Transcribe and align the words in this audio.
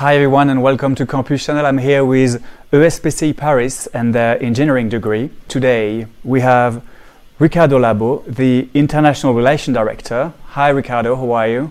Hi 0.00 0.14
everyone 0.16 0.50
and 0.50 0.62
welcome 0.62 0.94
to 0.96 1.06
Campus 1.06 1.46
Channel. 1.46 1.64
I'm 1.64 1.78
here 1.78 2.04
with 2.04 2.44
ESPCI 2.70 3.34
Paris 3.34 3.86
and 3.94 4.14
their 4.14 4.38
engineering 4.42 4.90
degree. 4.90 5.30
Today 5.48 6.06
we 6.22 6.42
have 6.42 6.82
Ricardo 7.38 7.78
Labo, 7.78 8.22
the 8.26 8.68
International 8.74 9.32
Relation 9.32 9.72
Director. 9.72 10.34
Hi 10.48 10.68
Ricardo, 10.68 11.16
how 11.16 11.32
are 11.32 11.48
you? 11.48 11.70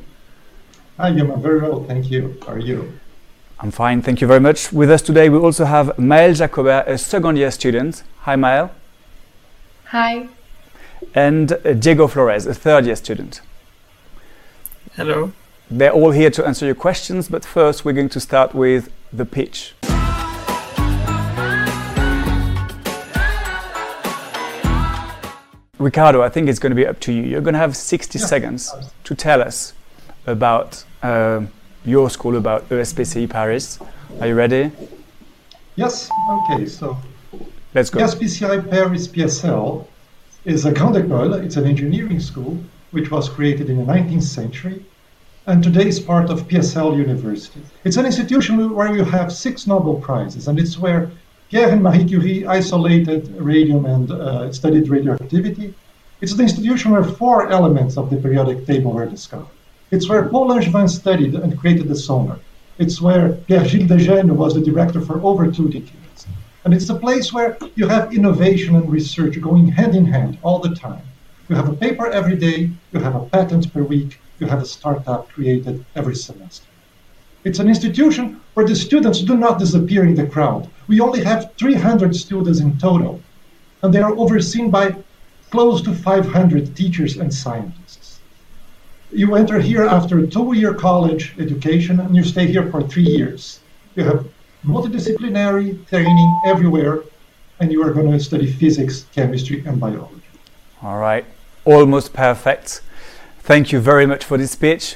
Hi, 0.97 1.09
I'm 1.09 1.39
very 1.39 1.61
well, 1.61 1.83
thank 1.83 2.09
you. 2.09 2.35
How 2.47 2.53
are 2.53 2.59
you? 2.59 2.97
I'm 3.59 3.69
fine, 3.69 4.01
thank 4.01 4.21
you 4.21 4.27
very 4.27 4.39
much. 4.39 4.73
With 4.73 4.89
us 4.89 5.03
today 5.03 5.29
we 5.29 5.37
also 5.37 5.65
have 5.65 5.95
Maël 5.97 6.35
Jacobert, 6.35 6.87
a 6.87 6.97
second 6.97 7.37
year 7.37 7.51
student. 7.51 8.01
Hi 8.21 8.35
Maël. 8.35 8.71
Hi. 9.89 10.29
And 11.13 11.59
Diego 11.79 12.07
Flores, 12.07 12.47
a 12.47 12.55
third 12.55 12.87
year 12.87 12.95
student. 12.95 13.41
Hello. 14.95 15.31
They're 15.71 15.91
all 15.91 16.11
here 16.11 16.29
to 16.29 16.45
answer 16.45 16.67
your 16.67 16.75
questions, 16.75 17.27
but 17.27 17.43
first 17.43 17.83
we're 17.83 17.93
going 17.93 18.09
to 18.09 18.19
start 18.19 18.53
with 18.53 18.91
the 19.11 19.25
pitch. 19.25 19.73
Ricardo, 25.79 26.21
I 26.21 26.29
think 26.29 26.49
it's 26.49 26.59
going 26.59 26.69
to 26.69 26.75
be 26.75 26.85
up 26.85 26.99
to 27.01 27.11
you. 27.11 27.23
You're 27.23 27.41
going 27.41 27.53
to 27.53 27.59
have 27.59 27.75
60 27.75 28.19
yeah. 28.19 28.25
seconds 28.25 28.71
to 29.05 29.15
tell 29.15 29.41
us 29.41 29.73
about 30.27 30.85
uh, 31.01 31.41
your 31.83 32.11
school, 32.11 32.37
about 32.37 32.69
ESPCI 32.69 33.27
Paris. 33.27 33.79
Are 34.21 34.27
you 34.27 34.35
ready? 34.35 34.71
Yes. 35.75 36.09
Okay. 36.29 36.67
So 36.67 36.95
let's 37.73 37.89
go. 37.89 37.99
ESPCI 38.01 38.69
Paris 38.69 39.07
PSL 39.07 39.87
is 40.45 40.65
a 40.65 40.71
grande 40.71 40.97
école. 40.97 41.43
It's 41.43 41.57
an 41.57 41.65
engineering 41.65 42.19
school 42.19 42.63
which 42.91 43.09
was 43.09 43.27
created 43.27 43.69
in 43.69 43.77
the 43.77 43.91
19th 43.91 44.23
century 44.23 44.85
and 45.47 45.63
today 45.63 45.87
is 45.87 45.99
part 45.99 46.31
of 46.31 46.47
PSL 46.47 46.97
University. 46.97 47.61
It's 47.83 47.97
an 47.97 48.05
institution 48.07 48.73
where 48.73 48.95
you 48.95 49.03
have 49.03 49.31
six 49.31 49.67
Nobel 49.67 49.95
Prizes, 49.95 50.47
and 50.47 50.59
it's 50.59 50.77
where 50.77 51.11
Pierre 51.49 51.69
and 51.69 51.83
Marie 51.83 52.05
Curie 52.05 52.47
isolated 52.47 53.31
radium 53.39 53.85
and 53.85 54.11
uh, 54.11 54.51
studied 54.51 54.89
radioactivity. 54.89 55.75
It's 56.21 56.33
the 56.33 56.41
institution 56.41 56.91
where 56.91 57.03
four 57.03 57.51
elements 57.51 57.95
of 57.95 58.09
the 58.09 58.17
periodic 58.17 58.65
table 58.65 58.91
were 58.91 59.05
discovered. 59.05 59.55
It's 59.91 60.09
where 60.09 60.27
Paul 60.29 60.47
Langevin 60.47 60.89
studied 60.89 61.35
and 61.35 61.57
created 61.59 61.89
the 61.89 61.95
sonar. 61.95 62.39
It's 62.79 62.99
where 62.99 63.33
Pierre 63.47 63.65
Gilles 63.65 63.87
de 63.87 64.33
was 64.33 64.55
the 64.55 64.61
director 64.61 64.99
for 64.99 65.21
over 65.21 65.51
two 65.51 65.69
decades. 65.69 66.25
And 66.63 66.73
it's 66.73 66.89
a 66.89 66.95
place 66.95 67.31
where 67.31 67.59
you 67.75 67.87
have 67.87 68.11
innovation 68.11 68.75
and 68.75 68.91
research 68.91 69.39
going 69.39 69.67
hand 69.67 69.93
in 69.93 70.05
hand 70.05 70.39
all 70.41 70.57
the 70.57 70.73
time. 70.73 71.03
You 71.49 71.55
have 71.55 71.69
a 71.69 71.75
paper 71.75 72.07
every 72.07 72.35
day, 72.35 72.71
you 72.91 72.99
have 72.99 73.15
a 73.15 73.25
patent 73.25 73.71
per 73.71 73.83
week, 73.83 74.19
you 74.39 74.47
have 74.47 74.61
a 74.61 74.65
startup 74.65 75.29
created 75.29 75.85
every 75.95 76.15
semester. 76.15 76.67
It's 77.43 77.59
an 77.59 77.69
institution 77.69 78.41
where 78.55 78.65
the 78.65 78.75
students 78.75 79.21
do 79.21 79.37
not 79.37 79.59
disappear 79.59 80.03
in 80.05 80.15
the 80.15 80.25
crowd. 80.25 80.69
We 80.87 80.99
only 80.99 81.23
have 81.23 81.53
300 81.57 82.15
students 82.15 82.59
in 82.59 82.77
total, 82.77 83.21
and 83.81 83.93
they 83.93 84.01
are 84.01 84.15
overseen 84.17 84.71
by 84.71 84.95
close 85.51 85.81
to 85.83 85.93
500 85.93 86.75
teachers 86.75 87.17
and 87.17 87.33
scientists. 87.33 88.19
You 89.11 89.35
enter 89.35 89.59
here 89.59 89.83
after 89.83 90.19
a 90.19 90.27
two 90.27 90.53
year 90.53 90.73
college 90.73 91.35
education 91.39 91.99
and 91.99 92.15
you 92.15 92.23
stay 92.23 92.47
here 92.47 92.69
for 92.71 92.81
three 92.81 93.03
years. 93.03 93.59
You 93.95 94.03
have 94.03 94.27
multidisciplinary 94.65 95.87
training 95.87 96.41
everywhere, 96.45 97.03
and 97.59 97.71
you 97.71 97.83
are 97.83 97.93
going 97.93 98.11
to 98.11 98.19
study 98.19 98.51
physics, 98.51 99.05
chemistry, 99.13 99.63
and 99.65 99.79
biology. 99.79 100.21
All 100.81 100.97
right, 100.97 101.25
almost 101.63 102.11
perfect. 102.13 102.81
Thank 103.45 103.71
you 103.71 103.79
very 103.79 104.07
much 104.07 104.25
for 104.25 104.39
this 104.39 104.53
speech. 104.53 104.95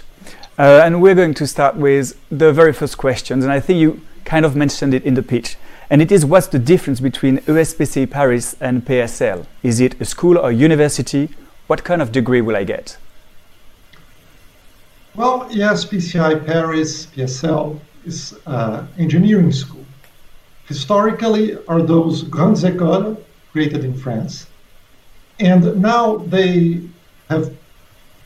Uh, 0.58 0.82
and 0.84 1.04
we're 1.04 1.14
going 1.14 1.36
to 1.36 1.46
start 1.46 1.76
with 1.76 2.20
the 2.32 2.52
very 2.52 2.74
first 2.74 2.98
questions. 2.98 3.44
And 3.44 3.54
I 3.54 3.60
think 3.60 3.80
you 3.80 4.02
kind 4.26 4.44
of 4.44 4.56
mentioned 4.56 4.96
it 4.96 5.04
in 5.04 5.14
the 5.14 5.22
pitch. 5.22 5.56
And 5.92 6.02
it 6.02 6.12
is 6.12 6.26
what's 6.26 6.48
the 6.48 6.58
difference 6.58 7.00
between 7.00 7.38
ESPCI 7.42 8.10
Paris 8.10 8.56
and 8.60 8.84
PSL? 8.84 9.46
Is 9.62 9.80
it 9.80 10.02
a 10.02 10.06
school 10.06 10.36
or 10.36 10.52
university? 10.52 11.30
What 11.68 11.84
kind 11.84 12.02
of 12.02 12.12
degree 12.12 12.42
will 12.42 12.56
I 12.56 12.64
get? 12.64 12.98
Well, 15.14 15.48
ESPCI 15.52 16.44
Paris, 16.44 17.06
PSL 17.06 17.80
is 18.04 18.36
uh, 18.48 18.88
engineering 18.98 19.52
school. 19.52 19.86
Historically, 20.66 21.56
are 21.68 21.84
those 21.84 22.24
grandes 22.24 22.64
écoles 22.64 23.16
created 23.52 23.86
in 23.86 23.94
France, 23.94 24.48
and 25.40 25.80
now 25.80 26.18
they 26.18 26.82
have 27.30 27.59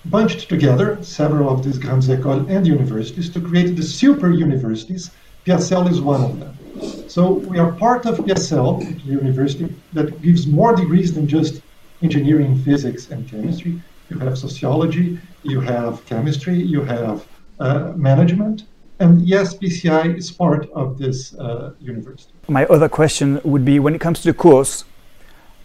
bunched 0.06 0.50
together 0.50 1.02
several 1.02 1.50
of 1.50 1.64
these 1.64 1.78
grandes 1.78 2.10
écoles 2.10 2.50
and 2.50 2.68
universities 2.68 3.30
to 3.30 3.40
create 3.40 3.76
the 3.76 3.84
super 3.84 4.32
universities. 4.32 5.12
PSL 5.46 5.90
is 5.90 6.02
one 6.02 6.24
of 6.24 6.40
them. 6.40 6.58
So 7.10 7.34
we 7.34 7.60
are 7.60 7.72
part 7.72 8.06
of 8.06 8.18
PSL, 8.18 8.80
the 9.06 9.12
university 9.12 9.74
that 9.94 10.22
gives 10.22 10.48
more 10.48 10.76
degrees 10.76 11.14
than 11.14 11.28
just 11.28 11.62
engineering, 12.02 12.58
physics, 12.64 13.12
and 13.12 13.30
chemistry. 13.30 13.82
You 14.10 14.20
have 14.20 14.38
sociology, 14.38 15.20
you 15.44 15.62
have 15.62 16.06
chemistry, 16.06 16.56
you 16.56 16.82
have 16.84 17.26
uh, 17.60 17.94
management, 17.96 18.66
and 19.00 19.22
ESPCI 19.22 20.18
is 20.18 20.32
part 20.32 20.70
of 20.72 20.98
this 20.98 21.34
uh, 21.36 21.74
university. 21.80 22.34
My 22.48 22.66
other 22.66 22.90
question 22.90 23.40
would 23.44 23.64
be 23.64 23.80
when 23.80 23.96
it 23.96 24.02
comes 24.02 24.22
to 24.22 24.32
the 24.32 24.34
course 24.34 24.84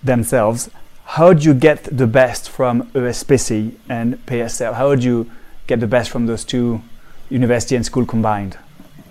themselves, 0.03 0.71
how 1.13 1.33
do 1.33 1.43
you 1.43 1.55
get 1.55 1.85
the 1.85 2.07
best 2.07 2.51
from 2.51 2.83
ESPCI 2.91 3.75
and 3.89 4.25
PSL? 4.27 4.75
How 4.75 4.95
do 4.95 5.03
you 5.03 5.31
get 5.67 5.81
the 5.81 5.87
best 5.87 6.11
from 6.11 6.27
those 6.27 6.45
two 6.45 6.83
university 7.31 7.77
and 7.77 7.85
school 7.85 8.05
combined? 8.05 8.59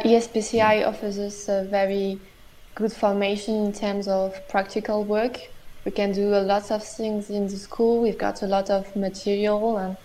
ESPCI 0.02 0.88
offers 0.88 1.18
us 1.18 1.50
a 1.50 1.64
very 1.64 2.20
good 2.76 2.94
formation 2.94 3.56
in 3.66 3.74
terms 3.74 4.08
of 4.08 4.36
practical 4.48 5.06
work. 5.06 5.40
We 5.86 5.92
can 5.92 6.12
do 6.12 6.36
a 6.36 6.44
lot 6.44 6.70
of 6.70 6.84
things 6.84 7.32
in 7.32 7.48
the 7.48 7.58
school. 7.58 8.04
We've 8.04 8.18
got 8.18 8.44
a 8.44 8.48
lot 8.48 8.70
of 8.70 8.96
material 8.96 9.78
and 9.80 9.98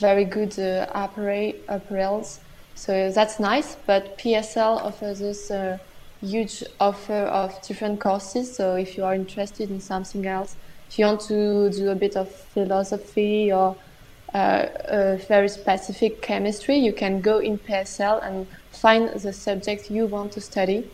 very 0.00 0.24
good 0.24 0.58
uh, 0.58 0.86
apparels. 0.92 2.40
So 2.74 3.12
that's 3.12 3.38
nice. 3.38 3.76
But 3.86 4.18
PSL 4.18 4.82
offers 4.82 5.22
us 5.22 5.50
a 5.50 5.80
huge 6.20 6.64
offer 6.80 7.22
of 7.42 7.62
different 7.62 8.00
courses. 8.00 8.56
So 8.56 8.74
if 8.74 8.96
you 8.96 9.04
are 9.04 9.14
interested 9.14 9.70
in 9.70 9.80
something 9.80 10.26
else, 10.26 10.56
if 10.88 10.98
you 10.98 11.04
want 11.06 11.20
to 11.22 11.70
do 11.70 11.90
a 11.90 11.94
bit 11.94 12.16
of 12.16 12.30
philosophy 12.30 13.52
or 13.52 13.76
uh, 14.34 14.66
a 14.84 15.16
very 15.28 15.48
specific 15.48 16.22
chemistry, 16.22 16.76
you 16.76 16.92
can 16.92 17.20
go 17.20 17.38
in 17.38 17.58
PSL 17.58 18.24
and 18.26 18.46
find 18.72 19.08
the 19.08 19.32
subject 19.32 19.90
you 19.90 20.06
want 20.06 20.32
to 20.32 20.40
study. 20.40 20.88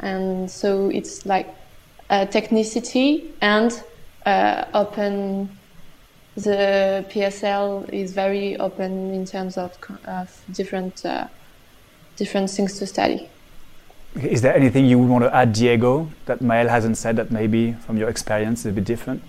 And 0.00 0.50
so 0.50 0.88
it's 0.90 1.26
like 1.26 1.48
uh, 2.10 2.26
technicity 2.26 3.30
and 3.40 3.82
uh, 4.26 4.64
open. 4.74 5.50
The 6.36 7.04
PSL 7.10 7.92
is 7.92 8.12
very 8.12 8.56
open 8.58 9.12
in 9.12 9.24
terms 9.26 9.58
of, 9.58 9.76
of 10.06 10.40
different 10.52 11.04
uh, 11.04 11.26
different 12.16 12.50
things 12.50 12.78
to 12.78 12.86
study. 12.86 13.28
Is 14.14 14.42
there 14.42 14.54
anything 14.54 14.86
you 14.86 14.98
would 14.98 15.08
want 15.08 15.24
to 15.24 15.34
add, 15.34 15.52
Diego, 15.52 16.10
that 16.26 16.40
Maëlle 16.40 16.68
hasn't 16.68 16.96
said 16.96 17.16
that 17.16 17.30
maybe 17.30 17.72
from 17.72 17.96
your 17.96 18.08
experience 18.08 18.60
is 18.60 18.66
a 18.66 18.72
bit 18.72 18.84
different? 18.84 19.22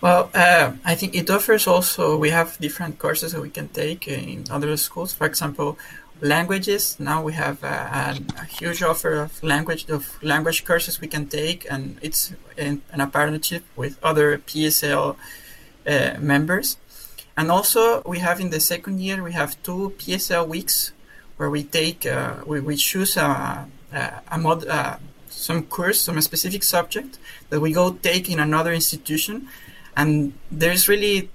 Well, 0.00 0.30
uh, 0.34 0.72
I 0.84 0.94
think 0.94 1.14
it 1.14 1.30
offers 1.30 1.66
also, 1.66 2.18
we 2.18 2.30
have 2.30 2.58
different 2.58 2.98
courses 2.98 3.32
that 3.32 3.40
we 3.40 3.50
can 3.50 3.68
take 3.68 4.06
in 4.06 4.44
other 4.50 4.76
schools. 4.76 5.14
For 5.14 5.26
example, 5.26 5.78
languages. 6.20 6.98
Now 6.98 7.22
we 7.22 7.32
have 7.34 7.62
uh, 7.62 8.14
a 8.38 8.44
huge 8.44 8.82
offer 8.82 9.14
of 9.14 9.42
language 9.42 9.88
of 9.88 10.22
language 10.22 10.64
courses 10.64 11.00
we 11.00 11.08
can 11.08 11.26
take, 11.26 11.66
and 11.70 11.98
it's 12.02 12.32
in, 12.56 12.82
in 12.92 13.00
a 13.00 13.06
partnership 13.06 13.64
with 13.74 13.98
other 14.02 14.38
PSL 14.38 15.16
uh, 15.86 16.14
members. 16.18 16.76
And 17.36 17.50
also, 17.50 18.02
we 18.06 18.18
have 18.20 18.40
in 18.40 18.50
the 18.50 18.60
second 18.60 19.00
year 19.00 19.22
we 19.22 19.32
have 19.32 19.62
two 19.62 19.94
PSL 19.98 20.48
weeks 20.48 20.92
where 21.36 21.50
we 21.50 21.64
take 21.64 22.06
uh, 22.06 22.36
we, 22.46 22.60
we 22.60 22.76
choose 22.76 23.16
a, 23.16 23.66
a, 23.92 24.22
a 24.30 24.38
mod, 24.38 24.66
uh, 24.66 24.96
some 25.28 25.64
course, 25.64 26.00
some 26.00 26.20
specific 26.22 26.62
subject 26.62 27.18
that 27.50 27.60
we 27.60 27.72
go 27.72 27.92
take 27.92 28.30
in 28.30 28.40
another 28.40 28.72
institution 28.72 29.48
and 29.96 30.34
there's 30.50 30.88
really 30.88 31.30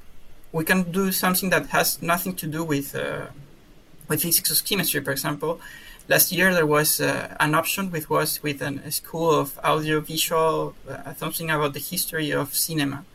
we 0.51 0.63
can 0.63 0.91
do 0.91 1.11
something 1.11 1.49
that 1.49 1.67
has 1.67 2.01
nothing 2.01 2.35
to 2.35 2.47
do 2.47 2.63
with 2.63 2.95
uh, 2.95 3.27
with 4.07 4.21
physics 4.21 4.51
or 4.51 4.63
chemistry. 4.63 5.01
For 5.03 5.11
example, 5.11 5.59
last 6.07 6.31
year 6.31 6.53
there 6.53 6.65
was 6.65 6.99
uh, 7.01 7.35
an 7.39 7.55
option 7.55 7.91
which 7.91 8.09
was 8.09 8.43
with 8.43 8.61
an, 8.61 8.79
a 8.79 8.91
school 8.91 9.31
of 9.31 9.57
audiovisual, 9.63 10.75
uh, 10.89 11.13
something 11.13 11.49
about 11.49 11.73
the 11.73 11.79
history 11.79 12.31
of 12.31 12.53
cinema. 12.53 13.05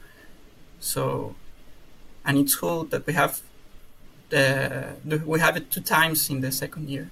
So, 0.81 1.35
and 2.25 2.39
it's 2.39 2.55
cool 2.55 2.85
that 2.85 3.07
we 3.07 3.13
have 3.13 3.41
the, 4.31 4.97
the 5.05 5.19
we 5.19 5.41
have 5.41 5.57
it 5.57 5.71
two 5.71 5.83
times 5.83 6.31
in 6.31 6.41
the 6.41 6.51
second 6.51 6.89
year. 6.89 7.11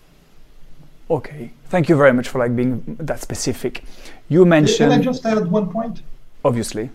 Okay, 1.10 1.50
thank 1.66 1.90
you 1.90 1.96
very 1.96 2.14
much 2.14 2.28
for 2.28 2.38
like 2.38 2.56
being 2.56 2.96
that 2.98 3.20
specific. 3.20 3.84
You 4.28 4.46
mentioned. 4.46 4.90
Can 4.90 5.00
I 5.00 5.04
just 5.04 5.24
add 5.26 5.46
one 5.50 5.70
point? 5.70 6.00
Obviously. 6.42 6.90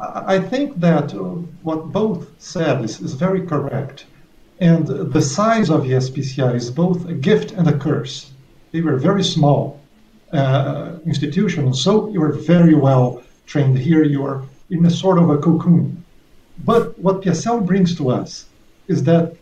I 0.00 0.40
think 0.40 0.80
that 0.80 1.14
uh, 1.14 1.18
what 1.62 1.92
both 1.92 2.28
said 2.38 2.84
is, 2.84 3.00
is 3.00 3.14
very 3.14 3.46
correct. 3.46 4.06
And 4.60 4.86
the 4.86 5.22
size 5.22 5.70
of 5.70 5.82
ESPCI 5.82 6.54
is 6.54 6.70
both 6.70 7.08
a 7.08 7.14
gift 7.14 7.52
and 7.52 7.68
a 7.68 7.78
curse. 7.78 8.30
They 8.72 8.80
were 8.80 8.96
very 8.96 9.22
small 9.22 9.80
uh, 10.32 10.96
institutions, 11.06 11.82
so 11.82 12.08
you 12.08 12.22
are 12.22 12.32
very 12.32 12.74
well 12.74 13.22
trained 13.46 13.78
here. 13.78 14.02
You 14.02 14.24
are 14.24 14.42
in 14.70 14.84
a 14.86 14.90
sort 14.90 15.18
of 15.18 15.30
a 15.30 15.38
cocoon. 15.38 16.04
But 16.64 16.98
what 16.98 17.22
PSL 17.22 17.66
brings 17.66 17.96
to 17.96 18.10
us 18.10 18.46
is 18.88 19.04
that 19.04 19.36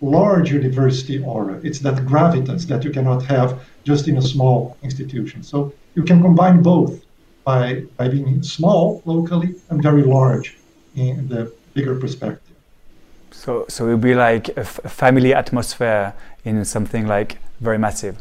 large 0.00 0.52
university 0.52 1.22
aura. 1.22 1.60
It's 1.62 1.80
that 1.80 2.04
gravitas 2.04 2.66
that 2.66 2.84
you 2.84 2.90
cannot 2.90 3.24
have 3.24 3.60
just 3.84 4.08
in 4.08 4.18
a 4.18 4.22
small 4.22 4.76
institution. 4.82 5.42
So 5.42 5.72
you 5.94 6.02
can 6.02 6.20
combine 6.20 6.62
both 6.62 7.05
by, 7.46 7.84
by 7.96 8.08
being 8.08 8.42
small 8.42 9.00
locally 9.06 9.54
and 9.70 9.80
very 9.80 10.02
large 10.02 10.56
in 10.96 11.28
the 11.28 11.50
bigger 11.74 11.94
perspective. 11.94 12.56
So, 13.30 13.66
so 13.68 13.86
it 13.86 13.90
would 13.92 14.00
be 14.00 14.16
like 14.16 14.48
a, 14.48 14.60
f- 14.60 14.80
a 14.84 14.88
family 14.88 15.32
atmosphere 15.32 16.12
in 16.44 16.64
something 16.64 17.06
like 17.06 17.38
very 17.60 17.78
massive. 17.78 18.18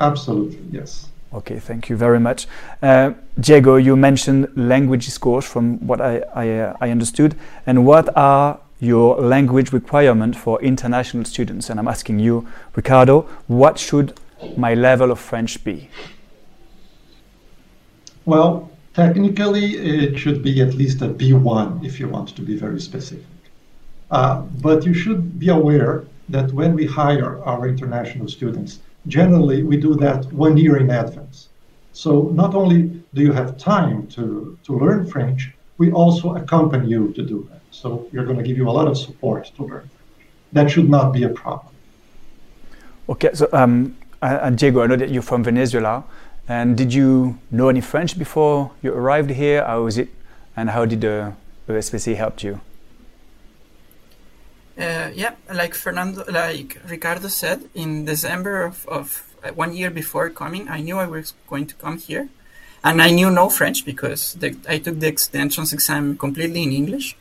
Absolutely, 0.00 0.60
yes. 0.70 1.08
Okay, 1.32 1.58
thank 1.58 1.88
you 1.88 1.96
very 1.96 2.20
much. 2.20 2.46
Uh, 2.80 3.14
Diego, 3.40 3.74
you 3.74 3.96
mentioned 3.96 4.48
language 4.56 5.18
course 5.18 5.44
from 5.44 5.84
what 5.84 6.00
I, 6.00 6.18
I, 6.34 6.50
uh, 6.50 6.76
I 6.80 6.90
understood. 6.90 7.34
And 7.66 7.84
what 7.84 8.16
are 8.16 8.60
your 8.78 9.16
language 9.16 9.72
requirement 9.72 10.36
for 10.36 10.62
international 10.62 11.24
students? 11.24 11.68
And 11.68 11.80
I'm 11.80 11.88
asking 11.88 12.20
you, 12.20 12.46
Ricardo, 12.76 13.22
what 13.48 13.76
should 13.76 14.20
my 14.56 14.74
level 14.74 15.10
of 15.10 15.18
French 15.18 15.64
be? 15.64 15.88
Well, 18.26 18.70
technically, 18.94 19.76
it 19.76 20.18
should 20.18 20.42
be 20.42 20.62
at 20.62 20.74
least 20.74 21.02
a 21.02 21.08
B1 21.08 21.84
if 21.84 22.00
you 22.00 22.08
want 22.08 22.34
to 22.36 22.42
be 22.42 22.56
very 22.56 22.80
specific. 22.80 23.26
Uh, 24.10 24.42
but 24.62 24.86
you 24.86 24.94
should 24.94 25.38
be 25.38 25.48
aware 25.48 26.04
that 26.28 26.52
when 26.52 26.74
we 26.74 26.86
hire 26.86 27.42
our 27.44 27.68
international 27.68 28.28
students, 28.28 28.80
generally 29.06 29.62
we 29.62 29.76
do 29.76 29.94
that 29.96 30.32
one 30.32 30.56
year 30.56 30.76
in 30.78 30.90
advance. 30.90 31.48
So 31.92 32.22
not 32.34 32.54
only 32.54 32.82
do 33.12 33.22
you 33.22 33.32
have 33.32 33.58
time 33.58 34.06
to, 34.08 34.58
to 34.64 34.78
learn 34.78 35.06
French, 35.06 35.52
we 35.78 35.92
also 35.92 36.34
accompany 36.36 36.88
you 36.88 37.12
to 37.12 37.22
do 37.22 37.46
that. 37.50 37.60
So 37.70 38.08
we're 38.12 38.24
going 38.24 38.38
to 38.38 38.42
give 38.42 38.56
you 38.56 38.68
a 38.68 38.74
lot 38.78 38.88
of 38.88 38.96
support 38.96 39.50
to 39.56 39.64
learn. 39.64 39.90
That 40.52 40.70
should 40.70 40.88
not 40.88 41.12
be 41.12 41.24
a 41.24 41.28
problem. 41.28 41.74
Okay, 43.08 43.30
so 43.34 43.48
um, 43.52 43.96
and 44.22 44.56
Diego, 44.56 44.82
I 44.82 44.86
know 44.86 44.96
that 44.96 45.10
you're 45.10 45.22
from 45.22 45.44
Venezuela, 45.44 46.04
and 46.48 46.76
did 46.76 46.92
you 46.92 47.38
know 47.50 47.68
any 47.68 47.80
French 47.80 48.18
before 48.18 48.72
you 48.82 48.92
arrived 48.92 49.30
here? 49.30 49.64
How 49.64 49.82
was 49.82 49.98
it, 49.98 50.08
and 50.56 50.70
how 50.70 50.84
did 50.84 51.00
the 51.00 51.34
ESPC 51.68 52.16
help 52.16 52.42
you? 52.42 52.60
Uh, 54.76 55.10
yeah, 55.14 55.34
like 55.52 55.74
Fernando, 55.74 56.24
like 56.28 56.78
Ricardo 56.88 57.28
said, 57.28 57.68
in 57.74 58.04
December 58.04 58.64
of, 58.64 58.86
of 58.88 59.22
uh, 59.44 59.50
one 59.52 59.72
year 59.72 59.90
before 59.90 60.28
coming, 60.30 60.68
I 60.68 60.80
knew 60.80 60.98
I 60.98 61.06
was 61.06 61.32
going 61.48 61.66
to 61.68 61.74
come 61.76 61.98
here, 61.98 62.28
and 62.82 63.00
I 63.00 63.10
knew 63.10 63.30
no 63.30 63.48
French 63.48 63.84
because 63.84 64.34
the, 64.34 64.56
I 64.68 64.78
took 64.78 64.98
the 64.98 65.06
extensions 65.06 65.72
exam 65.72 66.16
completely 66.18 66.64
in 66.64 66.72
English. 66.72 67.16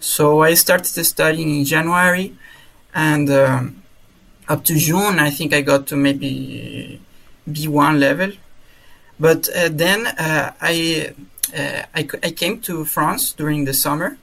So 0.00 0.42
I 0.42 0.54
started 0.54 1.04
studying 1.04 1.58
in 1.58 1.64
January, 1.64 2.34
and 2.94 3.30
um, 3.30 3.82
up 4.48 4.64
to 4.64 4.74
June, 4.74 5.18
I 5.18 5.30
think 5.30 5.52
I 5.52 5.60
got 5.60 5.86
to 5.88 5.96
maybe 5.96 7.00
B1 7.48 7.98
level. 7.98 8.32
But 9.20 9.48
uh, 9.54 9.68
then 9.70 10.06
uh, 10.06 10.52
I, 10.60 11.14
uh, 11.56 11.82
I, 11.94 12.08
I 12.22 12.30
came 12.30 12.60
to 12.62 12.84
France 12.84 13.32
during 13.32 13.64
the 13.64 13.74
summer, 13.74 14.18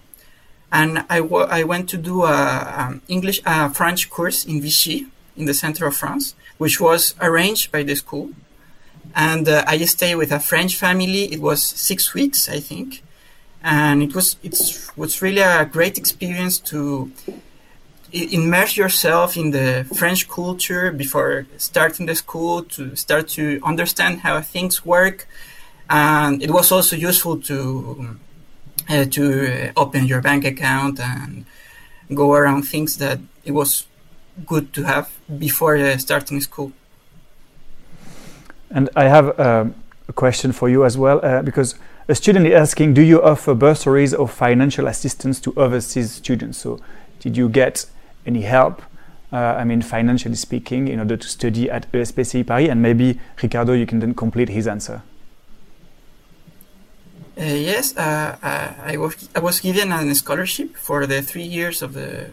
and 0.71 1.05
I, 1.09 1.19
I 1.19 1.63
went 1.63 1.89
to 1.89 1.97
do 1.97 2.23
a 2.23 2.73
um, 2.77 3.01
English 3.07 3.41
uh, 3.45 3.69
French 3.69 4.09
course 4.09 4.45
in 4.45 4.61
Vichy 4.61 5.07
in 5.35 5.45
the 5.45 5.53
center 5.53 5.85
of 5.85 5.95
France, 5.95 6.35
which 6.57 6.79
was 6.79 7.13
arranged 7.21 7.71
by 7.71 7.83
the 7.83 7.95
school. 7.95 8.29
And 9.15 9.47
uh, 9.47 9.63
I 9.67 9.77
stayed 9.85 10.15
with 10.15 10.31
a 10.31 10.39
French 10.39 10.75
family. 10.75 11.31
It 11.31 11.39
was 11.39 11.61
six 11.61 12.13
weeks, 12.13 12.49
I 12.49 12.59
think, 12.59 13.03
and 13.63 14.01
it 14.01 14.13
was 14.13 14.37
it 14.43 14.57
was 14.95 15.21
really 15.21 15.41
a 15.41 15.65
great 15.65 15.97
experience 15.97 16.59
to 16.71 17.11
immerse 18.15 18.77
yourself 18.77 19.35
in 19.35 19.51
the 19.51 19.85
French 19.95 20.27
culture 20.27 20.91
before 20.91 21.45
starting 21.57 22.05
the 22.05 22.15
school 22.15 22.63
to 22.63 22.95
start 22.95 23.27
to 23.29 23.59
understand 23.63 24.21
how 24.21 24.41
things 24.41 24.85
work. 24.85 25.27
And 25.89 26.41
it 26.41 26.51
was 26.51 26.71
also 26.71 26.95
useful 26.95 27.39
to 27.41 28.17
uh, 28.89 29.05
to 29.05 29.71
open 29.75 30.05
your 30.05 30.21
bank 30.21 30.45
account 30.45 30.99
and 30.99 31.45
go 32.13 32.33
around 32.33 32.63
things 32.63 32.97
that 32.97 33.19
it 33.43 33.51
was 33.51 33.87
good 34.45 34.73
to 34.73 34.83
have 34.83 35.09
before 35.39 35.77
uh, 35.77 35.97
starting 35.97 36.41
school. 36.41 36.71
And 38.69 38.89
I 38.95 39.05
have 39.05 39.39
uh, 39.39 39.65
a 40.07 40.13
question 40.13 40.51
for 40.51 40.69
you 40.69 40.85
as 40.85 40.97
well, 40.97 41.19
uh, 41.23 41.41
because 41.41 41.75
a 42.07 42.15
student 42.15 42.45
is 42.47 42.53
asking, 42.53 42.93
do 42.93 43.01
you 43.01 43.21
offer 43.23 43.53
bursaries 43.53 44.13
or 44.13 44.27
financial 44.27 44.87
assistance 44.87 45.39
to 45.41 45.53
overseas 45.55 46.11
students? 46.11 46.57
So, 46.57 46.79
did 47.19 47.37
you 47.37 47.49
get 47.49 47.85
any 48.25 48.41
help? 48.41 48.81
Uh, 49.31 49.37
I 49.57 49.63
mean, 49.63 49.81
financially 49.81 50.35
speaking, 50.35 50.87
in 50.87 50.99
order 50.99 51.17
to 51.17 51.27
study 51.27 51.69
at 51.69 51.91
ESPCI 51.91 52.45
Paris, 52.45 52.69
and 52.69 52.81
maybe 52.81 53.19
Ricardo, 53.41 53.73
you 53.73 53.85
can 53.85 53.99
then 53.99 54.13
complete 54.13 54.49
his 54.49 54.67
answer. 54.67 55.01
Uh, 57.37 57.43
yes, 57.43 57.97
uh, 57.97 58.37
uh 58.41 58.73
I 58.85 58.97
was 58.97 59.29
I 59.35 59.39
was 59.39 59.59
given 59.59 59.91
a 59.91 60.15
scholarship 60.15 60.77
for 60.77 61.05
the 61.05 61.21
three 61.21 61.43
years 61.43 61.81
of 61.81 61.93
the 61.93 62.29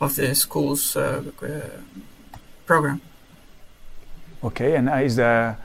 of 0.00 0.16
the 0.16 0.34
school's 0.34 0.96
uh, 0.96 1.22
uh, 1.42 2.38
program. 2.64 3.00
Okay, 4.42 4.76
and 4.76 4.88
is 4.88 5.16
there 5.16 5.58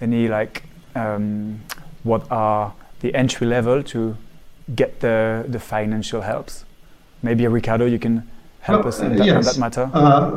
any 0.00 0.28
like 0.28 0.62
um, 0.94 1.60
what 2.04 2.30
are 2.30 2.72
the 3.00 3.14
entry 3.14 3.46
level 3.46 3.82
to 3.82 4.16
get 4.74 5.00
the, 5.00 5.44
the 5.48 5.60
financial 5.60 6.22
helps. 6.22 6.64
Maybe 7.22 7.46
Ricardo, 7.46 7.86
you 7.86 7.98
can 7.98 8.28
help 8.66 8.80
well, 8.80 8.88
us 8.88 9.00
in 9.00 9.16
that, 9.16 9.26
yes. 9.26 9.54
that 9.54 9.60
matter. 9.60 9.88
Uh, 9.94 10.30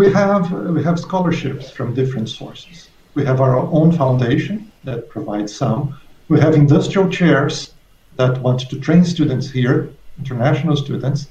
we 0.00 0.10
have 0.10 0.50
we 0.76 0.82
have 0.82 0.98
scholarships 0.98 1.70
from 1.70 1.94
different 1.94 2.28
sources. 2.28 2.88
We 3.14 3.24
have 3.26 3.40
our 3.42 3.56
own 3.78 3.92
foundation 3.92 4.72
that 4.84 5.10
provides 5.10 5.54
some. 5.54 5.80
We 6.28 6.40
have 6.40 6.54
industrial 6.54 7.08
chairs 7.10 7.74
that 8.16 8.38
want 8.38 8.60
to 8.70 8.80
train 8.80 9.04
students 9.04 9.50
here, 9.50 9.76
international 10.18 10.76
students, 10.76 11.28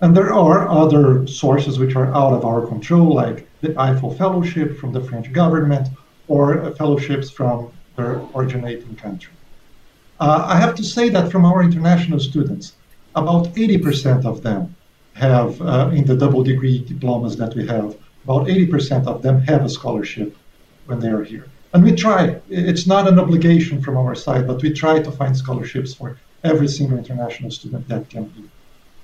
and 0.00 0.16
there 0.16 0.32
are 0.32 0.68
other 0.68 1.26
sources 1.26 1.78
which 1.80 1.96
are 1.96 2.10
out 2.14 2.32
of 2.38 2.44
our 2.44 2.62
control, 2.72 3.12
like 3.12 3.48
the 3.60 3.70
Eiffel 3.86 4.14
Fellowship 4.14 4.78
from 4.78 4.92
the 4.92 5.02
French 5.08 5.32
government 5.32 5.88
or 6.28 6.70
fellowships 6.78 7.28
from 7.30 7.72
their 7.96 8.22
originating 8.34 8.94
country. 8.94 9.32
Uh, 10.20 10.44
I 10.54 10.56
have 10.56 10.74
to 10.76 10.84
say 10.84 11.08
that 11.08 11.32
from 11.32 11.44
our 11.44 11.62
international 11.62 12.20
students, 12.20 12.74
about 13.16 13.46
80% 13.54 14.24
of 14.24 14.42
them 14.42 14.74
have, 15.14 15.60
uh, 15.62 15.90
in 15.92 16.04
the 16.04 16.16
double 16.16 16.42
degree 16.42 16.78
diplomas 16.84 17.36
that 17.36 17.54
we 17.54 17.66
have, 17.66 17.96
about 18.24 18.46
80% 18.46 19.06
of 19.06 19.22
them 19.22 19.40
have 19.42 19.64
a 19.64 19.68
scholarship 19.68 20.36
when 20.86 21.00
they 21.00 21.08
are 21.08 21.24
here. 21.24 21.46
And 21.72 21.82
we 21.82 21.94
try, 21.94 22.40
it's 22.48 22.86
not 22.86 23.08
an 23.08 23.18
obligation 23.18 23.82
from 23.82 23.96
our 23.96 24.14
side, 24.14 24.46
but 24.46 24.62
we 24.62 24.72
try 24.72 25.00
to 25.00 25.10
find 25.10 25.36
scholarships 25.36 25.94
for 25.94 26.18
every 26.44 26.68
single 26.68 26.98
international 26.98 27.50
student 27.50 27.88
that 27.88 28.08
can 28.08 28.24
be. 28.24 28.44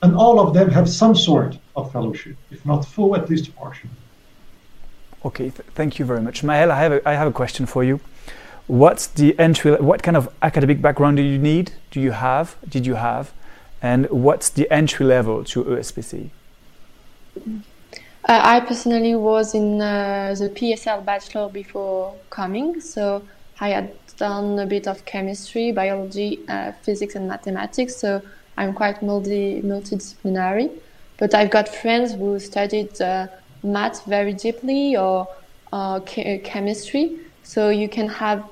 And 0.02 0.14
all 0.14 0.40
of 0.40 0.55
them 0.55 0.71
have 0.71 0.88
some 0.88 1.14
sort 1.14 1.59
of 1.76 1.93
fellowship, 1.93 2.37
if 2.50 2.64
not 2.64 2.85
full, 2.85 3.17
at 3.17 3.29
least 3.29 3.55
partial. 3.57 3.90
Okay, 5.25 5.50
th- 5.50 5.69
thank 5.75 5.99
you 5.99 6.05
very 6.05 6.23
much. 6.23 6.43
Maël, 6.43 6.71
I 6.71 6.79
have 6.79 6.93
a, 6.93 7.09
I 7.09 7.14
have 7.14 7.29
a 7.29 7.33
question 7.33 7.67
for 7.67 7.85
you 7.85 8.00
what's 8.71 9.09
the 9.09 9.37
entry 9.37 9.73
what 9.81 10.00
kind 10.00 10.17
of 10.17 10.33
academic 10.43 10.81
background 10.81 11.17
do 11.17 11.25
you 11.25 11.37
need 11.37 11.73
do 11.90 12.00
you 12.00 12.12
have 12.12 12.55
did 12.69 12.87
you 12.87 12.95
have 12.95 13.33
and 13.82 14.08
what's 14.10 14.50
the 14.50 14.70
entry 14.70 15.06
level 15.06 15.44
to 15.44 15.64
ESPC 15.64 16.30
uh, 17.37 17.52
I 18.26 18.60
personally 18.60 19.14
was 19.14 19.54
in 19.54 19.80
uh, 19.80 20.34
the 20.38 20.50
PSL 20.50 21.04
bachelor 21.04 21.49
before 21.49 22.14
coming 22.30 22.80
so 22.80 23.22
I 23.60 23.70
had 23.70 23.92
done 24.16 24.58
a 24.58 24.66
bit 24.66 24.87
of 24.87 25.04
chemistry 25.04 25.72
biology 25.72 26.40
uh, 26.49 26.72
physics 26.82 27.14
and 27.14 27.28
mathematics 27.28 27.96
so 27.96 28.22
I'm 28.60 28.75
quite 28.75 29.02
multi 29.02 29.62
multidisciplinary. 29.62 30.70
But 31.16 31.34
I've 31.34 31.50
got 31.50 31.66
friends 31.68 32.12
who 32.12 32.38
studied 32.38 33.00
uh, 33.00 33.26
math 33.62 34.04
very 34.04 34.34
deeply 34.34 34.96
or 34.96 35.28
uh, 35.72 36.00
chemistry. 36.00 37.18
So 37.42 37.70
you 37.70 37.88
can 37.88 38.08
have 38.08 38.44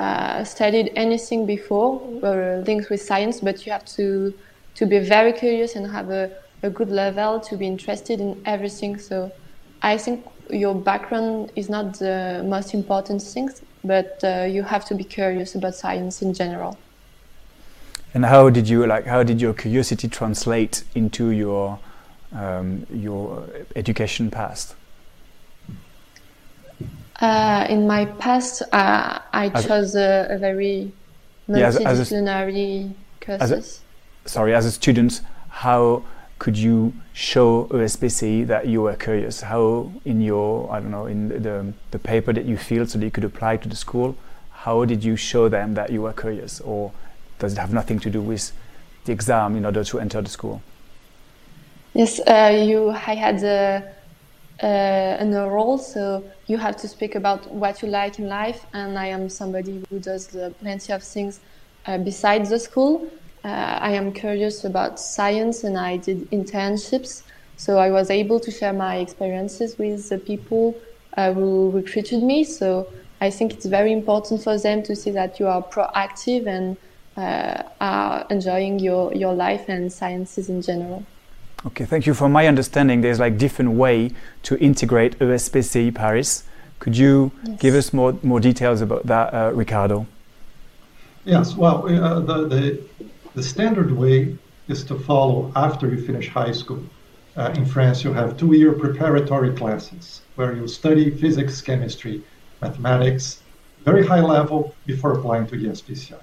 uh, 0.00 0.42
studied 0.42 0.92
anything 0.96 1.46
before 1.46 2.00
or 2.22 2.62
linked 2.66 2.90
with 2.90 3.02
science, 3.02 3.40
but 3.40 3.64
you 3.64 3.72
have 3.72 3.84
to 3.96 4.34
to 4.76 4.86
be 4.86 4.98
very 4.98 5.32
curious 5.32 5.74
and 5.76 5.90
have 5.90 6.10
a, 6.10 6.30
a 6.62 6.70
good 6.70 6.90
level 6.90 7.40
to 7.40 7.56
be 7.56 7.66
interested 7.66 8.20
in 8.20 8.40
everything. 8.44 8.98
So 8.98 9.32
I 9.82 9.98
think 9.98 10.24
your 10.50 10.74
background 10.74 11.52
is 11.56 11.68
not 11.68 11.98
the 11.98 12.42
most 12.46 12.74
important 12.74 13.22
thing, 13.22 13.50
but 13.84 14.20
uh, 14.22 14.44
you 14.48 14.62
have 14.62 14.84
to 14.86 14.94
be 14.94 15.04
curious 15.04 15.54
about 15.54 15.74
science 15.74 16.22
in 16.22 16.34
general. 16.34 16.78
And 18.14 18.24
how 18.24 18.48
did 18.50 18.68
you 18.68 18.86
like? 18.86 19.04
How 19.06 19.22
did 19.22 19.40
your 19.40 19.52
curiosity 19.52 20.08
translate 20.08 20.84
into 20.94 21.30
your 21.30 21.78
um, 22.32 22.86
your 22.90 23.48
education 23.74 24.30
past? 24.30 24.74
Uh, 27.20 27.66
in 27.68 27.86
my 27.86 28.04
past, 28.18 28.62
uh, 28.72 29.18
I 29.32 29.50
As- 29.54 29.66
chose 29.66 29.94
a, 29.96 30.26
a 30.30 30.38
very 30.38 30.92
Yeah, 31.48 31.66
as- 31.68 31.76
as 31.76 32.12
a- 32.12 32.14
multidisciplinary 32.14 32.92
courses. 33.20 33.80
Sorry, 34.26 34.54
as 34.54 34.66
a 34.66 34.72
student, 34.72 35.20
how 35.48 36.02
could 36.38 36.58
you 36.58 36.92
show 37.12 37.66
ESPC 37.70 38.46
that 38.48 38.66
you 38.66 38.82
were 38.82 38.96
curious? 38.96 39.40
How 39.40 39.92
in 40.04 40.20
your 40.20 40.70
I 40.70 40.80
don't 40.80 40.90
know 40.90 41.06
in 41.06 41.28
the 41.28 41.72
the 41.92 41.98
paper 41.98 42.32
that 42.32 42.44
you 42.44 42.56
filled 42.56 42.90
so 42.90 42.98
that 42.98 43.04
you 43.04 43.10
could 43.10 43.24
apply 43.24 43.56
to 43.58 43.68
the 43.68 43.76
school, 43.76 44.16
how 44.50 44.84
did 44.84 45.04
you 45.04 45.16
show 45.16 45.48
them 45.48 45.74
that 45.74 45.90
you 45.90 46.02
were 46.02 46.12
curious, 46.12 46.60
or 46.60 46.92
does 47.38 47.52
it 47.52 47.58
have 47.58 47.72
nothing 47.72 48.00
to 48.00 48.10
do 48.10 48.20
with 48.20 48.52
the 49.04 49.12
exam 49.12 49.56
in 49.56 49.64
order 49.64 49.84
to 49.84 50.00
enter 50.00 50.20
the 50.20 50.28
school? 50.28 50.60
Yes, 51.94 52.20
uh, 52.26 52.52
you. 52.66 52.90
I 52.90 53.14
had 53.14 53.42
a, 53.44 53.82
uh, 54.60 54.66
an 55.22 55.34
oral, 55.34 55.78
so 55.78 56.24
you 56.48 56.58
have 56.58 56.76
to 56.78 56.88
speak 56.88 57.14
about 57.14 57.50
what 57.50 57.80
you 57.80 57.88
like 57.88 58.18
in 58.18 58.28
life, 58.28 58.66
and 58.74 58.98
I 58.98 59.06
am 59.06 59.28
somebody 59.28 59.84
who 59.88 60.00
does 60.00 60.26
the 60.26 60.52
plenty 60.60 60.92
of 60.92 61.02
things 61.02 61.38
uh, 61.86 61.98
besides 61.98 62.50
the 62.50 62.58
school. 62.58 63.08
Uh, 63.46 63.78
I 63.80 63.92
am 63.92 64.12
curious 64.12 64.64
about 64.64 64.98
science, 64.98 65.62
and 65.62 65.78
I 65.78 65.98
did 65.98 66.28
internships, 66.32 67.22
so 67.56 67.78
I 67.78 67.92
was 67.92 68.10
able 68.10 68.40
to 68.40 68.50
share 68.50 68.72
my 68.72 68.96
experiences 68.96 69.78
with 69.78 70.08
the 70.08 70.18
people 70.18 70.76
uh, 71.16 71.32
who 71.32 71.70
recruited 71.70 72.24
me. 72.24 72.42
So 72.42 72.88
I 73.20 73.30
think 73.30 73.52
it's 73.54 73.66
very 73.66 73.92
important 73.92 74.42
for 74.42 74.58
them 74.58 74.82
to 74.82 74.96
see 74.96 75.12
that 75.12 75.38
you 75.38 75.46
are 75.46 75.62
proactive 75.62 76.48
and 76.48 76.76
uh, 77.16 77.62
are 77.80 78.26
enjoying 78.30 78.80
your, 78.80 79.14
your 79.14 79.32
life 79.32 79.68
and 79.68 79.92
sciences 79.92 80.48
in 80.48 80.60
general. 80.60 81.06
Okay, 81.66 81.84
thank 81.84 82.04
you. 82.04 82.14
From 82.14 82.32
my 82.32 82.48
understanding, 82.48 83.00
there's 83.00 83.20
like 83.20 83.38
different 83.38 83.72
way 83.72 84.10
to 84.42 84.58
integrate 84.58 85.16
ESPC 85.20 85.94
Paris. 85.94 86.42
Could 86.80 86.96
you 86.96 87.30
Yes. 87.44 87.60
give 87.60 87.74
us 87.76 87.92
more 87.92 88.18
more 88.24 88.40
details 88.40 88.80
about 88.80 89.06
that, 89.06 89.32
uh, 89.32 89.52
Ricardo? 89.54 90.06
Yes, 91.24 91.56
well, 91.56 91.88
uh, 91.88 92.20
the, 92.20 92.48
the, 92.48 92.80
the 93.36 93.42
standard 93.42 93.92
way 93.92 94.34
is 94.66 94.82
to 94.82 94.98
follow 94.98 95.52
after 95.54 95.90
you 95.90 96.00
finish 96.00 96.26
high 96.30 96.52
school. 96.52 96.82
Uh, 97.36 97.52
in 97.54 97.66
France, 97.66 98.02
you 98.02 98.10
have 98.14 98.38
two 98.38 98.54
year 98.54 98.72
preparatory 98.72 99.52
classes 99.54 100.22
where 100.36 100.54
you 100.56 100.66
study 100.66 101.10
physics, 101.10 101.60
chemistry, 101.60 102.22
mathematics, 102.62 103.42
very 103.84 104.06
high 104.06 104.22
level 104.22 104.74
before 104.86 105.12
applying 105.12 105.46
to 105.48 105.58
the. 105.58 106.18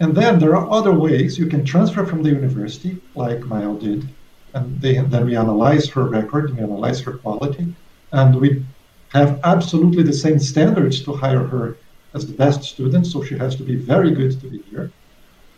And 0.00 0.14
then 0.14 0.38
there 0.38 0.56
are 0.56 0.70
other 0.70 0.94
ways 0.94 1.38
you 1.38 1.48
can 1.48 1.66
transfer 1.66 2.06
from 2.06 2.22
the 2.22 2.30
university, 2.30 2.96
like 3.14 3.40
Mael 3.40 3.76
did, 3.76 4.08
and 4.54 4.80
they, 4.80 4.96
then 4.96 5.26
we 5.26 5.36
analyze 5.36 5.86
her 5.90 6.04
record, 6.04 6.56
we 6.56 6.62
analyze 6.62 7.00
her 7.00 7.18
quality, 7.18 7.74
and 8.10 8.40
we 8.40 8.64
have 9.10 9.38
absolutely 9.44 10.02
the 10.02 10.14
same 10.14 10.38
standards 10.38 11.02
to 11.02 11.12
hire 11.12 11.46
her 11.46 11.76
as 12.14 12.26
the 12.26 12.32
best 12.32 12.62
student, 12.62 13.06
so 13.06 13.22
she 13.22 13.36
has 13.36 13.54
to 13.56 13.62
be 13.62 13.76
very 13.76 14.12
good 14.12 14.40
to 14.40 14.46
be 14.46 14.62
here. 14.70 14.90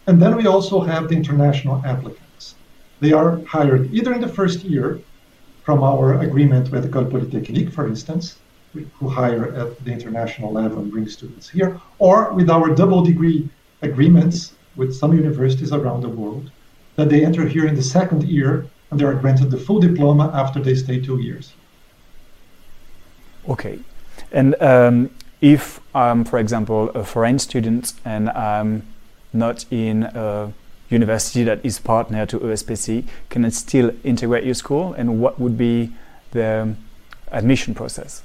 And 0.06 0.20
then 0.20 0.36
we 0.36 0.46
also 0.46 0.80
have 0.80 1.08
the 1.08 1.16
international 1.16 1.82
applicants. 1.84 2.54
They 3.00 3.12
are 3.12 3.42
hired 3.44 3.92
either 3.92 4.12
in 4.12 4.20
the 4.20 4.28
first 4.28 4.64
year 4.64 5.00
from 5.64 5.82
our 5.82 6.20
agreement 6.20 6.70
with 6.70 6.82
the 6.82 6.88
École 6.88 7.10
Polytechnique, 7.10 7.72
for 7.72 7.86
instance, 7.86 8.36
who 8.72 9.08
hire 9.08 9.54
at 9.54 9.82
the 9.84 9.92
international 9.92 10.52
level 10.52 10.80
and 10.80 10.90
bring 10.90 11.08
students 11.08 11.48
here, 11.48 11.80
or 11.98 12.32
with 12.32 12.50
our 12.50 12.74
double 12.74 13.02
degree 13.02 13.48
agreements 13.82 14.54
with 14.76 14.94
some 14.94 15.16
universities 15.16 15.72
around 15.72 16.02
the 16.02 16.08
world, 16.08 16.50
that 16.96 17.08
they 17.08 17.24
enter 17.24 17.46
here 17.46 17.66
in 17.66 17.74
the 17.74 17.82
second 17.82 18.22
year 18.24 18.66
and 18.90 19.00
they 19.00 19.04
are 19.04 19.14
granted 19.14 19.50
the 19.50 19.56
full 19.56 19.80
diploma 19.80 20.30
after 20.34 20.60
they 20.60 20.74
stay 20.74 21.00
two 21.00 21.20
years. 21.20 21.52
Okay, 23.48 23.78
and 24.32 24.54
um, 24.60 25.10
if 25.40 25.80
I'm, 25.94 26.24
for 26.24 26.38
example, 26.38 26.90
a 26.90 27.04
foreign 27.04 27.38
student 27.38 27.92
and 28.04 28.30
I'm 28.30 28.86
not 29.34 29.64
in 29.70 30.04
a 30.04 30.52
university 30.90 31.44
that 31.44 31.60
is 31.64 31.78
partner 31.78 32.26
to 32.26 32.38
ESPC, 32.38 33.04
can 33.30 33.44
it 33.44 33.54
still 33.54 33.92
integrate 34.04 34.44
your 34.44 34.54
school? 34.54 34.94
And 34.94 35.20
what 35.20 35.40
would 35.40 35.56
be 35.58 35.92
the 36.30 36.74
admission 37.30 37.74
process? 37.74 38.22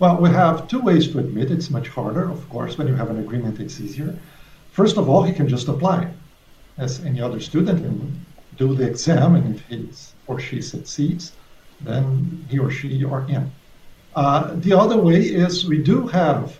Well, 0.00 0.16
we 0.20 0.30
have 0.30 0.68
two 0.68 0.80
ways 0.80 1.08
to 1.12 1.18
admit. 1.18 1.50
It's 1.50 1.70
much 1.70 1.88
harder, 1.88 2.30
of 2.30 2.48
course. 2.50 2.76
When 2.76 2.88
you 2.88 2.94
have 2.94 3.10
an 3.10 3.18
agreement, 3.20 3.60
it's 3.60 3.80
easier. 3.80 4.18
First 4.72 4.96
of 4.96 5.08
all, 5.08 5.22
he 5.22 5.32
can 5.32 5.48
just 5.48 5.68
apply 5.68 6.10
as 6.78 7.04
any 7.04 7.20
other 7.20 7.38
student 7.38 7.84
and 7.84 8.24
do 8.56 8.74
the 8.74 8.86
exam, 8.86 9.36
and 9.36 9.54
if 9.54 9.60
he 9.68 9.88
or 10.26 10.40
she 10.40 10.60
succeeds, 10.60 11.32
then 11.80 12.44
he 12.48 12.58
or 12.58 12.70
she 12.70 13.04
are 13.04 13.24
in. 13.28 13.50
Uh, 14.16 14.54
the 14.56 14.72
other 14.72 14.96
way 14.96 15.20
is 15.20 15.64
we 15.64 15.78
do 15.78 16.06
have, 16.08 16.58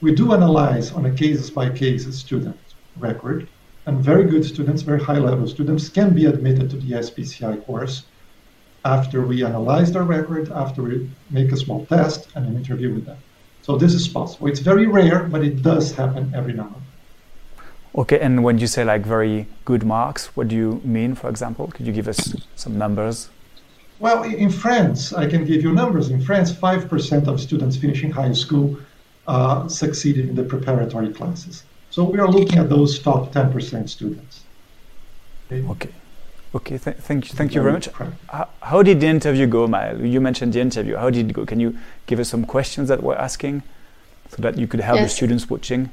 we 0.00 0.14
do 0.14 0.32
analyze 0.32 0.92
on 0.92 1.06
a 1.06 1.10
cases 1.10 1.50
by 1.50 1.68
cases 1.70 2.18
student 2.18 2.56
record, 2.98 3.48
and 3.86 4.00
very 4.00 4.24
good 4.24 4.44
students, 4.44 4.82
very 4.82 5.00
high 5.00 5.18
level 5.18 5.46
students 5.46 5.88
can 5.88 6.14
be 6.14 6.26
admitted 6.26 6.70
to 6.70 6.76
the 6.76 6.92
SPCI 6.96 7.64
course 7.66 8.04
after 8.84 9.26
we 9.26 9.44
analyze 9.44 9.92
their 9.92 10.04
record, 10.04 10.50
after 10.50 10.82
we 10.82 11.10
make 11.30 11.52
a 11.52 11.56
small 11.56 11.84
test 11.86 12.28
and 12.34 12.46
an 12.46 12.56
interview 12.56 12.92
with 12.94 13.04
them. 13.04 13.18
So 13.62 13.76
this 13.76 13.94
is 13.94 14.06
possible. 14.06 14.46
It's 14.46 14.60
very 14.60 14.86
rare, 14.86 15.24
but 15.24 15.42
it 15.42 15.62
does 15.62 15.92
happen 15.92 16.32
every 16.34 16.52
now 16.52 16.66
and 16.66 16.74
then. 16.74 16.82
Okay, 17.96 18.20
and 18.20 18.44
when 18.44 18.58
you 18.58 18.66
say 18.66 18.84
like 18.84 19.04
very 19.06 19.48
good 19.64 19.84
marks, 19.84 20.26
what 20.36 20.48
do 20.48 20.54
you 20.54 20.80
mean, 20.84 21.14
for 21.14 21.28
example? 21.30 21.68
Could 21.68 21.86
you 21.86 21.92
give 21.92 22.08
us 22.08 22.34
some 22.54 22.76
numbers? 22.76 23.30
Well, 23.98 24.22
in 24.24 24.50
France, 24.50 25.14
I 25.14 25.26
can 25.26 25.46
give 25.46 25.62
you 25.62 25.72
numbers. 25.72 26.10
In 26.10 26.20
France, 26.20 26.52
5% 26.52 27.26
of 27.26 27.40
students 27.40 27.76
finishing 27.76 28.10
high 28.10 28.32
school 28.32 28.78
uh, 29.26 29.66
succeeded 29.68 30.28
in 30.28 30.34
the 30.34 30.44
preparatory 30.44 31.12
classes. 31.12 31.64
So 31.96 32.04
we 32.04 32.18
are 32.18 32.28
looking 32.28 32.58
at 32.58 32.68
those 32.68 32.98
top 32.98 33.32
10% 33.32 33.88
students. 33.88 34.42
Okay? 35.50 35.66
Okay, 35.66 35.90
okay, 36.54 36.76
th- 36.76 36.96
thank 36.98 37.30
you, 37.30 37.34
thank 37.34 37.54
you 37.54 37.62
very 37.62 37.72
much. 37.72 37.88
How, 38.28 38.48
how 38.60 38.82
did 38.82 39.00
the 39.00 39.06
interview 39.06 39.46
go, 39.46 39.66
Mael? 39.66 40.04
You 40.04 40.20
mentioned 40.20 40.52
the 40.52 40.60
interview. 40.60 40.96
How 40.96 41.08
did 41.08 41.30
it 41.30 41.32
go? 41.32 41.46
Can 41.46 41.58
you 41.58 41.78
give 42.04 42.20
us 42.20 42.28
some 42.28 42.44
questions 42.44 42.90
that 42.90 43.02
we're 43.02 43.14
asking 43.14 43.62
so 44.28 44.42
that 44.42 44.58
you 44.58 44.66
could 44.66 44.80
help 44.80 45.00
the 45.00 45.08
students 45.08 45.48
watching? 45.48 45.88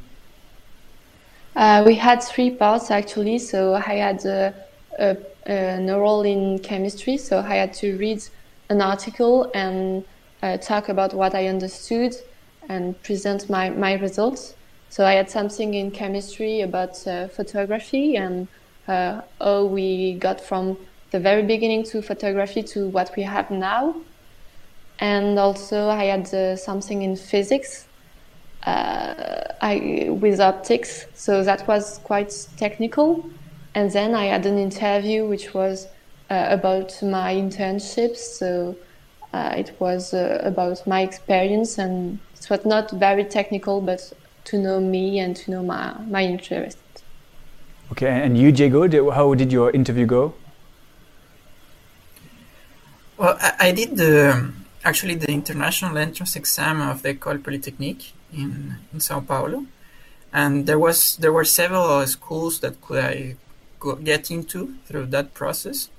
Uh, 1.56 1.84
we 1.86 1.96
had 1.96 2.22
three 2.22 2.52
parts 2.52 2.92
actually. 2.92 3.40
So 3.40 3.76
I 3.76 3.96
had 4.08 4.26
a, 4.26 4.54
a, 5.00 5.16
an 5.46 5.90
oral 5.90 6.24
in 6.24 6.60
chemistry. 6.60 7.16
So 7.16 7.40
I 7.40 7.56
had 7.56 7.74
to 7.76 7.96
read 7.96 8.22
an 8.68 8.82
article 8.82 9.50
and 9.54 10.04
uh, 10.42 10.58
talk 10.58 10.90
about 10.90 11.14
what 11.14 11.34
I 11.34 11.48
understood 11.48 12.14
and 12.68 13.02
present 13.04 13.50
my, 13.50 13.70
my 13.70 13.94
results. 13.94 14.56
So 14.94 15.04
I 15.08 15.14
had 15.14 15.28
something 15.28 15.74
in 15.74 15.90
chemistry 15.90 16.62
about 16.62 17.08
uh, 17.08 17.28
photography 17.30 18.16
and 18.16 18.48
uh, 18.88 19.22
how 19.42 19.66
we 19.66 20.14
got 20.20 20.40
from 20.40 20.78
the 21.10 21.20
very 21.20 21.42
beginning 21.42 21.84
to 21.86 22.04
photography 22.04 22.62
to 22.74 22.90
what 22.90 23.12
we 23.18 23.24
have 23.24 23.50
now. 23.50 23.96
And 25.00 25.40
also 25.40 25.90
I 25.90 26.04
had 26.04 26.32
uh, 26.32 26.56
something 26.56 27.02
in 27.02 27.16
physics 27.16 27.88
uh, 28.68 29.42
I, 29.64 30.10
with 30.12 30.40
optics, 30.40 31.08
so 31.16 31.44
that 31.44 31.68
was 31.68 31.98
quite 32.04 32.32
technical. 32.58 33.28
And 33.74 33.90
then 33.90 34.14
I 34.14 34.26
had 34.26 34.46
an 34.46 34.60
interview 34.60 35.26
which 35.26 35.56
was 35.56 35.88
uh, 36.30 36.46
about 36.50 37.02
my 37.02 37.34
internships, 37.34 38.18
so 38.18 38.76
uh, 39.34 39.56
it 39.58 39.76
was 39.80 40.14
uh, 40.14 40.40
about 40.44 40.86
my 40.86 41.02
experience, 41.02 41.80
and 41.80 42.20
it 42.40 42.48
was 42.52 42.64
not 42.64 42.92
very 42.92 43.24
technical, 43.24 43.82
but 43.82 44.14
to 44.46 44.58
know 44.58 44.80
me 44.80 45.20
and 45.20 45.36
to 45.36 45.52
know 45.52 45.64
my, 45.64 45.96
my 46.08 46.24
interest. 46.24 46.78
Okay, 47.92 48.08
and 48.08 48.38
you, 48.38 48.52
Diego, 48.52 48.88
did, 48.88 49.08
how 49.14 49.34
did 49.34 49.52
your 49.52 49.72
interview 49.72 50.06
go? 50.06 50.34
Well, 53.18 53.38
I, 53.40 53.68
I 53.68 53.72
did 53.72 53.98
the 53.98 54.52
actually 54.84 55.16
the 55.16 55.32
international 55.32 55.98
entrance 55.98 56.36
exam 56.36 56.82
of 56.82 57.04
the 57.04 57.14
École 57.14 57.42
Polytechnique 57.42 58.14
in 58.34 58.76
in 58.92 59.00
São 59.00 59.26
Paulo, 59.26 59.66
and 60.34 60.66
there 60.66 60.80
was 60.80 61.18
there 61.18 61.32
were 61.32 61.46
several 61.46 62.06
schools 62.08 62.60
that 62.62 62.82
could 62.82 63.04
I 63.04 63.36
go, 63.80 63.96
get 63.96 64.32
into 64.32 64.76
through 64.86 65.08
that 65.08 65.34
process. 65.34 65.90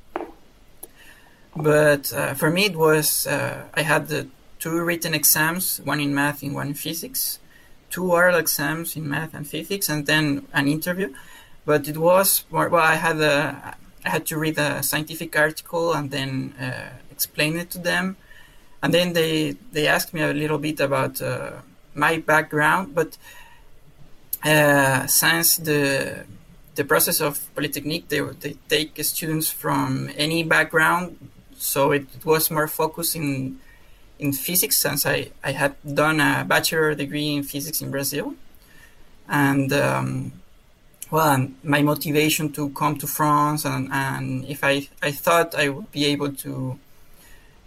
But 1.56 2.12
uh, 2.12 2.34
for 2.34 2.50
me, 2.50 2.64
it 2.66 2.76
was 2.76 3.26
uh, 3.26 3.66
I 3.74 3.82
had 3.82 4.08
the 4.08 4.26
two 4.58 4.82
written 4.82 5.14
exams, 5.14 5.80
one 5.84 6.00
in 6.00 6.14
math 6.14 6.42
and 6.42 6.54
one 6.54 6.68
in 6.68 6.74
physics, 6.74 7.38
two 7.94 8.10
oral 8.10 8.36
exams 8.44 8.96
in 8.96 9.08
math 9.08 9.32
and 9.34 9.46
physics, 9.46 9.88
and 9.88 10.00
then 10.06 10.24
an 10.52 10.66
interview. 10.66 11.08
But 11.64 11.88
it 11.88 11.96
was 11.96 12.44
more, 12.50 12.68
well, 12.68 12.82
I 12.94 12.96
had 12.96 13.20
a 13.20 13.76
I 14.06 14.08
had 14.14 14.24
to 14.26 14.36
read 14.44 14.58
a 14.58 14.82
scientific 14.82 15.32
article 15.46 15.94
and 15.94 16.10
then 16.10 16.30
uh, 16.60 16.90
explain 17.10 17.56
it 17.62 17.70
to 17.70 17.78
them, 17.78 18.16
and 18.82 18.92
then 18.92 19.12
they 19.18 19.56
they 19.72 19.86
asked 19.86 20.12
me 20.12 20.20
a 20.22 20.34
little 20.42 20.58
bit 20.58 20.80
about 20.80 21.22
uh, 21.22 21.52
my 21.94 22.18
background, 22.18 22.94
but 22.94 23.16
uh, 24.44 25.06
since 25.06 25.56
the 25.56 25.80
the 26.74 26.84
process 26.84 27.20
of 27.20 27.38
Polytechnique, 27.54 28.08
they, 28.08 28.20
they 28.40 28.54
take 28.68 29.04
students 29.04 29.48
from 29.48 30.10
any 30.16 30.42
background, 30.42 31.16
so 31.56 31.92
it, 31.92 32.06
it 32.16 32.24
was 32.24 32.50
more 32.50 32.66
focused 32.66 33.14
in 33.14 33.60
in 34.18 34.32
physics 34.32 34.76
since 34.76 35.06
I, 35.06 35.30
I 35.42 35.52
had 35.52 35.74
done 35.82 36.20
a 36.20 36.44
bachelor 36.44 36.94
degree 36.94 37.34
in 37.34 37.42
physics 37.42 37.80
in 37.82 37.90
Brazil. 37.90 38.34
And 39.28 39.72
um, 39.72 40.32
well, 41.10 41.48
my 41.62 41.82
motivation 41.82 42.52
to 42.52 42.70
come 42.70 42.96
to 42.98 43.06
France 43.06 43.64
and, 43.64 43.88
and 43.92 44.44
if 44.46 44.64
I, 44.64 44.88
I 45.02 45.10
thought 45.12 45.54
I 45.54 45.68
would 45.68 45.90
be 45.92 46.06
able 46.06 46.32
to 46.32 46.78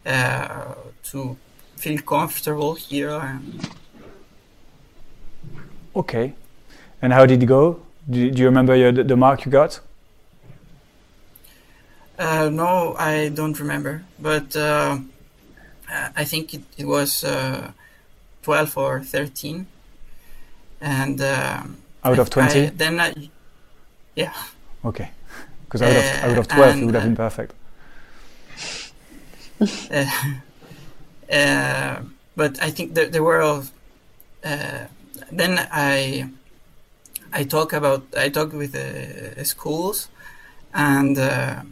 uh, 0.06 0.74
to 1.04 1.38
feel 1.76 2.02
comfortable 2.02 2.76
here. 2.76 3.12
And 3.12 3.70
okay. 5.96 6.34
And 7.02 7.14
how 7.14 7.26
did 7.26 7.44
it 7.44 7.46
go? 7.46 7.82
Do, 8.10 8.32
do 8.32 8.40
you 8.42 8.46
remember 8.48 8.76
your, 8.76 8.92
the, 8.92 9.04
the 9.04 9.18
mark 9.18 9.46
you 9.46 9.52
got? 9.52 9.80
Uh, 12.18 12.50
no, 12.52 12.96
I 12.98 13.30
don't 13.30 13.60
remember. 13.60 14.04
But 14.20 14.56
uh, 14.56 15.00
I 15.90 16.24
think 16.26 16.54
it, 16.54 16.64
it 16.78 16.86
was 16.86 17.24
uh, 17.24 17.72
12 18.44 18.78
or 18.78 19.04
13. 19.04 19.68
And 20.82 21.22
um, 21.22 21.78
out 22.04 22.20
of 22.20 22.30
20? 22.30 22.60
I, 22.60 22.70
then 22.70 23.00
I, 23.00 23.30
yeah. 24.16 24.34
Okay. 24.86 25.10
Because 25.66 25.82
out, 25.82 25.90
of, 25.92 26.32
out 26.32 26.38
of 26.38 26.48
12, 26.48 26.72
and, 26.72 26.82
it 26.82 26.86
would 26.86 26.96
have 26.96 27.04
been 27.04 27.16
perfect. 27.16 27.54
Uh, 31.30 32.00
but 32.38 32.62
I 32.62 32.72
think 32.72 32.94
there, 32.94 33.08
there 33.08 33.24
were. 33.24 33.42
Uh, 33.42 34.86
then 35.30 35.68
I 35.72 36.30
I 37.34 37.44
talk 37.44 37.74
about 37.74 38.06
I 38.16 38.30
talk 38.30 38.54
with 38.54 38.76
uh, 38.76 39.44
schools, 39.44 40.08
and 40.74 41.18
uh, 41.18 41.64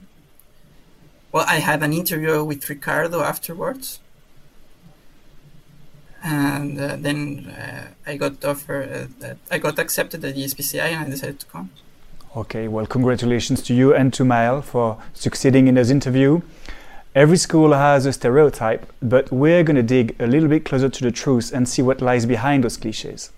well, 1.31 1.45
I 1.47 1.59
had 1.59 1.83
an 1.83 1.93
interview 1.93 2.43
with 2.43 2.69
Ricardo 2.69 3.21
afterwards, 3.21 3.99
and 6.25 6.79
uh, 6.79 6.95
then 6.99 7.53
uh, 7.55 7.87
I 8.07 8.17
got 8.17 8.43
offer 8.43 9.07
that 9.19 9.37
I 9.51 9.59
got 9.59 9.77
accepted 9.77 10.25
at 10.25 10.33
the 10.33 10.43
SPCI, 10.43 10.89
and 10.91 11.05
I 11.05 11.09
decided 11.09 11.39
to 11.41 11.45
come. 11.45 11.69
Okay, 12.35 12.67
well, 12.67 12.87
congratulations 12.87 13.61
to 13.63 13.73
you 13.73 13.93
and 13.93 14.11
to 14.13 14.23
Maël 14.23 14.63
for 14.63 14.97
succeeding 15.13 15.67
in 15.67 15.75
this 15.75 15.89
interview. 15.89 16.41
Every 17.13 17.37
school 17.37 17.73
has 17.73 18.05
a 18.05 18.11
stereotype, 18.11 18.91
but 19.01 19.31
we're 19.31 19.63
going 19.63 19.77
to 19.77 19.83
dig 19.83 20.15
a 20.19 20.27
little 20.27 20.49
bit 20.49 20.65
closer 20.65 20.89
to 20.89 21.03
the 21.03 21.11
truth 21.11 21.53
and 21.53 21.69
see 21.69 21.81
what 21.81 22.01
lies 22.01 22.25
behind 22.25 22.63
those 22.63 22.75
cliches. 22.75 23.31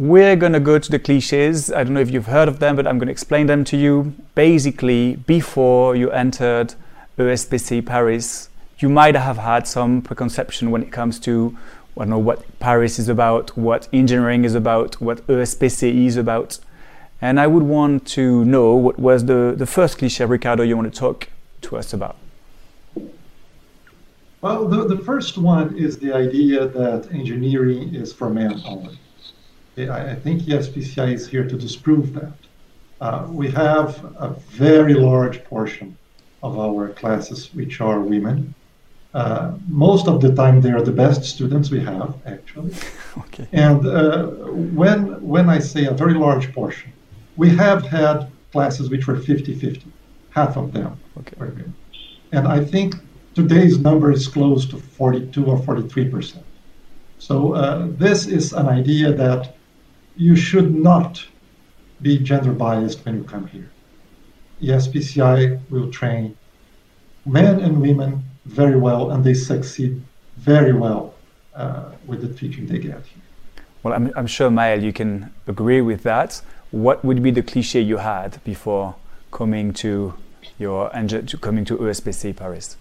We're 0.00 0.34
going 0.34 0.54
to 0.54 0.60
go 0.60 0.78
to 0.78 0.90
the 0.90 0.98
cliches. 0.98 1.70
I 1.70 1.84
don't 1.84 1.92
know 1.92 2.00
if 2.00 2.10
you've 2.10 2.24
heard 2.24 2.48
of 2.48 2.58
them, 2.58 2.74
but 2.74 2.86
I'm 2.86 2.96
going 2.96 3.08
to 3.08 3.12
explain 3.12 3.48
them 3.48 3.64
to 3.64 3.76
you. 3.76 4.14
Basically, 4.34 5.16
before 5.16 5.94
you 5.94 6.10
entered 6.10 6.74
ESPCI 7.18 7.84
Paris, 7.84 8.48
you 8.78 8.88
might 8.88 9.14
have 9.14 9.36
had 9.36 9.66
some 9.66 10.00
preconception 10.00 10.70
when 10.70 10.82
it 10.82 10.90
comes 10.90 11.20
to 11.20 11.54
I 11.98 12.04
don't 12.04 12.08
know 12.08 12.18
what 12.18 12.58
Paris 12.60 12.98
is 12.98 13.10
about, 13.10 13.54
what 13.58 13.88
engineering 13.92 14.46
is 14.46 14.54
about, 14.54 14.98
what 15.02 15.18
ESPCI 15.26 16.06
is 16.06 16.16
about. 16.16 16.58
And 17.20 17.38
I 17.38 17.46
would 17.46 17.64
want 17.64 18.06
to 18.16 18.42
know 18.46 18.74
what 18.76 18.98
was 18.98 19.26
the, 19.26 19.52
the 19.54 19.66
first 19.66 19.98
cliche, 19.98 20.24
Ricardo, 20.24 20.62
you 20.62 20.78
want 20.78 20.90
to 20.90 20.98
talk 20.98 21.28
to 21.60 21.76
us 21.76 21.92
about? 21.92 22.16
Well, 24.40 24.66
the, 24.66 24.86
the 24.86 25.04
first 25.04 25.36
one 25.36 25.76
is 25.76 25.98
the 25.98 26.14
idea 26.14 26.66
that 26.68 27.12
engineering 27.12 27.94
is 27.94 28.14
for 28.14 28.30
men 28.30 28.62
only. 28.64 28.98
I, 29.88 30.12
I 30.12 30.14
think 30.14 30.42
ESPCI 30.42 31.14
is 31.14 31.28
here 31.28 31.46
to 31.46 31.56
disprove 31.56 32.12
that. 32.14 32.32
Uh, 33.00 33.26
we 33.30 33.50
have 33.50 34.04
a 34.18 34.36
very 34.50 34.94
large 34.94 35.42
portion 35.44 35.96
of 36.42 36.58
our 36.58 36.90
classes 36.90 37.52
which 37.54 37.80
are 37.80 38.00
women. 38.00 38.54
Uh, 39.14 39.52
most 39.68 40.06
of 40.06 40.20
the 40.20 40.34
time, 40.34 40.60
they 40.60 40.70
are 40.70 40.82
the 40.82 40.92
best 40.92 41.24
students 41.24 41.70
we 41.70 41.80
have, 41.80 42.14
actually. 42.26 42.72
okay. 43.18 43.46
And 43.52 43.86
uh, 43.86 44.26
when 44.80 45.20
when 45.26 45.48
I 45.48 45.58
say 45.58 45.86
a 45.86 45.92
very 45.92 46.14
large 46.14 46.52
portion, 46.52 46.92
we 47.36 47.48
have 47.56 47.82
had 47.86 48.30
classes 48.52 48.90
which 48.90 49.06
were 49.06 49.16
50-50, 49.16 49.82
half 50.30 50.56
of 50.56 50.72
them 50.72 50.98
okay. 51.18 51.34
were 51.38 51.46
women. 51.46 51.74
And 52.32 52.46
I 52.46 52.64
think 52.64 52.94
today's 53.34 53.78
number 53.78 54.12
is 54.12 54.28
close 54.28 54.66
to 54.66 54.76
42 54.76 55.44
or 55.46 55.58
43%. 55.58 56.42
So 57.18 57.54
uh, 57.54 57.88
this 57.90 58.26
is 58.26 58.52
an 58.52 58.68
idea 58.68 59.12
that 59.12 59.54
you 60.20 60.36
should 60.36 60.74
not 60.74 61.12
be 62.02 62.18
gender 62.18 62.52
biased 62.52 63.04
when 63.04 63.14
you 63.16 63.24
come 63.24 63.46
here. 63.46 63.70
ESPCI 64.62 65.58
will 65.70 65.90
train 65.90 66.36
men 67.24 67.60
and 67.60 67.80
women 67.80 68.22
very 68.44 68.78
well, 68.78 69.10
and 69.12 69.24
they 69.24 69.34
succeed 69.34 70.02
very 70.36 70.74
well 70.74 71.14
uh, 71.54 71.92
with 72.06 72.20
the 72.20 72.32
teaching 72.40 72.66
they 72.66 72.78
get 72.78 73.02
here. 73.12 73.22
Well, 73.82 73.94
I'm, 73.94 74.12
I'm 74.14 74.26
sure, 74.26 74.50
Maël, 74.50 74.82
you 74.82 74.92
can 74.92 75.32
agree 75.46 75.80
with 75.80 76.02
that 76.02 76.42
what 76.70 77.04
would 77.04 77.22
be 77.22 77.30
the 77.30 77.42
cliche 77.42 77.80
you 77.80 77.96
had 77.96 78.42
before 78.44 78.94
coming 79.32 79.72
to 79.72 80.14
your 80.58 80.88
to 80.90 81.38
coming 81.38 81.64
to 81.64 81.76
ESPCI 81.76 82.36
Paris? 82.36 82.76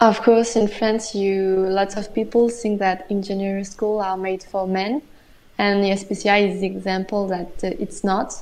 Of 0.00 0.22
course, 0.22 0.54
in 0.54 0.68
France, 0.68 1.14
you 1.14 1.66
lots 1.68 1.96
of 1.96 2.14
people 2.14 2.48
think 2.48 2.78
that 2.80 3.06
engineering 3.10 3.64
school 3.64 4.00
are 4.00 4.16
made 4.16 4.42
for 4.42 4.66
men, 4.66 5.02
and 5.58 5.84
ESPCI 5.84 6.54
is 6.54 6.60
the 6.60 6.66
example 6.66 7.26
that 7.28 7.52
uh, 7.64 7.70
it's 7.78 8.04
not. 8.04 8.34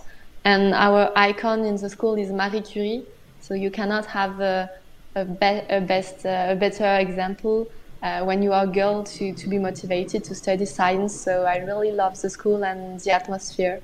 And 0.45 0.75
our 0.75 1.11
icon 1.17 1.65
in 1.65 1.77
the 1.77 1.91
school 1.91 2.15
is 2.15 2.31
Marie 2.31 2.61
Curie, 2.61 3.05
so 3.41 3.55
you 3.55 3.71
cannot 3.71 4.07
have 4.07 4.41
a, 4.41 4.71
a, 5.15 5.25
be 5.25 5.63
a 5.69 5.81
best 5.81 6.25
uh, 6.25 6.49
a 6.51 6.57
better 6.57 6.97
example 6.99 7.69
uh, 8.03 8.23
when 8.25 8.43
you 8.43 8.53
are 8.53 8.65
a 8.65 8.67
girl 8.67 9.03
to, 9.03 9.33
to 9.33 9.49
be 9.49 9.59
motivated 9.59 10.23
to 10.25 10.35
study 10.35 10.65
science. 10.65 11.19
So 11.19 11.45
I 11.45 11.57
really 11.59 11.91
love 11.91 12.21
the 12.21 12.31
school 12.31 12.65
and 12.65 13.01
the 13.01 13.11
atmosphere. 13.11 13.81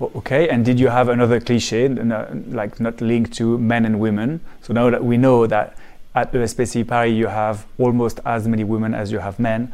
Okay, 0.00 0.48
and 0.48 0.64
did 0.64 0.80
you 0.80 0.88
have 0.88 1.08
another 1.08 1.38
cliche, 1.38 1.86
like 1.88 2.80
not 2.80 3.00
linked 3.00 3.32
to 3.34 3.56
men 3.58 3.84
and 3.84 4.00
women? 4.00 4.40
So 4.62 4.72
now 4.72 4.90
that 4.90 5.04
we 5.04 5.16
know 5.16 5.46
that 5.46 5.76
at 6.14 6.32
ESPCI 6.32 6.88
Paris 6.88 7.12
you 7.12 7.28
have 7.28 7.66
almost 7.78 8.18
as 8.24 8.48
many 8.48 8.64
women 8.64 8.94
as 8.94 9.12
you 9.12 9.20
have 9.20 9.38
men, 9.38 9.72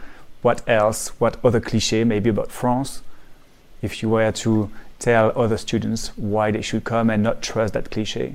what 0.48 0.66
else, 0.66 1.08
what 1.20 1.36
other 1.44 1.60
cliche, 1.60 2.04
maybe 2.04 2.30
about 2.30 2.50
France, 2.50 3.02
if 3.82 4.02
you 4.02 4.08
were 4.08 4.32
to 4.32 4.70
tell 4.98 5.26
other 5.36 5.58
students 5.58 6.08
why 6.16 6.50
they 6.50 6.62
should 6.62 6.84
come 6.84 7.10
and 7.10 7.22
not 7.22 7.42
trust 7.42 7.74
that 7.74 7.90
cliche? 7.90 8.34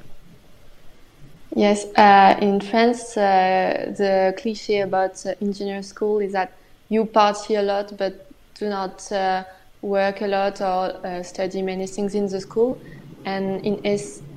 Yes, 1.56 1.86
uh, 1.96 2.38
in 2.40 2.62
France, 2.62 3.18
uh, 3.18 3.96
the 3.98 4.36
cliche 4.38 4.82
about 4.82 5.26
uh, 5.26 5.34
engineer 5.42 5.82
school 5.82 6.20
is 6.20 6.34
that 6.34 6.52
you 6.90 7.06
party 7.06 7.56
a 7.56 7.64
lot 7.64 7.98
but 7.98 8.14
do 8.60 8.70
not 8.70 9.12
uh, 9.12 9.44
work 9.82 10.22
a 10.22 10.28
lot 10.28 10.62
or 10.62 10.84
uh, 11.08 11.24
study 11.24 11.64
many 11.64 11.88
things 11.88 12.14
in 12.14 12.28
the 12.28 12.40
school. 12.40 12.80
And 13.26 13.66
in 13.66 13.78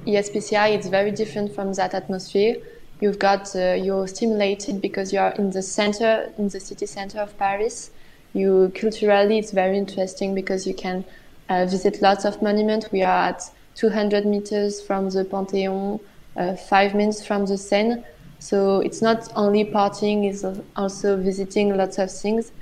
ESPCI, 0.07 0.69
it's 0.77 0.89
very 0.89 1.11
different 1.11 1.55
from 1.55 1.75
that 1.75 1.93
atmosphere. 1.93 2.57
You've 3.01 3.19
got 3.19 3.55
uh, 3.55 3.75
you're 3.75 4.07
stimulated 4.07 4.81
because 4.81 5.13
you 5.13 5.19
are 5.19 5.33
in 5.33 5.51
the 5.51 5.63
center, 5.63 6.33
in 6.39 6.49
the 6.49 6.61
city 6.61 6.87
center 6.87 7.21
of 7.21 7.37
Paris. 7.39 7.91
You 8.33 8.73
culturally, 8.75 9.39
it's 9.39 9.53
very 9.53 9.79
interesting 9.79 10.35
because 10.35 10.67
you 10.67 10.75
can 10.75 11.05
visit 11.49 12.03
lots 12.03 12.25
of 12.25 12.43
monuments. 12.43 12.91
We 12.93 13.03
are 13.03 13.29
at 13.29 13.43
200 13.77 14.27
meters 14.27 14.83
from 14.83 15.11
the 15.11 15.25
Panthéon 15.25 16.01
uh, 16.37 16.55
five 16.57 16.95
minutes 16.95 17.25
from 17.25 17.47
the 17.47 17.57
Seine. 17.57 18.05
So 18.39 18.81
it's 18.81 19.01
not 19.01 19.33
only 19.37 19.65
partying, 19.65 20.29
it's 20.29 20.45
also 20.77 21.17
visiting 21.17 21.77
lots 21.77 21.99
of 21.99 22.11
things 22.11 22.53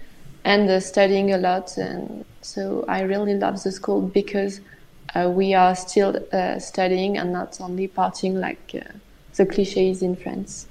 and 0.45 0.69
uh, 0.69 0.81
studying 0.81 1.33
a 1.33 1.39
lot. 1.39 1.77
And 1.77 2.25
so 2.43 2.85
I 2.89 3.03
really 3.03 3.35
love 3.35 3.63
the 3.63 3.73
school 3.73 4.03
because 4.03 4.61
uh, 5.15 5.31
we 5.31 5.55
are 5.55 5.75
still 5.75 6.17
uh, 6.33 6.59
studying 6.59 7.19
and 7.19 7.33
not 7.33 7.61
only 7.61 7.89
partying 7.89 8.35
like 8.35 8.75
uh, 8.75 8.93
the 9.37 9.47
cliches 9.47 10.03
in 10.03 10.17
France. 10.17 10.67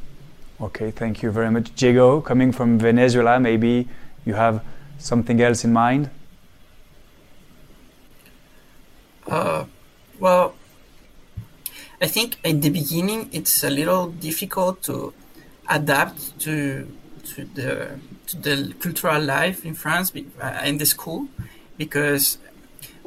Okay, 0.62 0.92
thank 0.92 1.22
you 1.22 1.32
very 1.32 1.52
much. 1.52 1.74
Diego, 1.76 2.22
coming 2.22 2.52
from 2.52 2.80
Venezuela, 2.80 3.40
maybe 3.40 3.88
you 4.26 4.34
have 4.34 4.64
something 4.98 5.42
else 5.42 5.64
in 5.64 5.74
mind? 5.74 6.10
Uh, 9.28 9.66
well, 10.20 10.56
I 12.02 12.08
think 12.08 12.38
in 12.44 12.62
the 12.62 12.70
beginning 12.70 13.30
it's 13.32 13.64
a 13.64 13.70
little 13.70 14.08
difficult 14.08 14.84
to 14.84 15.14
adapt 15.70 16.40
to 16.42 16.88
to 17.24 17.46
the 17.56 18.00
to 18.28 18.38
the 18.38 18.74
cultural 18.80 19.22
life 19.22 19.66
in 19.66 19.74
France 19.74 20.12
uh, 20.42 20.62
in 20.66 20.78
the 20.78 20.86
school 20.86 21.28
because 21.78 22.38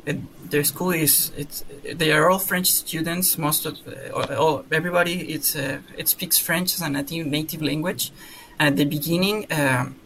it, 0.07 0.51
their 0.51 0.65
school 0.65 0.93
is 0.93 1.33
it's 1.37 1.65
they 1.95 2.13
are 2.13 2.31
all 2.31 2.39
French 2.39 2.69
students. 2.69 3.37
Most 3.37 3.67
of 3.67 3.77
uh, 3.87 4.35
all, 4.37 4.65
everybody 4.71 5.35
it's 5.35 5.55
uh, 5.57 5.79
it 5.99 6.09
speaks 6.09 6.39
French 6.39 6.75
as 6.75 6.83
a 6.83 6.89
native 6.89 7.27
native 7.27 7.63
language. 7.63 8.13
At 8.59 8.77
the 8.77 8.85
beginning, 8.85 9.47
um, 9.51 9.97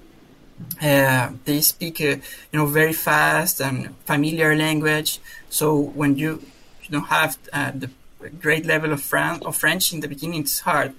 Uh, 0.77 1.33
they 1.47 1.61
speak, 1.63 2.01
uh, 2.01 2.21
you 2.53 2.57
know, 2.59 2.69
very 2.69 2.93
fast 2.93 3.61
and 3.61 3.97
familiar 4.05 4.53
language. 4.55 5.19
So 5.49 5.67
when 5.97 6.19
you 6.21 6.31
you 6.83 6.91
don't 6.91 7.09
have 7.09 7.33
uh, 7.53 7.73
the 7.73 7.89
great 8.45 8.67
level 8.67 8.93
of, 8.93 9.01
Fran- 9.01 9.43
of 9.49 9.57
French 9.57 9.93
in 9.95 10.01
the 10.01 10.09
beginning, 10.09 10.45
it's 10.45 10.61
hard. 10.61 10.93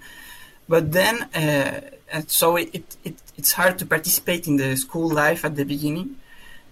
But 0.67 0.91
then, 0.91 1.29
uh, 1.35 2.25
so 2.27 2.57
it, 2.57 2.97
it 3.03 3.15
it's 3.37 3.53
hard 3.53 3.77
to 3.79 3.85
participate 3.85 4.49
in 4.49 4.57
the 4.57 4.75
school 4.75 5.09
life 5.13 5.45
at 5.45 5.53
the 5.55 5.65
beginning. 5.65 6.17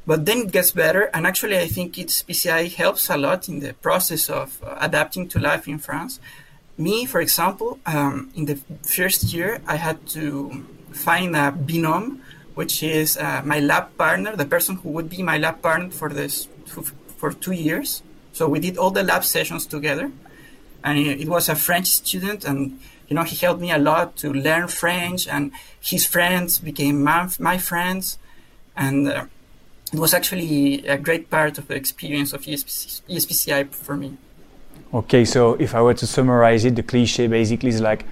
But 0.05 0.25
then 0.25 0.39
it 0.39 0.51
gets 0.51 0.71
better, 0.71 1.03
and 1.13 1.27
actually, 1.27 1.57
I 1.57 1.67
think 1.67 1.97
it's 1.97 2.23
PCI 2.23 2.73
helps 2.73 3.09
a 3.09 3.17
lot 3.17 3.47
in 3.47 3.59
the 3.59 3.73
process 3.73 4.29
of 4.29 4.61
uh, 4.63 4.77
adapting 4.79 5.27
to 5.29 5.39
life 5.39 5.67
in 5.67 5.77
France. 5.77 6.19
Me, 6.77 7.05
for 7.05 7.21
example, 7.21 7.79
um, 7.85 8.31
in 8.35 8.45
the 8.45 8.55
first 8.83 9.33
year, 9.33 9.61
I 9.67 9.75
had 9.75 10.07
to 10.09 10.65
find 10.91 11.35
a 11.35 11.51
binôme 11.51 12.19
which 12.59 12.83
is 12.83 13.15
uh, 13.15 13.41
my 13.45 13.61
lab 13.61 13.95
partner, 13.97 14.35
the 14.35 14.43
person 14.43 14.75
who 14.75 14.89
would 14.89 15.09
be 15.09 15.23
my 15.23 15.37
lab 15.37 15.61
partner 15.61 15.89
for 15.89 16.09
this 16.09 16.49
for 17.15 17.31
two 17.31 17.53
years. 17.53 18.03
So 18.33 18.49
we 18.49 18.59
did 18.59 18.77
all 18.77 18.91
the 18.91 19.01
lab 19.01 19.23
sessions 19.23 19.65
together, 19.65 20.11
and 20.83 20.99
it 20.99 21.29
was 21.29 21.47
a 21.47 21.55
French 21.55 21.87
student, 21.87 22.43
and 22.43 22.79
you 23.07 23.15
know 23.15 23.23
he 23.23 23.37
helped 23.37 23.61
me 23.61 23.71
a 23.71 23.77
lot 23.77 24.17
to 24.17 24.33
learn 24.33 24.67
French, 24.67 25.25
and 25.25 25.53
his 25.79 26.05
friends 26.05 26.59
became 26.59 27.01
my, 27.01 27.29
my 27.39 27.57
friends, 27.57 28.17
and 28.75 29.07
uh, 29.07 29.25
it 29.93 29.99
was 29.99 30.13
actually 30.13 30.85
a 30.87 30.97
great 30.97 31.29
part 31.29 31.57
of 31.57 31.67
the 31.67 31.75
experience 31.75 32.33
of 32.33 32.41
ESPC, 32.43 33.01
ESPCI 33.09 33.73
for 33.73 33.97
me. 33.97 34.17
Okay, 34.93 35.25
so 35.25 35.53
if 35.55 35.75
I 35.75 35.81
were 35.81 35.93
to 35.95 36.07
summarize 36.07 36.65
it, 36.65 36.75
the 36.75 36.83
cliche 36.83 37.27
basically 37.27 37.69
is 37.69 37.81
like 37.81 38.05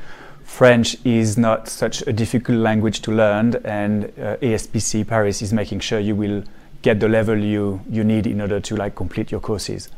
French 0.44 0.96
is 1.04 1.38
not 1.38 1.68
such 1.68 2.02
a 2.08 2.14
difficult 2.14 2.58
language 2.60 3.02
to 3.02 3.12
learn, 3.12 3.56
and 3.64 4.06
uh, 4.06 4.38
ESPC 4.38 5.06
Paris 5.08 5.42
is 5.42 5.52
making 5.54 5.80
sure 5.82 6.00
you 6.00 6.16
will 6.16 6.44
get 6.82 7.00
the 7.00 7.08
level 7.08 7.38
you, 7.38 7.82
you 7.90 8.04
need 8.04 8.26
in 8.26 8.42
order 8.42 8.60
to 8.60 8.76
like 8.76 8.96
complete 8.96 9.32
your 9.32 9.42
courses. 9.42 9.90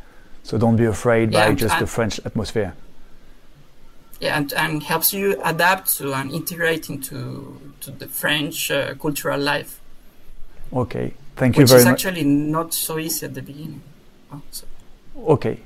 So 0.43 0.57
don't 0.57 0.75
be 0.75 0.85
afraid 0.85 1.31
yeah, 1.31 1.49
by 1.49 1.55
just 1.55 1.79
the 1.79 1.87
French 1.87 2.19
atmosphere. 2.25 2.73
Yeah, 4.19 4.37
and, 4.37 4.51
and 4.53 4.83
helps 4.83 5.13
you 5.13 5.39
adapt 5.43 5.97
to 5.97 6.13
and 6.13 6.31
integrate 6.31 6.89
into 6.89 7.59
to 7.81 7.91
the 7.91 8.07
French 8.07 8.71
uh, 8.71 8.95
cultural 8.95 9.39
life. 9.39 9.79
Okay, 10.73 11.13
thank 11.39 11.57
you 11.57 11.65
very 11.65 11.83
much. 11.83 11.91
Which 11.91 12.01
is 12.01 12.07
actually 12.07 12.25
not 12.25 12.73
so 12.73 12.99
easy 12.99 13.25
at 13.25 13.33
the 13.33 13.41
beginning. 13.41 13.81
Oh, 14.31 14.41
okay, 15.33 15.59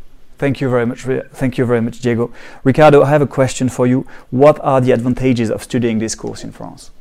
Thank 0.43 0.59
you 0.59 0.69
very 0.69 0.85
much. 0.85 1.05
Thank 1.33 1.57
you 1.57 1.65
very 1.65 1.79
much, 1.79 1.99
Diego. 1.99 2.31
Ricardo, 2.65 3.03
I 3.03 3.09
have 3.09 3.21
a 3.21 3.27
question 3.27 3.69
for 3.69 3.87
you. 3.87 4.05
What 4.29 4.59
are 4.59 4.81
the 4.81 4.91
advantages 4.91 5.49
of 5.49 5.63
studying 5.63 5.99
this 5.99 6.15
course 6.15 6.43
in 6.43 6.51
France? 6.51 6.91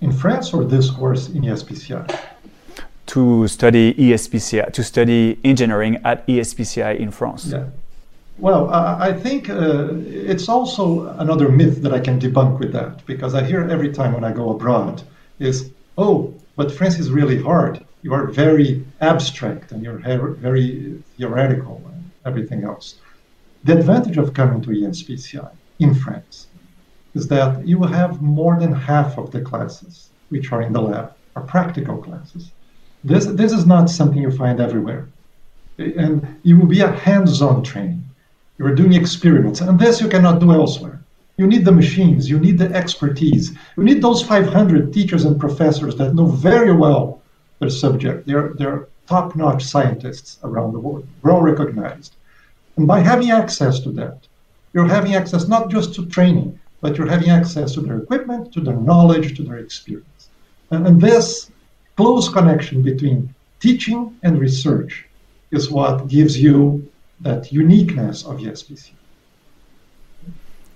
In 0.00 0.12
France 0.12 0.54
or 0.54 0.64
this 0.64 0.90
course 0.90 1.28
in 1.30 1.42
ESPCI? 1.42 2.16
To 3.06 3.48
study 3.48 3.94
ESPCI, 3.94 4.72
to 4.72 4.82
study 4.84 5.38
engineering 5.42 6.00
at 6.04 6.24
ESPCI 6.28 6.96
in 6.98 7.10
France. 7.10 7.46
Yeah. 7.46 7.64
Well, 8.38 8.68
I 8.70 9.12
think 9.12 9.50
uh, 9.50 9.88
it's 10.32 10.48
also 10.48 11.08
another 11.18 11.48
myth 11.48 11.82
that 11.82 11.92
I 11.92 11.98
can 11.98 12.20
debunk 12.20 12.60
with 12.60 12.72
that 12.72 13.04
because 13.06 13.34
I 13.34 13.42
hear 13.42 13.68
every 13.68 13.92
time 13.92 14.12
when 14.12 14.22
I 14.22 14.32
go 14.32 14.50
abroad 14.50 15.02
is, 15.38 15.70
oh, 15.96 16.34
but 16.56 16.72
France 16.72 16.98
is 16.98 17.10
really 17.10 17.40
hard 17.40 17.84
you 18.04 18.12
are 18.12 18.26
very 18.26 18.84
abstract 19.00 19.72
and 19.72 19.82
you're 19.82 19.98
very 19.98 21.02
theoretical 21.16 21.80
and 21.90 22.10
everything 22.26 22.62
else. 22.62 22.96
The 23.64 23.78
advantage 23.78 24.18
of 24.18 24.34
coming 24.34 24.60
to 24.60 24.68
ESPCI 24.68 25.50
in 25.78 25.94
France 25.94 26.48
is 27.14 27.28
that 27.28 27.66
you 27.66 27.78
will 27.78 27.88
have 27.88 28.20
more 28.20 28.60
than 28.60 28.72
half 28.72 29.16
of 29.16 29.30
the 29.30 29.40
classes 29.40 30.10
which 30.28 30.52
are 30.52 30.60
in 30.60 30.74
the 30.74 30.82
lab 30.82 31.14
are 31.34 31.42
practical 31.42 31.96
classes. 31.96 32.52
This, 33.02 33.24
this 33.24 33.52
is 33.52 33.64
not 33.64 33.88
something 33.88 34.20
you 34.20 34.30
find 34.30 34.60
everywhere. 34.60 35.08
And 35.78 36.36
it 36.44 36.52
will 36.52 36.66
be 36.66 36.80
a 36.80 36.92
hands-on 36.92 37.62
training. 37.62 38.04
You 38.58 38.66
are 38.66 38.74
doing 38.74 38.92
experiments, 38.92 39.62
and 39.62 39.78
this 39.78 40.00
you 40.00 40.08
cannot 40.08 40.40
do 40.40 40.52
elsewhere. 40.52 41.00
You 41.36 41.46
need 41.46 41.64
the 41.64 41.72
machines, 41.72 42.30
you 42.30 42.38
need 42.38 42.58
the 42.58 42.72
expertise, 42.72 43.52
you 43.76 43.82
need 43.82 44.00
those 44.00 44.22
500 44.22 44.92
teachers 44.92 45.24
and 45.24 45.38
professors 45.38 45.96
that 45.96 46.14
know 46.14 46.26
very 46.26 46.72
well 46.72 47.22
their 47.58 47.70
subject. 47.70 48.26
They're, 48.26 48.52
they're 48.54 48.88
top 49.06 49.34
notch 49.34 49.64
scientists 49.64 50.38
around 50.44 50.72
the 50.72 50.78
world, 50.78 51.06
well 51.22 51.40
recognized. 51.40 52.14
And 52.76 52.86
by 52.86 53.00
having 53.00 53.30
access 53.30 53.80
to 53.80 53.90
that, 53.92 54.18
you're 54.72 54.88
having 54.88 55.14
access 55.14 55.48
not 55.48 55.70
just 55.70 55.94
to 55.94 56.06
training, 56.06 56.58
but 56.80 56.96
you're 56.96 57.10
having 57.10 57.30
access 57.30 57.74
to 57.74 57.80
their 57.80 57.98
equipment, 57.98 58.52
to 58.52 58.60
their 58.60 58.76
knowledge, 58.76 59.36
to 59.36 59.42
their 59.42 59.58
experience. 59.58 60.28
And, 60.70 60.86
and 60.86 61.00
this 61.00 61.50
close 61.96 62.28
connection 62.28 62.82
between 62.82 63.34
teaching 63.60 64.16
and 64.22 64.38
research 64.38 65.06
is 65.50 65.70
what 65.70 66.08
gives 66.08 66.40
you 66.40 66.90
that 67.20 67.52
uniqueness 67.52 68.24
of 68.24 68.38
ESPC. 68.38 68.90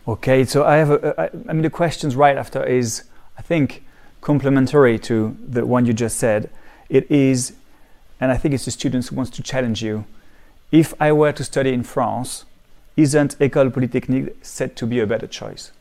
Okay, 0.09 0.47
so 0.47 0.65
I 0.65 0.77
have 0.77 0.91
a, 0.91 1.31
I, 1.47 1.53
mean, 1.53 1.61
the 1.61 1.69
questions 1.69 2.17
right 2.17 2.39
after 2.39 2.65
is, 2.65 3.03
I 3.37 3.43
think, 3.43 3.85
complementary 4.23 4.99
to 5.01 5.37
the 5.47 5.67
one 5.67 5.85
you 5.85 5.93
just 5.93 6.17
said. 6.17 6.49
It 6.89 7.11
is, 7.11 7.53
and 8.19 8.33
I 8.33 8.39
think 8.39 8.55
it's 8.55 8.65
the 8.65 8.71
students 8.71 9.09
who 9.09 9.17
wants 9.17 9.31
to 9.33 9.43
challenge 9.43 9.83
you. 9.83 10.07
If 10.73 10.95
I 10.99 11.13
were 11.13 11.33
to 11.33 11.45
study 11.45 11.75
in 11.75 11.83
France, 11.83 12.47
isn't 12.97 13.39
École 13.39 13.71
Polytechnique 13.71 14.35
said 14.41 14.77
to 14.77 14.87
be 14.87 14.99
a 14.99 15.07
better 15.07 15.27
choice? 15.27 15.73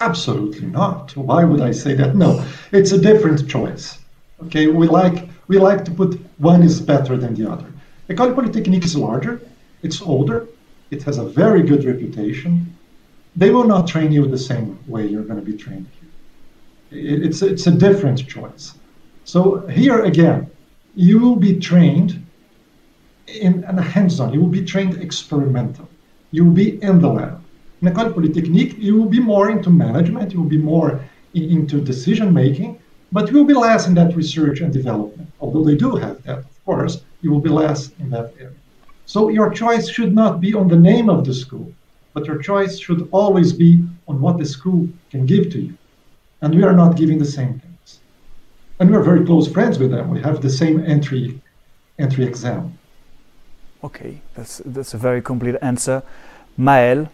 Absolutely 0.00 0.68
not. 0.68 1.16
Why 1.16 1.42
would 1.42 1.60
I 1.60 1.72
say 1.72 1.94
that? 1.94 2.14
No, 2.14 2.44
it's 2.70 2.92
a 2.92 3.00
different 3.00 3.50
choice. 3.50 3.98
Okay, 4.44 4.68
we 4.68 4.86
like 4.86 5.28
we 5.48 5.58
like 5.58 5.84
to 5.86 5.90
put 5.90 6.20
one 6.38 6.62
is 6.62 6.80
better 6.80 7.16
than 7.16 7.34
the 7.34 7.50
other. 7.50 7.66
École 8.08 8.36
Polytechnique 8.36 8.84
is 8.84 8.94
larger, 8.94 9.40
it's 9.82 10.00
older, 10.00 10.46
it 10.90 11.02
has 11.02 11.18
a 11.18 11.24
very 11.24 11.62
good 11.62 11.84
reputation. 11.84 12.74
They 13.36 13.50
will 13.50 13.64
not 13.64 13.86
train 13.86 14.10
you 14.12 14.26
the 14.26 14.38
same 14.38 14.78
way 14.86 15.06
you're 15.06 15.24
going 15.24 15.40
to 15.40 15.44
be 15.44 15.56
trained 15.56 15.86
here. 16.90 17.26
It's 17.26 17.42
it's 17.42 17.66
a 17.66 17.70
different 17.70 18.26
choice. 18.26 18.74
So 19.24 19.66
here 19.66 20.04
again, 20.04 20.50
you 20.94 21.18
will 21.18 21.36
be 21.36 21.58
trained 21.58 22.24
in, 23.26 23.64
in 23.64 23.78
a 23.78 23.82
hands-on. 23.82 24.32
You 24.32 24.40
will 24.40 24.56
be 24.60 24.64
trained 24.64 24.94
experimental. 25.02 25.86
You 26.30 26.46
will 26.46 26.56
be 26.64 26.82
in 26.82 27.00
the 27.00 27.08
lab. 27.08 27.42
In 27.82 27.88
École 27.88 28.12
Polytechnique, 28.14 28.76
you 28.78 28.96
will 28.96 29.08
be 29.08 29.20
more 29.20 29.50
into 29.50 29.70
management. 29.70 30.32
You 30.32 30.40
will 30.40 30.48
be 30.58 30.58
more 30.74 31.00
in, 31.34 31.44
into 31.50 31.80
decision 31.80 32.32
making, 32.32 32.80
but 33.12 33.30
you 33.30 33.36
will 33.36 33.44
be 33.44 33.54
less 33.54 33.86
in 33.86 33.94
that 33.94 34.16
research 34.16 34.60
and 34.60 34.72
development. 34.72 35.28
Although 35.40 35.64
they 35.64 35.76
do 35.76 35.96
have 35.96 36.22
that, 36.24 36.38
of 36.38 36.64
course, 36.64 37.02
you 37.20 37.30
will 37.30 37.40
be 37.40 37.50
less 37.50 37.90
in 38.00 38.10
that 38.10 38.32
area. 38.38 38.57
So 39.08 39.30
your 39.30 39.48
choice 39.50 39.88
should 39.88 40.14
not 40.14 40.38
be 40.38 40.52
on 40.52 40.68
the 40.68 40.76
name 40.76 41.08
of 41.08 41.24
the 41.24 41.32
school, 41.32 41.72
but 42.12 42.26
your 42.26 42.42
choice 42.42 42.78
should 42.78 43.08
always 43.10 43.54
be 43.54 43.82
on 44.06 44.20
what 44.20 44.36
the 44.36 44.44
school 44.44 44.86
can 45.10 45.24
give 45.24 45.50
to 45.52 45.58
you. 45.62 45.74
And 46.42 46.54
we 46.54 46.62
are 46.62 46.74
not 46.74 46.96
giving 46.96 47.18
the 47.18 47.32
same 47.38 47.54
things. 47.58 48.00
and 48.80 48.90
we're 48.90 49.02
very 49.02 49.24
close 49.24 49.46
friends 49.50 49.78
with 49.78 49.90
them. 49.90 50.10
We 50.10 50.20
have 50.20 50.40
the 50.40 50.50
same 50.50 50.76
entry 50.84 51.40
entry 51.98 52.24
exam. 52.24 52.78
Okay, 53.82 54.20
that's 54.34 54.62
that's 54.64 54.94
a 54.94 54.98
very 54.98 55.22
complete 55.22 55.56
answer. 55.62 56.02
Maëlle, 56.58 57.08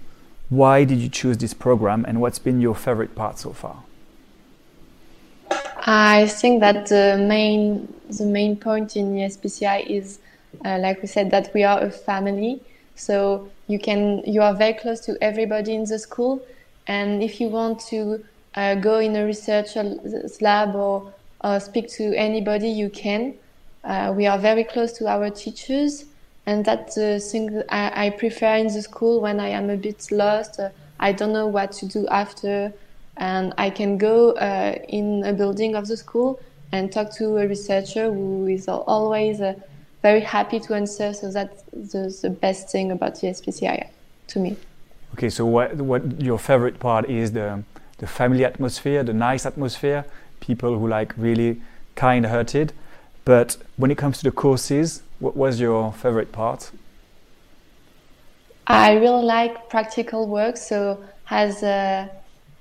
why 0.50 0.84
did 0.84 0.98
you 0.98 1.08
choose 1.08 1.36
this 1.38 1.54
program, 1.54 2.04
and 2.08 2.20
what's 2.20 2.38
been 2.38 2.60
your 2.60 2.74
favorite 2.74 3.14
part 3.14 3.38
so 3.38 3.52
far? 3.52 3.76
I 5.86 6.26
think 6.40 6.60
that 6.60 6.86
the 6.86 7.06
main 7.34 7.88
the 8.18 8.26
main 8.26 8.56
point 8.56 8.96
in 8.96 9.14
the 9.14 9.22
SPCI 9.22 9.86
is, 9.98 10.18
uh, 10.64 10.78
like 10.78 11.02
we 11.02 11.08
said, 11.08 11.30
that 11.30 11.52
we 11.54 11.64
are 11.64 11.80
a 11.80 11.90
family. 11.90 12.60
So 12.96 13.50
you 13.66 13.78
can 13.78 14.22
you 14.26 14.42
are 14.42 14.54
very 14.54 14.74
close 14.74 15.00
to 15.00 15.16
everybody 15.20 15.74
in 15.74 15.84
the 15.84 15.98
school, 15.98 16.40
and 16.86 17.22
if 17.22 17.40
you 17.40 17.48
want 17.48 17.80
to 17.90 18.24
uh, 18.54 18.74
go 18.76 18.98
in 18.98 19.16
a 19.16 19.24
research 19.24 19.76
lab 20.40 20.74
or 20.74 21.12
uh, 21.40 21.58
speak 21.58 21.88
to 21.88 22.14
anybody 22.16 22.68
you 22.68 22.88
can. 22.88 23.34
Uh, 23.84 24.12
we 24.16 24.26
are 24.26 24.38
very 24.38 24.64
close 24.64 24.92
to 24.92 25.06
our 25.06 25.28
teachers, 25.28 26.06
and 26.46 26.64
that's 26.64 26.94
the 26.94 27.20
thing 27.20 27.62
I, 27.68 28.06
I, 28.06 28.10
prefer 28.10 28.56
in 28.56 28.68
the 28.68 28.80
school 28.80 29.20
when 29.20 29.38
I 29.40 29.48
am 29.48 29.68
a 29.68 29.76
bit 29.76 30.10
lost. 30.10 30.58
Uh, 30.58 30.70
I 30.98 31.12
don't 31.12 31.32
know 31.32 31.46
what 31.46 31.72
to 31.72 31.86
do 31.86 32.06
after, 32.08 32.72
and 33.18 33.52
I 33.58 33.68
can 33.68 33.98
go 33.98 34.32
uh, 34.32 34.76
in 34.88 35.22
a 35.24 35.34
building 35.34 35.74
of 35.74 35.86
the 35.86 35.98
school 35.98 36.40
and 36.72 36.90
talk 36.90 37.14
to 37.16 37.36
a 37.36 37.46
researcher 37.46 38.10
who 38.10 38.46
is 38.46 38.68
always 38.68 39.40
very 40.04 40.20
happy 40.20 40.60
to 40.60 40.74
answer. 40.74 41.08
So 41.14 41.32
that's 41.32 41.62
the, 41.72 42.02
the 42.22 42.30
best 42.30 42.70
thing 42.70 42.92
about 42.92 43.12
the 43.20 43.28
SPCI 43.28 43.88
to 44.28 44.38
me. 44.38 44.56
Okay, 45.14 45.30
so 45.30 45.46
what, 45.46 45.76
what 45.76 46.20
your 46.20 46.38
favorite 46.38 46.78
part 46.78 47.08
is 47.08 47.32
the 47.32 47.64
the 47.98 48.06
family 48.06 48.44
atmosphere, 48.44 49.02
the 49.02 49.12
nice 49.12 49.46
atmosphere, 49.46 50.04
people 50.40 50.78
who 50.78 50.88
like 50.88 51.14
really 51.16 51.60
kind 51.94 52.26
hearted. 52.26 52.72
But 53.24 53.56
when 53.76 53.90
it 53.90 53.98
comes 53.98 54.18
to 54.18 54.24
the 54.24 54.32
courses, 54.32 55.02
what 55.20 55.36
was 55.36 55.60
your 55.60 55.92
favorite 55.92 56.32
part? 56.32 56.70
I 58.66 58.94
really 58.94 59.24
like 59.24 59.70
practical 59.70 60.26
work. 60.26 60.56
So 60.56 61.02
as 61.30 61.62
uh, 61.62 62.08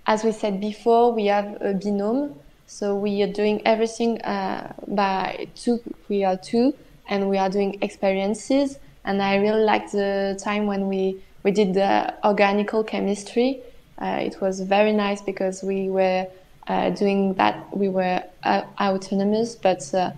as 0.06 0.24
we 0.24 0.32
said 0.32 0.62
before, 0.62 1.14
we 1.14 1.26
have 1.28 1.48
a 1.62 1.74
binôme. 1.74 2.36
So 2.68 2.96
we 2.96 3.22
are 3.24 3.34
doing 3.42 3.62
everything 3.66 4.22
uh, 4.22 4.74
by 4.88 5.48
two. 5.56 5.80
We 6.10 6.24
are 6.24 6.38
two, 6.38 6.74
and 7.08 7.30
we 7.30 7.38
are 7.38 7.50
doing 7.50 7.78
experiences. 7.82 8.80
And 9.06 9.22
I 9.22 9.36
really 9.36 9.64
like 9.64 9.92
the 9.92 10.40
time 10.42 10.66
when 10.66 10.88
we 10.88 11.22
we 11.44 11.52
did 11.52 11.74
the 11.74 12.14
organical 12.24 12.84
chemistry. 12.84 13.62
Uh, 14.00 14.20
it 14.22 14.40
was 14.42 14.62
very 14.62 14.94
nice 14.94 15.22
because 15.22 15.62
we 15.62 15.90
were 15.90 16.28
uh, 16.68 16.90
doing 16.92 17.34
that. 17.34 17.76
We 17.76 17.90
were 17.90 18.24
uh, 18.44 18.62
autonomous, 18.80 19.56
but 19.56 19.94
uh, 19.94 20.12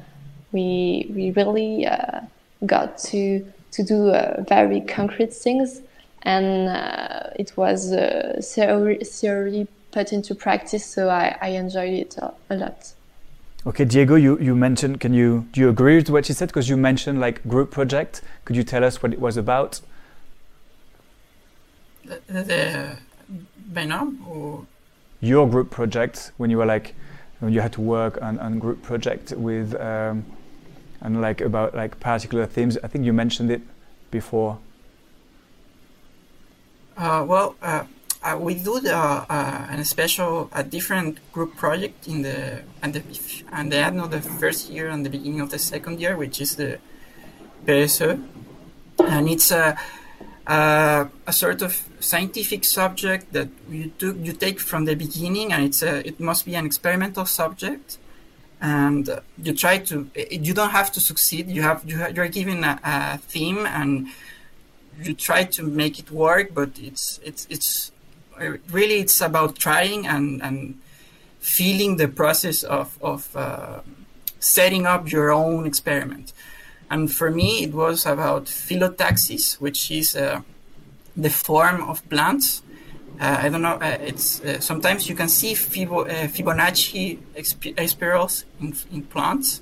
we 0.51 1.07
we 1.09 1.31
really 1.31 1.87
uh, 1.87 2.21
got 2.65 2.97
to 3.09 3.51
to 3.71 3.83
do 3.83 4.13
very 4.47 4.81
concrete 4.81 5.33
things, 5.33 5.81
and 6.21 6.69
it 7.35 7.57
was 7.57 7.89
theory, 8.53 8.97
theory 8.99 9.67
put 9.91 10.13
into 10.13 10.35
practice. 10.35 10.85
So 10.85 11.09
I, 11.09 11.37
I 11.41 11.49
enjoyed 11.49 11.93
it 11.93 12.17
a, 12.17 12.33
a 12.49 12.55
lot. 12.55 12.94
Okay, 13.67 13.83
Diego, 13.83 14.13
you, 14.13 14.37
you 14.39 14.55
mentioned, 14.55 14.99
can 14.99 15.11
you, 15.13 15.47
do 15.51 15.59
you 15.59 15.69
agree 15.69 15.95
with 15.95 16.09
what 16.11 16.27
she 16.27 16.33
said? 16.33 16.49
Because 16.49 16.69
you 16.69 16.77
mentioned 16.77 17.19
like 17.19 17.45
group 17.47 17.71
project. 17.71 18.21
Could 18.45 18.55
you 18.55 18.63
tell 18.63 18.83
us 18.83 19.01
what 19.01 19.11
it 19.11 19.19
was 19.19 19.37
about? 19.37 19.81
The, 22.05 22.19
the 22.27 22.97
or? 24.27 24.67
Your 25.19 25.49
group 25.49 25.71
project, 25.71 26.31
when 26.37 26.51
you 26.51 26.57
were 26.57 26.65
like, 26.65 26.93
when 27.39 27.53
you 27.53 27.61
had 27.61 27.73
to 27.73 27.81
work 27.81 28.21
on, 28.21 28.37
on 28.37 28.59
group 28.59 28.83
project 28.83 29.31
with, 29.31 29.73
um, 29.81 30.23
and 31.01 31.21
like 31.21 31.41
about 31.41 31.73
like 31.73 31.99
particular 31.99 32.45
themes. 32.45 32.77
I 32.83 32.87
think 32.87 33.03
you 33.03 33.13
mentioned 33.13 33.49
it 33.49 33.61
before. 34.11 34.59
Uh, 36.97 37.25
well, 37.27 37.55
uh, 37.61 37.85
uh, 38.25 38.37
we 38.37 38.55
do 38.55 38.79
the, 38.79 38.95
uh, 38.95 39.67
a 39.69 39.85
special, 39.85 40.49
a 40.51 40.63
different 40.63 41.19
group 41.31 41.55
project 41.55 42.07
in 42.07 42.23
the 42.23 42.63
and 42.81 42.93
the 42.93 43.03
and 43.51 43.71
the 43.71 43.77
end 43.77 44.01
of 44.01 44.09
the 44.09 44.21
first 44.21 44.69
year 44.69 44.89
and 44.89 45.05
the 45.05 45.09
beginning 45.09 45.41
of 45.41 45.51
the 45.51 45.59
second 45.59 45.99
year, 45.99 46.17
which 46.17 46.41
is 46.41 46.55
the 46.55 46.79
PSE, 47.65 48.21
and 48.99 49.29
it's 49.29 49.51
a, 49.51 49.77
a, 50.47 51.07
a 51.27 51.33
sort 51.33 51.61
of 51.61 51.79
scientific 51.99 52.63
subject 52.63 53.31
that 53.33 53.49
you 53.69 53.91
took 53.99 54.17
you 54.19 54.33
take 54.33 54.59
from 54.59 54.85
the 54.85 54.95
beginning, 54.95 55.53
and 55.53 55.63
it's 55.63 55.83
a, 55.83 56.07
it 56.07 56.19
must 56.19 56.45
be 56.45 56.55
an 56.55 56.65
experimental 56.65 57.25
subject, 57.27 57.99
and 58.59 59.21
you 59.37 59.53
try 59.53 59.77
to 59.77 60.09
you 60.31 60.53
don't 60.53 60.71
have 60.71 60.91
to 60.93 60.99
succeed. 60.99 61.47
You 61.47 61.61
have 61.61 61.83
you 61.85 62.03
you're 62.15 62.29
given 62.29 62.63
a, 62.63 62.79
a 62.83 63.17
theme 63.19 63.67
and 63.67 64.07
you 65.03 65.13
try 65.13 65.43
to 65.43 65.63
make 65.63 65.99
it 65.99 66.09
work, 66.09 66.55
but 66.55 66.69
it's 66.79 67.19
it's 67.23 67.45
it's 67.51 67.91
really 68.69 68.99
it's 68.99 69.21
about 69.21 69.57
trying 69.57 70.07
and, 70.07 70.41
and 70.41 70.79
feeling 71.39 71.97
the 71.97 72.07
process 72.07 72.63
of, 72.63 72.97
of 73.01 73.35
uh, 73.35 73.79
setting 74.39 74.85
up 74.85 75.11
your 75.11 75.31
own 75.31 75.65
experiment. 75.65 76.33
And 76.89 77.11
for 77.11 77.31
me, 77.31 77.63
it 77.63 77.73
was 77.73 78.05
about 78.05 78.45
phyllotaxis, 78.45 79.59
which 79.59 79.91
is 79.91 80.15
uh, 80.15 80.41
the 81.15 81.29
form 81.29 81.83
of 81.83 82.07
plants. 82.09 82.61
Uh, 83.19 83.37
I 83.43 83.49
don't 83.49 83.61
know. 83.61 83.75
Uh, 83.75 83.97
it's 84.01 84.41
uh, 84.41 84.59
sometimes 84.59 85.07
you 85.07 85.15
can 85.15 85.29
see 85.29 85.53
uh, 85.53 86.27
Fibonacci 86.27 87.17
exp- 87.35 87.89
spirals 87.89 88.45
in, 88.59 88.75
in 88.91 89.03
plants, 89.03 89.61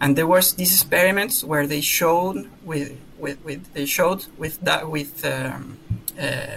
and 0.00 0.16
there 0.16 0.28
was 0.28 0.54
these 0.54 0.72
experiments 0.72 1.42
where 1.42 1.66
they 1.66 1.80
showed 1.80 2.48
with 2.64 2.96
with, 3.18 3.44
with 3.44 3.72
they 3.74 3.84
showed 3.84 4.26
with 4.38 4.60
that 4.60 4.88
with 4.88 5.24
um, 5.24 5.78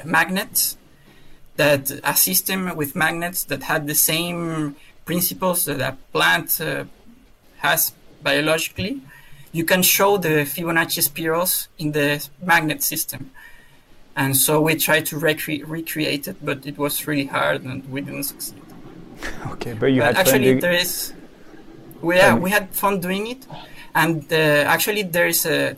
magnets 0.06 0.78
that 1.58 1.92
a 2.04 2.16
system 2.16 2.76
with 2.76 2.96
magnets 2.96 3.44
that 3.46 3.64
had 3.64 3.88
the 3.88 3.96
same 3.96 4.76
principles 5.06 5.66
that 5.66 5.80
a 5.82 5.98
plant 6.12 6.60
uh, 6.60 6.86
has 7.58 7.94
biologically, 8.22 9.02
you 9.52 9.64
can 9.64 9.82
show 9.82 10.18
the 10.18 10.46
Fibonacci 10.46 11.02
spirals 11.02 11.70
in 11.78 11.92
the 11.94 12.28
magnet 12.42 12.84
system. 12.84 13.32
And 14.16 14.36
so 14.36 14.62
we 14.62 14.76
tried 14.76 15.06
to 15.08 15.18
recre- 15.18 15.64
recreate 15.66 16.28
it, 16.28 16.38
but 16.44 16.66
it 16.66 16.78
was 16.78 17.06
really 17.08 17.26
hard 17.26 17.64
and 17.64 17.90
we 17.92 18.02
didn't 18.02 18.24
succeed. 18.24 18.62
Okay, 19.52 19.74
but 19.74 19.88
you 19.88 20.02
but 20.02 20.16
had 20.16 20.28
actually 20.28 20.60
there 20.60 20.74
is. 20.74 21.14
We, 22.02 22.18
yeah, 22.18 22.36
we 22.36 22.50
had 22.52 22.70
fun 22.76 23.00
doing 23.00 23.28
it, 23.28 23.48
and 23.96 24.22
uh, 24.32 24.36
actually 24.68 25.04
there 25.04 25.28
is 25.28 25.46
a 25.46 25.76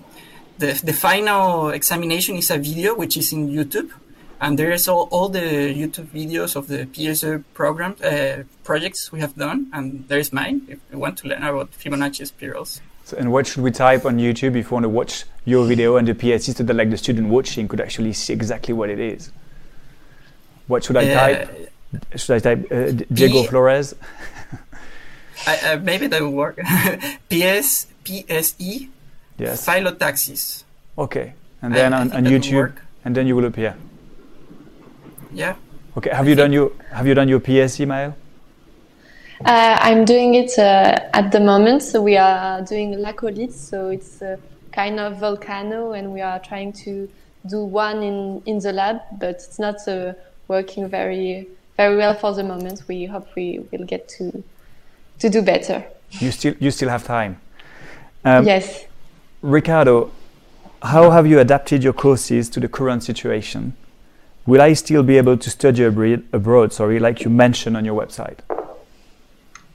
the 0.58 0.80
the 0.84 0.92
final 0.92 1.70
examination 1.70 2.36
is 2.36 2.50
a 2.50 2.58
video 2.58 2.96
which 2.96 3.16
is 3.16 3.32
in 3.32 3.48
YouTube 3.48 3.92
and 4.40 4.58
there 4.58 4.72
is 4.72 4.88
all, 4.88 5.08
all 5.12 5.30
the 5.30 5.40
YouTube 5.40 6.08
videos 6.08 6.56
of 6.56 6.68
the 6.68 6.86
PSE 6.86 7.44
program 7.54 7.96
uh, 8.04 8.44
projects 8.64 9.12
we 9.12 9.20
have 9.20 9.36
done, 9.36 9.68
and 9.74 10.08
there 10.08 10.20
is 10.20 10.32
mine 10.32 10.62
if 10.68 10.80
you 10.92 11.00
want 11.00 11.18
to 11.20 11.28
learn 11.28 11.44
about 11.44 11.72
Fibonacci 11.72 12.26
spirals. 12.28 12.82
So, 13.06 13.18
and 13.18 13.32
what 13.32 13.48
should 13.48 13.64
we 13.64 13.72
type 13.72 14.06
on 14.06 14.18
YouTube 14.18 14.56
if 14.58 14.66
you 14.66 14.72
want 14.72 14.84
to 14.84 14.90
watch 14.90 15.24
your 15.46 15.66
video 15.66 15.96
and 15.96 16.08
the 16.08 16.14
PSE 16.14 16.56
so 16.56 16.64
that 16.64 16.74
like 16.74 16.90
the 16.90 16.98
student 16.98 17.30
watching 17.30 17.68
could 17.68 17.80
actually 17.80 18.14
see 18.14 18.34
exactly 18.34 18.74
what 18.74 18.90
it 18.90 19.00
is? 19.00 19.32
What 20.68 20.84
should 20.84 20.98
I 20.98 21.10
uh, 21.10 21.16
type? 21.16 21.72
Should 22.16 22.36
I 22.36 22.40
type 22.40 22.72
uh, 22.72 22.92
Diego 23.14 23.44
P- 23.44 23.48
Flores? 23.48 23.96
I, 25.48 25.58
uh, 25.60 25.80
maybe 25.80 26.08
that 26.08 26.22
will 26.22 26.32
work. 26.32 26.58
PS 27.30 27.88
PSE 28.04 28.90
yes. 29.38 29.66
Phyllotaxis. 29.66 30.64
Okay, 30.98 31.34
and 31.62 31.74
then 31.74 31.94
I, 31.94 32.02
on, 32.02 32.12
on 32.12 32.26
YouTube, 32.26 32.76
and 33.06 33.16
then 33.16 33.26
you 33.26 33.36
will 33.36 33.46
appear. 33.46 33.76
Yeah. 35.34 35.56
Okay. 35.98 36.10
Have 36.12 36.26
I 36.26 36.30
you 36.30 36.36
done 36.36 36.54
your 36.54 36.72
Have 36.92 37.08
you 37.08 37.14
done 37.14 37.28
your 37.28 37.40
PSE 37.40 37.86
Maël? 37.86 38.14
Uh, 39.46 39.78
I'm 39.80 40.06
doing 40.06 40.34
it 40.36 40.58
uh, 40.58 41.00
at 41.14 41.32
the 41.32 41.40
moment. 41.40 41.84
So 41.84 42.02
we 42.02 42.18
are 42.18 42.62
doing 42.62 42.96
Laccolith. 42.96 43.54
So 43.54 43.90
it's 43.90 44.22
a 44.22 44.40
kind 44.72 45.00
of 45.00 45.20
volcano, 45.20 45.94
and 45.94 46.14
we 46.14 46.22
are 46.22 46.40
trying 46.40 46.74
to 46.86 47.10
do 47.48 47.64
one 47.64 48.04
in 48.04 48.42
in 48.46 48.60
the 48.60 48.72
lab, 48.74 49.02
but 49.20 49.30
it's 49.30 49.60
not 49.60 49.88
uh, 49.88 50.14
working 50.48 50.88
very 50.90 51.48
very 51.78 51.96
well 51.98 52.14
for 52.14 52.34
the 52.34 52.44
moment. 52.44 52.84
We 52.88 53.06
hope 53.06 53.28
we 53.36 53.60
will 53.72 53.86
get 53.86 54.08
to 54.18 54.44
to 55.20 55.30
do 55.30 55.42
better. 55.42 55.84
You 56.12 56.32
still 56.32 56.56
you 56.60 56.72
still 56.72 56.90
have 56.90 57.04
time. 57.04 57.40
Um, 58.26 58.46
yes. 58.46 58.86
Ricardo, 59.42 60.12
how 60.82 61.12
have 61.12 61.28
you 61.28 61.40
adapted 61.40 61.84
your 61.84 61.94
courses 61.94 62.50
to 62.50 62.60
the 62.60 62.68
current 62.68 63.04
situation? 63.04 63.74
Will 64.48 64.62
I 64.62 64.74
still 64.74 65.04
be 65.04 65.18
able 65.18 65.38
to 65.38 65.50
study 65.50 65.84
abroad, 65.84 66.26
abroad 66.34 66.74
sorry, 66.74 67.00
like 67.00 67.24
you 67.24 67.30
mentioned 67.30 67.78
on 67.78 67.86
your 67.86 68.02
website? 68.02 68.40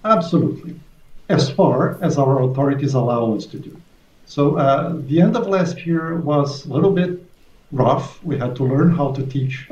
Absolutely, 0.05 0.81
as 1.29 1.49
far 1.51 1.99
as 2.03 2.19
our 2.19 2.43
authorities 2.43 2.95
allow 2.95 3.35
us 3.37 3.47
to 3.47 3.59
do. 3.59 3.81
So 4.27 4.57
uh, 4.57 4.95
the 5.07 5.21
end 5.21 5.37
of 5.37 5.47
last 5.47 5.87
year 5.87 6.17
was 6.17 6.65
a 6.65 6.73
little 6.73 6.91
bit 6.91 7.23
rough. 7.71 8.23
We 8.25 8.39
had 8.39 8.57
to 8.57 8.65
learn 8.65 8.91
how 8.97 9.13
to 9.13 9.25
teach 9.27 9.69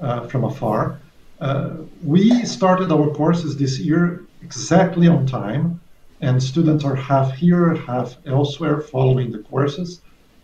uh, 0.00 0.26
from 0.26 0.44
afar. 0.44 0.98
Uh, 1.40 1.70
we 2.02 2.44
started 2.44 2.90
our 2.92 3.10
courses 3.14 3.56
this 3.56 3.78
year 3.78 4.24
exactly 4.42 5.08
on 5.08 5.26
time, 5.26 5.80
and 6.20 6.42
students 6.42 6.84
are 6.84 6.94
half 6.94 7.34
here, 7.34 7.74
half 7.74 8.16
elsewhere 8.26 8.80
following 8.80 9.30
the 9.30 9.38
courses. 9.38 10.00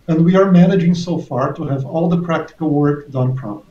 And 0.08 0.24
we 0.24 0.36
are 0.36 0.50
managing 0.50 0.94
so 0.94 1.18
far 1.18 1.52
to 1.52 1.64
have 1.64 1.84
all 1.84 2.08
the 2.08 2.22
practical 2.22 2.70
work 2.70 3.10
done 3.10 3.36
properly. 3.36 3.69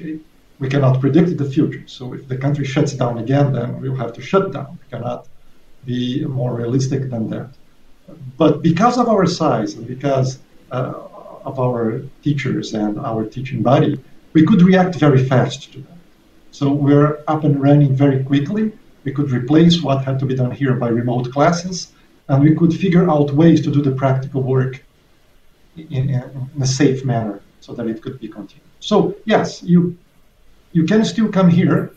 Okay? 0.00 0.18
We 0.58 0.68
cannot 0.68 1.00
predict 1.00 1.36
the 1.36 1.50
future. 1.50 1.84
So 1.86 2.12
if 2.12 2.28
the 2.28 2.36
country 2.36 2.64
shuts 2.64 2.92
down 2.92 3.18
again, 3.18 3.52
then 3.52 3.80
we'll 3.80 3.96
have 3.96 4.12
to 4.14 4.22
shut 4.22 4.52
down. 4.52 4.78
We 4.82 4.90
cannot 4.90 5.26
be 5.86 6.24
more 6.24 6.54
realistic 6.54 7.10
than 7.10 7.30
that. 7.30 7.50
But 8.36 8.62
because 8.62 8.98
of 8.98 9.08
our 9.08 9.26
size 9.26 9.74
and 9.74 9.86
because 9.86 10.38
uh, 10.70 10.92
of 11.44 11.58
our 11.58 12.02
teachers 12.22 12.74
and 12.74 12.98
our 12.98 13.24
teaching 13.24 13.62
body, 13.62 14.02
we 14.32 14.44
could 14.44 14.62
react 14.62 14.96
very 14.96 15.24
fast 15.26 15.72
to 15.72 15.78
that. 15.80 15.98
So 16.50 16.70
we're 16.72 17.22
up 17.26 17.44
and 17.44 17.60
running 17.60 17.94
very 17.94 18.22
quickly. 18.22 18.72
We 19.04 19.12
could 19.12 19.30
replace 19.30 19.80
what 19.80 20.04
had 20.04 20.18
to 20.18 20.26
be 20.26 20.34
done 20.34 20.50
here 20.50 20.74
by 20.74 20.88
remote 20.88 21.32
classes, 21.32 21.92
and 22.28 22.42
we 22.42 22.54
could 22.54 22.74
figure 22.74 23.08
out 23.08 23.32
ways 23.32 23.62
to 23.62 23.70
do 23.70 23.80
the 23.80 23.92
practical 23.92 24.42
work 24.42 24.84
in, 25.76 26.10
in, 26.10 26.50
in 26.54 26.62
a 26.62 26.66
safe 26.66 27.04
manner 27.04 27.40
so 27.60 27.72
that 27.72 27.86
it 27.86 28.02
could 28.02 28.20
be 28.20 28.28
continued. 28.28 28.69
So 28.80 29.14
yes, 29.24 29.62
you 29.62 29.96
you 30.72 30.84
can 30.84 31.04
still 31.04 31.28
come 31.28 31.48
here. 31.48 31.92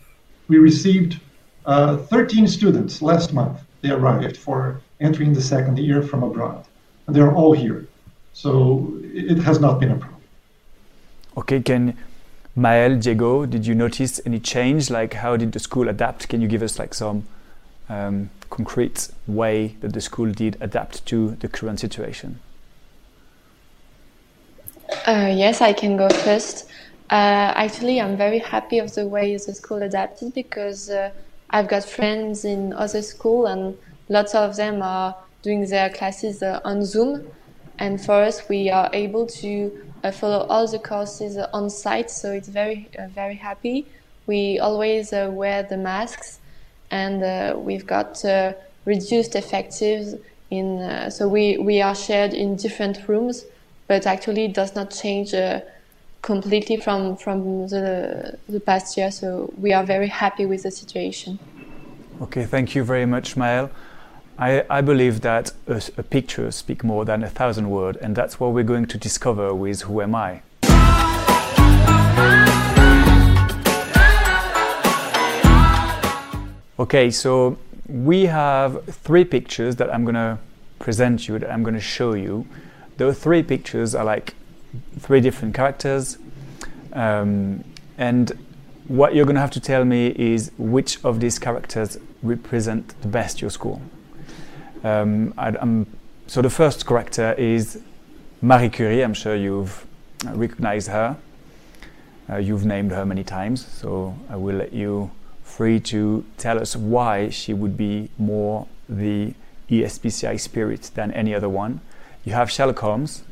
We 0.48 0.58
received 0.58 1.20
uh, 1.66 1.98
13 1.98 2.48
students 2.48 3.02
last 3.02 3.34
month. 3.34 3.60
They 3.82 3.90
arrived 3.90 4.38
for 4.38 4.82
entering 5.00 5.34
the 5.34 5.42
second 5.42 5.78
year 5.80 6.02
from 6.02 6.24
abroad, 6.24 6.66
and 7.08 7.16
they're 7.16 7.34
all 7.34 7.54
here. 7.54 7.88
So 8.34 8.94
it 9.04 9.38
has 9.40 9.60
not 9.60 9.80
been 9.80 9.92
a 9.92 9.98
problem. 9.98 10.22
Okay, 11.38 11.62
can 11.62 11.98
Maël, 12.56 13.02
Diego, 13.02 13.46
did 13.46 13.66
you 13.66 13.74
notice 13.74 14.22
any 14.26 14.40
change? 14.40 14.90
Like, 14.90 15.14
how 15.14 15.38
did 15.38 15.52
the 15.54 15.60
school 15.60 15.90
adapt? 15.90 16.30
Can 16.30 16.42
you 16.42 16.48
give 16.48 16.62
us 16.62 16.78
like 16.78 16.94
some 16.94 17.26
um, 17.90 18.30
concrete 18.50 19.10
way 19.28 19.76
that 19.82 19.94
the 19.94 20.02
school 20.02 20.32
did 20.32 20.58
adapt 20.62 21.06
to 21.08 21.32
the 21.40 21.48
current 21.48 21.80
situation? 21.80 22.40
Uh, 25.08 25.34
yes, 25.36 25.62
I 25.62 25.74
can 25.74 25.98
go 25.98 26.10
first. 26.10 26.70
Uh, 27.14 27.54
actually, 27.56 28.02
I'm 28.02 28.18
very 28.18 28.40
happy 28.40 28.80
of 28.80 28.92
the 28.96 29.08
way 29.08 29.38
the 29.38 29.54
school 29.54 29.84
adapted 29.84 30.34
because 30.34 30.90
uh, 30.90 31.12
I've 31.52 31.68
got 31.68 31.84
friends 31.84 32.44
in 32.44 32.74
other 32.74 33.04
school, 33.04 33.46
and 33.46 33.78
lots 34.10 34.34
of 34.34 34.56
them 34.56 34.82
are 34.82 35.16
doing 35.44 35.64
their 35.68 35.92
classes 35.92 36.42
uh, 36.42 36.60
on 36.66 36.84
Zoom. 36.84 37.28
And 37.78 38.04
for 38.04 38.16
us, 38.24 38.50
we 38.50 38.72
are 38.72 38.90
able 38.94 39.28
to 39.28 39.80
uh, 40.04 40.10
follow 40.10 40.48
all 40.48 40.66
the 40.66 40.80
courses 40.80 41.38
on 41.54 41.70
site, 41.70 42.10
so 42.10 42.32
it's 42.32 42.48
very, 42.48 42.90
uh, 42.98 43.06
very 43.10 43.36
happy. 43.36 43.86
We 44.26 44.58
always 44.58 45.14
uh, 45.14 45.30
wear 45.32 45.62
the 45.62 45.78
masks, 45.78 46.40
and 46.90 47.22
uh, 47.24 47.60
we've 47.60 47.86
got 47.86 48.26
uh, 48.26 48.54
reduced 48.86 49.36
effectives. 49.36 50.16
In 50.50 51.12
so 51.12 51.28
we 51.28 51.60
we 51.60 51.80
are 51.80 51.94
shared 51.94 52.34
in 52.34 52.56
different 52.56 53.08
rooms, 53.08 53.46
but 53.88 54.08
actually 54.08 54.46
it 54.46 54.56
does 54.56 54.74
not 54.74 54.90
change 54.90 55.36
completely 56.24 56.78
from 56.78 57.16
from 57.18 57.68
the 57.68 58.40
the 58.50 58.60
past 58.60 58.98
year. 58.98 59.12
So 59.12 59.54
we 59.56 59.72
are 59.74 59.84
very 59.86 60.08
happy 60.08 60.48
with 60.48 60.64
the 60.64 60.72
situation. 60.72 61.38
Okay, 62.22 62.46
thank 62.46 62.74
you 62.74 62.84
very 62.84 63.06
much, 63.06 63.36
Maël. 63.36 63.70
I, 64.40 64.66
I 64.70 64.82
believe 64.82 65.22
that 65.22 65.52
a, 65.68 65.82
a 65.98 66.04
picture 66.04 66.50
speaks 66.52 66.84
more 66.84 67.06
than 67.06 67.24
a 67.24 67.30
thousand 67.30 67.70
words, 67.70 68.00
and 68.00 68.16
that's 68.16 68.40
what 68.40 68.54
we're 68.54 68.64
going 68.64 68.88
to 68.88 68.98
discover 68.98 69.54
with 69.54 69.82
Who 69.82 70.02
Am 70.02 70.16
I? 70.16 70.42
Okay, 76.80 77.12
so 77.12 77.58
we 77.88 78.26
have 78.26 78.84
three 78.86 79.24
pictures 79.24 79.76
that 79.76 79.94
I'm 79.94 80.04
going 80.04 80.16
to 80.16 80.40
present 80.80 81.28
you, 81.28 81.38
that 81.38 81.52
I'm 81.52 81.62
going 81.62 81.76
to 81.76 81.80
show 81.80 82.14
you. 82.14 82.48
Those 82.98 83.20
three 83.20 83.44
pictures 83.44 83.94
are 83.94 84.04
like 84.06 84.34
three 85.00 85.22
different 85.22 85.54
characters. 85.56 86.18
Um, 86.94 87.64
and 87.98 88.32
what 88.88 89.16
you're 89.16 89.26
going 89.26 89.36
to 89.36 89.42
have 89.42 89.52
to 89.52 89.60
tell 89.60 89.86
me 89.86 90.08
is 90.16 90.52
which 90.58 91.04
of 91.04 91.20
these 91.20 91.40
characters 91.40 91.98
represent 92.22 93.00
the 93.02 93.08
best 93.08 93.42
your 93.42 93.50
school. 93.50 93.82
Um, 94.84 95.34
so 96.28 96.42
the 96.42 96.50
first 96.50 96.86
character 96.86 97.34
is 97.34 97.82
Marie 98.42 98.70
Curie. 98.70 99.02
I'm 99.02 99.14
sure 99.14 99.36
you've 99.36 99.86
recognized 100.26 100.90
her. 100.90 101.18
Uh, 102.30 102.38
you've 102.38 102.66
named 102.66 102.92
her 102.92 103.06
many 103.06 103.24
times, 103.24 103.66
so 103.66 104.16
I 104.30 104.38
will 104.38 104.56
let 104.56 104.74
you 104.74 105.12
free 105.44 105.80
to 105.80 106.26
tell 106.38 106.60
us 106.60 106.76
why 106.76 107.30
she 107.30 107.54
would 107.54 107.78
be 107.78 108.10
more 108.18 108.68
the 108.88 109.34
ESPCI 109.70 110.40
spirit 110.40 110.92
than 110.96 111.12
any 111.12 111.34
other 111.34 111.50
one. 111.50 111.82
You 112.24 112.34
have 112.34 112.50
Sherlock 112.50 112.80
Holmes, 112.80 113.24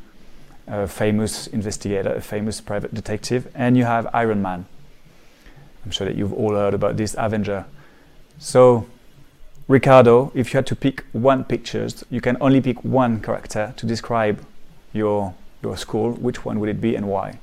a 0.71 0.87
famous 0.87 1.47
investigator, 1.47 2.15
a 2.15 2.21
famous 2.21 2.61
private 2.61 2.93
detective, 2.93 3.51
and 3.53 3.75
you 3.77 3.83
have 3.83 4.07
Iron 4.13 4.41
Man. 4.41 4.65
I'm 5.83 5.91
sure 5.91 6.07
that 6.07 6.15
you've 6.15 6.33
all 6.33 6.55
heard 6.55 6.73
about 6.73 6.95
this 6.95 7.13
Avenger. 7.17 7.65
So 8.39 8.85
Ricardo, 9.67 10.31
if 10.33 10.53
you 10.53 10.57
had 10.57 10.67
to 10.67 10.75
pick 10.75 11.03
one 11.11 11.43
picture, 11.43 11.87
you 12.09 12.21
can 12.21 12.37
only 12.39 12.61
pick 12.61 12.83
one 12.85 13.21
character 13.21 13.73
to 13.75 13.85
describe 13.85 14.45
your 14.93 15.33
your 15.61 15.75
school. 15.75 16.13
Which 16.13 16.45
one 16.45 16.59
would 16.61 16.69
it 16.69 16.79
be 16.79 16.95
and 16.95 17.07
why? 17.09 17.39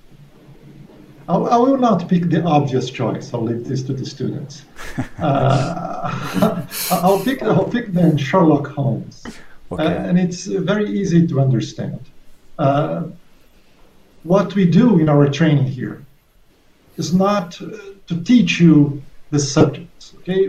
I, 1.28 1.34
I 1.34 1.56
will 1.58 1.76
not 1.76 2.08
pick 2.08 2.30
the 2.30 2.42
obvious 2.42 2.88
choice. 2.90 3.34
I'll 3.34 3.42
leave 3.42 3.68
this 3.68 3.82
to 3.82 3.92
the 3.92 4.06
students. 4.06 4.64
uh, 5.18 6.66
I'll 6.90 7.22
pick 7.22 7.42
I'll 7.42 7.68
pick 7.68 7.92
then 7.92 8.16
Sherlock 8.16 8.68
Holmes, 8.68 9.22
okay. 9.70 9.84
uh, 9.84 10.08
and 10.08 10.18
it's 10.18 10.46
very 10.46 10.88
easy 10.88 11.26
to 11.26 11.40
understand. 11.40 12.00
Uh, 12.58 13.04
what 14.24 14.54
we 14.54 14.64
do 14.64 14.98
in 14.98 15.08
our 15.08 15.28
training 15.28 15.64
here 15.64 16.02
is 16.96 17.14
not 17.14 17.52
to 17.52 18.24
teach 18.24 18.60
you 18.60 19.02
the 19.30 19.38
subjects. 19.38 20.14
Okay, 20.18 20.48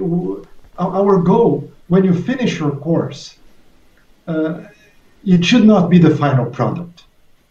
our 0.80 1.18
goal 1.22 1.72
when 1.90 2.04
you 2.04 2.14
finish 2.14 2.60
your 2.60 2.72
course, 2.72 3.38
uh, 4.28 4.62
it 5.26 5.44
should 5.44 5.66
not 5.66 5.90
be 5.90 5.98
the 5.98 6.16
final 6.16 6.46
product. 6.46 7.04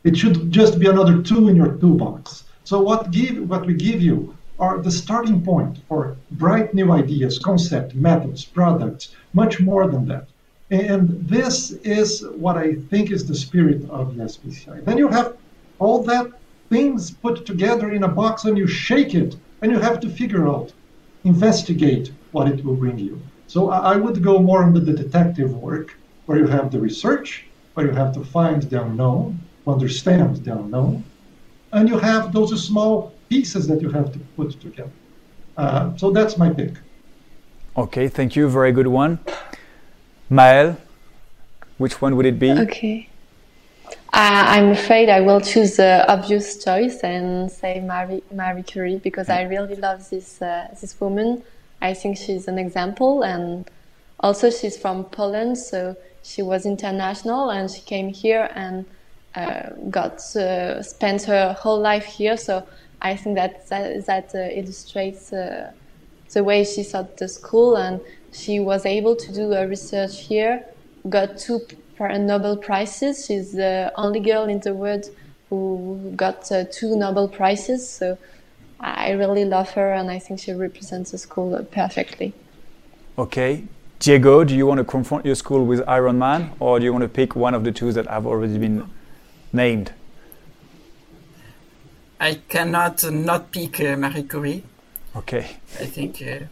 It 0.05 0.17
should 0.17 0.51
just 0.51 0.79
be 0.79 0.87
another 0.87 1.23
tool 1.23 1.49
in 1.49 1.57
your 1.57 1.73
toolbox. 1.75 2.45
So 2.65 2.81
what 2.81 3.11
give 3.11 3.49
what 3.49 3.67
we 3.67 3.75
give 3.75 4.01
you 4.01 4.37
are 4.59 4.79
the 4.79 4.91
starting 4.91 5.43
point 5.43 5.79
for 5.89 6.17
bright 6.33 6.75
new 6.75 6.91
ideas, 6.93 7.39
concept, 7.39 7.95
methods, 7.95 8.45
products, 8.45 9.15
much 9.33 9.61
more 9.61 9.87
than 9.89 10.07
that. 10.07 10.29
And 10.71 11.27
this 11.27 11.73
is 11.83 12.27
what 12.37 12.59
I 12.59 12.75
think 12.91 13.11
is 13.11 13.27
the 13.27 13.35
spirit 13.35 13.89
of 13.89 14.17
the 14.17 14.25
ESPCI. 14.25 14.85
Then 14.85 14.99
you 14.99 15.09
have 15.09 15.37
all 15.79 16.03
that 16.05 16.27
things 16.69 17.11
put 17.11 17.47
together 17.47 17.91
in 17.91 18.03
a 18.05 18.09
box 18.09 18.45
and 18.45 18.59
you 18.59 18.67
shake 18.67 19.15
it 19.15 19.37
and 19.63 19.73
you 19.73 19.79
have 19.79 19.99
to 20.01 20.11
figure 20.11 20.47
out, 20.47 20.73
investigate, 21.25 22.13
what 22.33 22.49
it 22.49 22.65
will 22.65 22.77
bring 22.77 22.99
you. 22.99 23.21
So 23.47 23.71
I 23.71 23.97
would 23.97 24.23
go 24.23 24.39
more 24.39 24.63
into 24.63 24.81
the 24.81 24.93
detective 24.93 25.55
work, 25.55 25.97
where 26.27 26.37
you 26.37 26.47
have 26.47 26.71
the 26.71 26.79
research, 26.79 27.47
where 27.73 27.87
you 27.87 27.93
have 27.93 28.13
to 28.13 28.23
find 28.23 28.63
the 28.63 28.83
unknown, 28.83 29.41
understand 29.67 30.37
the 30.45 30.53
unknown, 30.53 31.05
and 31.73 31.89
you 31.89 31.99
have 31.99 32.33
those 32.33 32.51
small 32.63 33.15
pieces 33.31 33.67
that 33.69 33.81
you 33.81 33.89
have 33.91 34.13
to 34.13 34.19
put 34.37 34.61
together. 34.61 34.91
Uh, 35.57 35.97
so 35.97 36.11
that's 36.11 36.37
my 36.37 36.51
pick. 36.51 36.75
Okay, 37.77 38.09
thank 38.09 38.37
you. 38.37 38.49
Very 38.49 38.73
good 38.73 38.89
one. 38.89 39.19
Maël, 40.31 40.77
which 41.79 42.01
one 42.01 42.17
would 42.17 42.27
it 42.27 42.39
be? 42.39 42.51
Okay. 42.51 43.09
Uh, 44.13 44.45
I'm 44.57 44.71
afraid 44.71 45.09
I 45.09 45.21
will 45.21 45.41
choose 45.41 45.77
the 45.77 46.05
obvious 46.11 46.63
choice 46.63 47.01
and 47.01 47.51
say 47.51 47.81
Marie, 47.81 48.23
Marie 48.33 48.63
Curie 48.63 48.99
because 48.99 49.29
I 49.29 49.43
really 49.43 49.77
love 49.77 50.09
this 50.11 50.41
uh, 50.43 50.69
this 50.81 50.99
woman. 51.01 51.43
I 51.81 51.95
think 51.95 52.17
she's 52.17 52.49
an 52.49 52.59
example. 52.59 53.23
And 53.23 53.71
also, 54.21 54.51
she's 54.51 54.77
from 54.77 55.05
Poland, 55.05 55.57
so 55.57 55.97
she 56.23 56.43
was 56.43 56.67
international 56.67 57.51
and 57.51 57.71
she 57.71 57.81
came 57.83 58.09
here 58.09 58.51
and 58.55 58.85
uh, 59.35 59.71
got 59.91 60.21
uh, 60.37 60.83
spent 60.83 61.23
her 61.23 61.53
whole 61.53 61.79
life 61.79 62.05
here. 62.05 62.37
So 62.37 62.67
I 63.01 63.15
think 63.15 63.37
that 63.37 63.69
that, 63.69 64.07
that 64.07 64.35
uh, 64.35 64.39
illustrates 64.39 65.33
uh, 65.33 65.71
the 66.33 66.43
way 66.43 66.65
she 66.65 66.83
thought 66.83 67.17
the 67.19 67.29
school, 67.29 67.77
and 67.77 68.01
she 68.39 68.61
was 68.61 68.87
able 68.87 69.17
to 69.17 69.33
do 69.33 69.53
a 69.53 69.67
research 69.67 70.21
here. 70.21 70.65
Got 71.09 71.39
two 71.39 71.61
Nobel 72.01 72.57
prizes. 72.57 73.27
She's 73.27 73.53
the 73.53 73.93
only 73.97 74.21
girl 74.21 74.45
in 74.45 74.61
the 74.61 74.75
world 74.75 75.07
who 75.51 76.13
got 76.17 76.51
uh, 76.53 76.65
two 76.71 76.97
Nobel 76.97 77.29
prizes. 77.29 77.89
So 77.89 78.19
I 78.79 79.11
really 79.11 79.45
love 79.45 79.71
her, 79.71 79.93
and 79.93 80.11
I 80.11 80.19
think 80.19 80.41
she 80.41 80.53
represents 80.53 81.11
the 81.11 81.19
school 81.19 81.67
perfectly. 81.73 82.33
Okay. 83.19 83.65
Diego, 83.99 84.45
do 84.45 84.55
you 84.55 84.65
want 84.65 84.79
to 84.79 84.85
confront 84.85 85.27
your 85.27 85.35
school 85.35 85.65
with 85.65 85.83
Iron 85.89 86.19
Man, 86.21 86.53
or 86.61 86.79
do 86.79 86.85
you 86.85 86.93
want 86.93 87.03
to 87.03 87.09
pick 87.09 87.35
one 87.35 87.53
of 87.53 87.65
the 87.65 87.73
two 87.73 87.93
that 87.93 88.07
have 88.07 88.27
already 88.27 88.57
been 88.57 88.89
named? 89.53 89.93
I 92.21 92.35
cannot 92.49 93.03
not 93.11 93.51
pick 93.51 93.81
uh, 93.81 93.97
Marie 93.97 94.23
Curie. 94.23 94.63
Okay. 95.17 95.57
I 95.81 95.87
think 95.87 96.23
uh, 96.23 96.45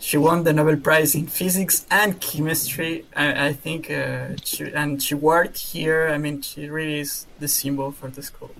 she 0.00 0.16
won 0.16 0.44
the 0.44 0.52
Nobel 0.52 0.76
Prize 0.76 1.14
in 1.14 1.26
physics 1.26 1.86
and 1.90 2.18
chemistry. 2.20 3.04
I, 3.14 3.48
I 3.48 3.52
think, 3.52 3.90
uh, 3.90 4.28
she, 4.42 4.72
and 4.72 5.00
she 5.00 5.14
worked 5.14 5.58
here. 5.58 6.08
I 6.08 6.16
mean, 6.16 6.40
she 6.40 6.68
really 6.68 7.00
is 7.00 7.26
the 7.38 7.46
symbol 7.46 7.92
for 7.92 8.08
the 8.08 8.22
school. 8.22 8.50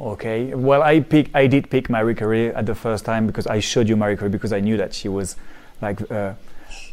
Okay. 0.00 0.54
Well, 0.54 0.82
I 0.82 1.00
pick. 1.00 1.30
I 1.34 1.46
did 1.46 1.70
pick 1.70 1.88
Marie 1.88 2.14
Curie 2.14 2.48
at 2.48 2.66
the 2.66 2.74
first 2.74 3.04
time 3.04 3.26
because 3.26 3.46
I 3.46 3.60
showed 3.60 3.88
you 3.88 3.96
Marie 3.96 4.16
Curie 4.16 4.30
because 4.30 4.52
I 4.52 4.60
knew 4.60 4.76
that 4.78 4.94
she 4.94 5.08
was 5.08 5.36
like 5.80 6.10
uh, 6.10 6.34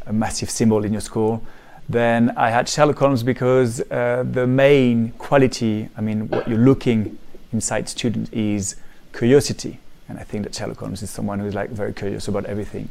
a 0.06 0.14
massive 0.14 0.50
symbol 0.50 0.84
in 0.84 0.92
your 0.92 1.02
school. 1.02 1.42
Then 1.88 2.34
I 2.38 2.50
had 2.50 2.70
Sherlock 2.70 2.98
Holmes 2.98 3.24
because 3.24 3.82
uh, 3.92 4.24
the 4.30 4.48
main 4.48 5.12
quality, 5.18 5.90
I 5.98 6.02
mean, 6.02 6.30
what 6.30 6.48
you're 6.48 6.58
looking 6.58 7.18
inside 7.52 7.90
students 7.90 8.30
is 8.32 8.78
curiosity, 9.12 9.80
and 10.08 10.18
I 10.18 10.24
think 10.24 10.44
that 10.44 10.56
Sherlock 10.56 10.78
Holmes 10.78 11.02
is 11.02 11.10
someone 11.10 11.40
who's 11.40 11.56
like 11.56 11.70
very 11.70 11.94
curious 11.94 12.28
about 12.30 12.46
everything. 12.46 12.90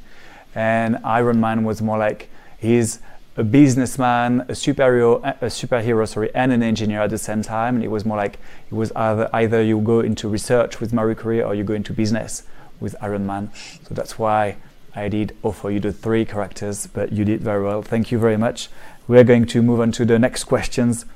And 0.54 0.98
Iron 1.04 1.40
Man 1.40 1.64
was 1.64 1.80
more 1.80 1.98
like 1.98 2.28
he's 2.58 3.00
a 3.36 3.44
businessman, 3.44 4.42
a 4.42 4.52
superhero, 4.52 5.22
a 5.40 5.46
superhero, 5.46 6.06
sorry, 6.06 6.34
and 6.34 6.52
an 6.52 6.62
engineer 6.62 7.00
at 7.02 7.10
the 7.10 7.18
same 7.18 7.42
time. 7.42 7.76
And 7.76 7.84
it 7.84 7.88
was 7.88 8.04
more 8.04 8.16
like 8.16 8.38
it 8.70 8.74
was 8.74 8.92
either 8.92 9.30
either 9.32 9.62
you 9.62 9.80
go 9.80 10.00
into 10.00 10.28
research 10.28 10.80
with 10.80 10.92
Marie 10.92 11.14
Curie 11.14 11.42
or 11.42 11.54
you 11.54 11.64
go 11.64 11.74
into 11.74 11.92
business 11.92 12.42
with 12.80 12.94
Iron 13.00 13.26
Man. 13.26 13.50
So 13.88 13.94
that's 13.94 14.18
why 14.18 14.56
I 14.94 15.08
did 15.08 15.34
offer 15.42 15.70
you 15.70 15.80
the 15.80 15.92
three 15.92 16.24
characters, 16.24 16.86
but 16.86 17.12
you 17.12 17.24
did 17.24 17.40
very 17.40 17.62
well. 17.62 17.82
Thank 17.82 18.12
you 18.12 18.18
very 18.18 18.36
much. 18.36 18.68
We 19.08 19.18
are 19.18 19.24
going 19.24 19.46
to 19.46 19.62
move 19.62 19.80
on 19.80 19.92
to 19.92 20.04
the 20.04 20.18
next 20.18 20.44
questions, 20.44 21.06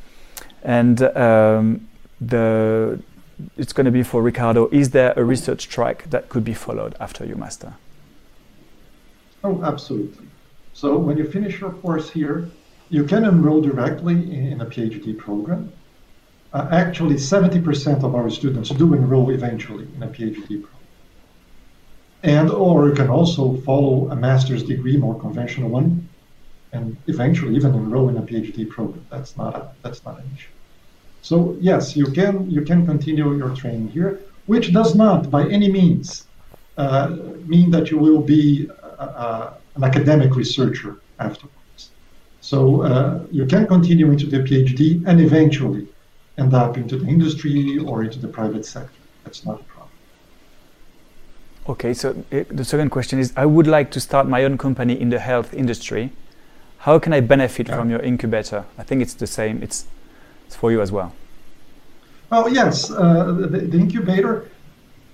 and 0.63 1.03
um, 1.03 1.89
the 2.21 3.01
it's 3.59 3.75
going 3.75 3.85
to 3.85 3.91
be 3.91 4.03
for 4.03 4.23
Ricardo. 4.23 4.69
Is 4.73 4.91
there 4.91 5.13
a 5.17 5.23
research 5.23 5.69
track 5.69 6.05
that 6.09 6.31
could 6.31 6.45
be 6.45 6.55
followed 6.55 6.97
after 6.99 7.25
you 7.27 7.37
master? 7.37 7.75
Oh, 9.47 9.63
absolutely. 9.63 10.27
So 10.73 10.99
when 10.99 11.17
you 11.17 11.25
finish 11.25 11.61
your 11.61 11.71
course 11.71 12.11
here, 12.11 12.51
you 12.89 13.05
can 13.05 13.25
enroll 13.25 13.61
directly 13.61 14.17
in 14.53 14.61
a 14.61 14.67
PhD 14.67 15.17
program. 15.17 15.73
Uh, 16.53 16.67
actually, 16.73 17.15
70% 17.15 18.03
of 18.03 18.15
our 18.17 18.29
students 18.29 18.71
do 18.71 18.93
enroll 18.95 19.31
eventually 19.31 19.87
in 19.95 20.03
a 20.03 20.09
PhD 20.09 20.49
program. 20.65 20.73
and 22.23 22.51
or 22.51 22.89
you 22.89 22.95
can 22.95 23.09
also 23.19 23.45
follow 23.69 24.11
a 24.11 24.17
master's 24.17 24.65
degree, 24.73 24.97
more 24.97 25.19
conventional 25.27 25.69
one, 25.71 26.09
and 26.73 26.97
eventually 27.07 27.55
even 27.55 27.73
enroll 27.75 28.09
in 28.09 28.17
a 28.17 28.23
PhD 28.23 28.69
program. 28.69 29.05
That's 29.11 29.37
not 29.37 29.53
a, 29.61 29.63
that's 29.83 30.03
not 30.07 30.19
an 30.21 30.27
issue. 30.35 30.55
So 31.23 31.37
yes, 31.61 31.83
you 32.01 32.07
can 32.19 32.51
you 32.57 32.63
can 32.71 32.81
continue 32.93 33.29
your 33.41 33.53
training 33.61 33.89
here, 33.97 34.13
which 34.47 34.67
does 34.73 34.95
not 35.05 35.31
by 35.31 35.43
any 35.59 35.69
means 35.81 36.27
uh, 36.77 37.07
mean 37.53 37.71
that 37.71 37.91
you 37.91 37.99
will 38.07 38.23
be 38.37 38.69
uh, 38.99 39.03
uh 39.03 39.55
an 39.77 39.85
academic 39.85 40.35
researcher 40.35 40.97
afterwards. 41.19 41.91
So 42.41 42.83
uh, 42.83 43.21
you 43.31 43.47
can 43.47 43.67
continue 43.67 44.11
into 44.11 44.27
the 44.27 44.39
PhD 44.39 45.05
and 45.07 45.21
eventually 45.21 45.87
end 46.39 46.55
up 46.55 46.77
into 46.77 46.97
the 46.97 47.07
industry 47.07 47.79
or 47.79 48.05
into 48.05 48.19
the 48.19 48.29
private 48.29 48.65
sector. 48.65 49.01
That's 49.25 49.45
not 49.45 49.61
a 49.61 49.65
problem. 49.65 49.91
Okay, 51.69 51.95
so 51.95 52.13
the 52.31 52.65
second 52.65 52.91
question 52.91 53.19
is 53.19 53.33
I 53.37 53.47
would 53.47 53.67
like 53.67 53.91
to 53.91 54.01
start 54.01 54.29
my 54.29 54.45
own 54.45 54.57
company 54.57 55.01
in 55.01 55.11
the 55.11 55.19
health 55.19 55.53
industry. 55.53 56.13
How 56.79 57.01
can 57.01 57.13
I 57.13 57.21
benefit 57.21 57.69
yeah. 57.69 57.77
from 57.77 57.91
your 57.91 58.01
incubator? 58.01 58.65
I 58.79 58.85
think 58.85 59.03
it's 59.03 59.15
the 59.15 59.27
same, 59.27 59.63
it's, 59.63 59.87
it's 60.47 60.55
for 60.55 60.71
you 60.71 60.81
as 60.81 60.93
well. 60.93 61.13
Well, 62.31 62.49
yes, 62.49 62.91
uh, 62.91 63.33
the, 63.33 63.47
the, 63.47 63.79
incubator, 63.79 64.49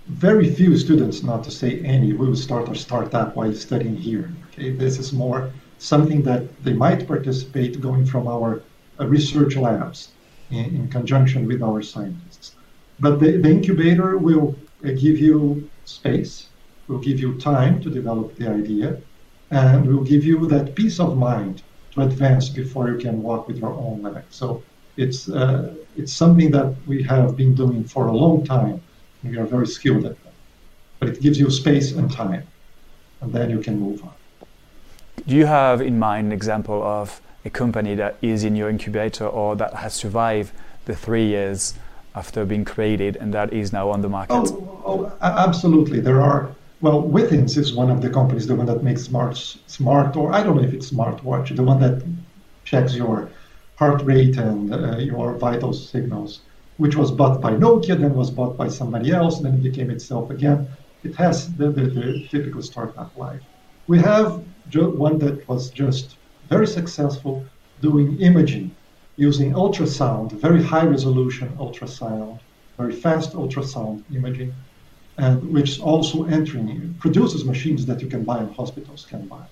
very 0.07 0.53
few 0.53 0.76
students, 0.76 1.22
not 1.22 1.44
to 1.44 1.50
say 1.50 1.80
any, 1.80 2.12
will 2.12 2.36
start 2.36 2.68
a 2.68 2.74
startup 2.74 3.36
while 3.36 3.53
studying 3.53 3.96
here. 3.96 4.32
Okay, 4.48 4.70
this 4.70 4.98
is 4.98 5.12
more 5.12 5.50
something 5.78 6.22
that 6.22 6.62
they 6.64 6.72
might 6.72 7.07
participate 7.07 7.80
going 7.80 8.07
from 8.07 8.26
our 8.28 8.62
uh, 9.00 9.07
research 9.07 9.57
labs 9.57 10.11
in, 10.50 10.64
in, 10.76 10.88
conjunction 10.88 11.46
with 11.46 11.62
our 11.62 11.82
scientists. 11.82 12.55
But 13.00 13.20
the, 13.20 13.38
the 13.38 13.50
incubator 13.50 14.18
will 14.18 14.55
uh, 14.84 14.88
give 14.88 15.18
you 15.18 15.68
space, 15.84 16.48
will 16.88 16.98
give 16.98 17.18
you 17.18 17.38
time 17.38 17.80
to 17.82 17.90
develop 17.90 18.36
the 18.36 18.48
idea, 18.48 19.00
and 19.50 19.86
will 19.86 20.05
give 20.05 20.24
you 20.24 20.46
that 20.48 20.74
peace 20.74 21.00
of 21.00 21.16
mind 21.16 21.62
to 21.92 22.03
advance 22.03 22.48
before 22.48 22.90
you 22.90 22.98
can 22.98 23.22
walk 23.22 23.48
with 23.48 23.59
your 23.59 23.72
own 23.72 24.03
legs. 24.03 24.26
So 24.30 24.62
it's 24.96 25.28
uh, 25.28 25.74
it's 25.96 26.12
something 26.12 26.50
that 26.53 26.74
we 26.86 27.03
have 27.03 27.36
been 27.36 27.55
doing 27.55 27.84
for 27.84 28.07
a 28.07 28.12
long 28.12 28.44
time. 28.44 28.80
We 29.25 29.39
are 29.39 29.45
very 29.45 29.66
skilled 29.66 30.05
at 30.05 30.23
that, 30.23 30.33
but 30.99 31.09
it 31.09 31.20
gives 31.20 31.39
you 31.39 31.51
space 31.51 31.93
and 31.93 32.11
time, 32.11 32.47
and 33.20 33.33
then 33.33 33.51
you 33.51 33.61
can 33.61 33.79
move 33.79 34.03
on. 34.03 34.12
Do 35.27 35.37
you 35.37 35.47
have 35.47 35.81
in 35.81 35.99
mind 35.99 36.27
an 36.27 36.33
example 36.33 36.83
of 36.83 37.20
a 37.45 37.51
company 37.51 37.95
that 37.95 38.16
is 38.23 38.45
in 38.45 38.57
your 38.57 38.68
incubator 38.68 39.27
or 39.27 39.57
that 39.57 39.75
has 39.75 39.95
survived 39.95 40.53
the 40.85 40.95
three 40.95 41.27
years 41.27 41.75
after 42.14 42.45
being 42.45 42.64
created 42.64 43.16
and 43.16 43.33
that 43.33 43.53
is 43.53 43.73
now 43.73 43.91
on 43.91 44.03
the 44.03 44.09
market? 44.09 44.35
Oh, 44.35 44.83
oh 44.85 45.12
absolutely. 45.20 46.01
There 46.01 46.20
are. 46.20 46.55
Well, 46.81 47.01
Withings 47.01 47.57
is 47.57 47.73
one 47.73 47.91
of 47.91 48.03
the 48.03 48.11
companies, 48.11 48.49
the 48.49 48.57
one 48.57 48.66
that 48.66 48.83
makes 48.83 49.03
smart, 49.03 49.37
smart, 49.68 50.16
or 50.16 50.33
I 50.33 50.43
don't 50.43 50.57
know 50.57 50.62
if 50.62 50.75
it's 50.75 50.91
smartwatch, 50.91 51.55
the 51.55 51.62
one 51.62 51.79
that 51.79 52.03
checks 52.64 52.97
your 52.97 53.31
heart 53.77 54.03
rate 54.03 54.37
and 54.37 54.75
uh, 54.75 54.97
your 54.97 55.35
vital 55.35 55.73
signals, 55.73 56.41
which 56.77 56.97
was 56.97 57.11
bought 57.11 57.41
by 57.41 57.53
Nokia, 57.53 57.99
then 57.99 58.14
was 58.14 58.31
bought 58.31 58.57
by 58.57 58.68
somebody 58.68 59.11
else, 59.11 59.37
and 59.37 59.47
then 59.47 59.55
it 59.55 59.62
became 59.62 59.91
itself 59.91 60.31
again. 60.31 60.68
It 61.03 61.14
has 61.16 61.55
the, 61.57 61.70
the, 61.70 61.83
the 61.83 62.29
typical 62.31 62.62
startup 62.62 63.16
life. 63.16 63.43
We 63.87 63.99
have 63.99 64.45
one 64.75 65.18
that 65.18 65.47
was 65.49 65.70
just 65.70 66.18
very 66.49 66.66
successful 66.66 67.47
doing 67.81 68.20
imaging 68.20 68.77
using 69.16 69.53
ultrasound, 69.53 70.33
very 70.41 70.62
high 70.62 70.87
resolution 70.87 71.49
ultrasound, 71.57 72.41
very 72.79 72.93
fast 72.93 73.33
ultrasound 73.35 74.05
imaging, 74.14 74.55
and 75.18 75.45
which 75.53 75.81
also 75.81 76.25
entering 76.25 76.95
produces 76.99 77.45
machines 77.45 77.85
that 77.87 78.01
you 78.01 78.09
can 78.09 78.25
buy 78.25 78.39
and 78.39 78.55
hospitals 78.55 79.05
can 79.05 79.29
buy. 79.29 79.45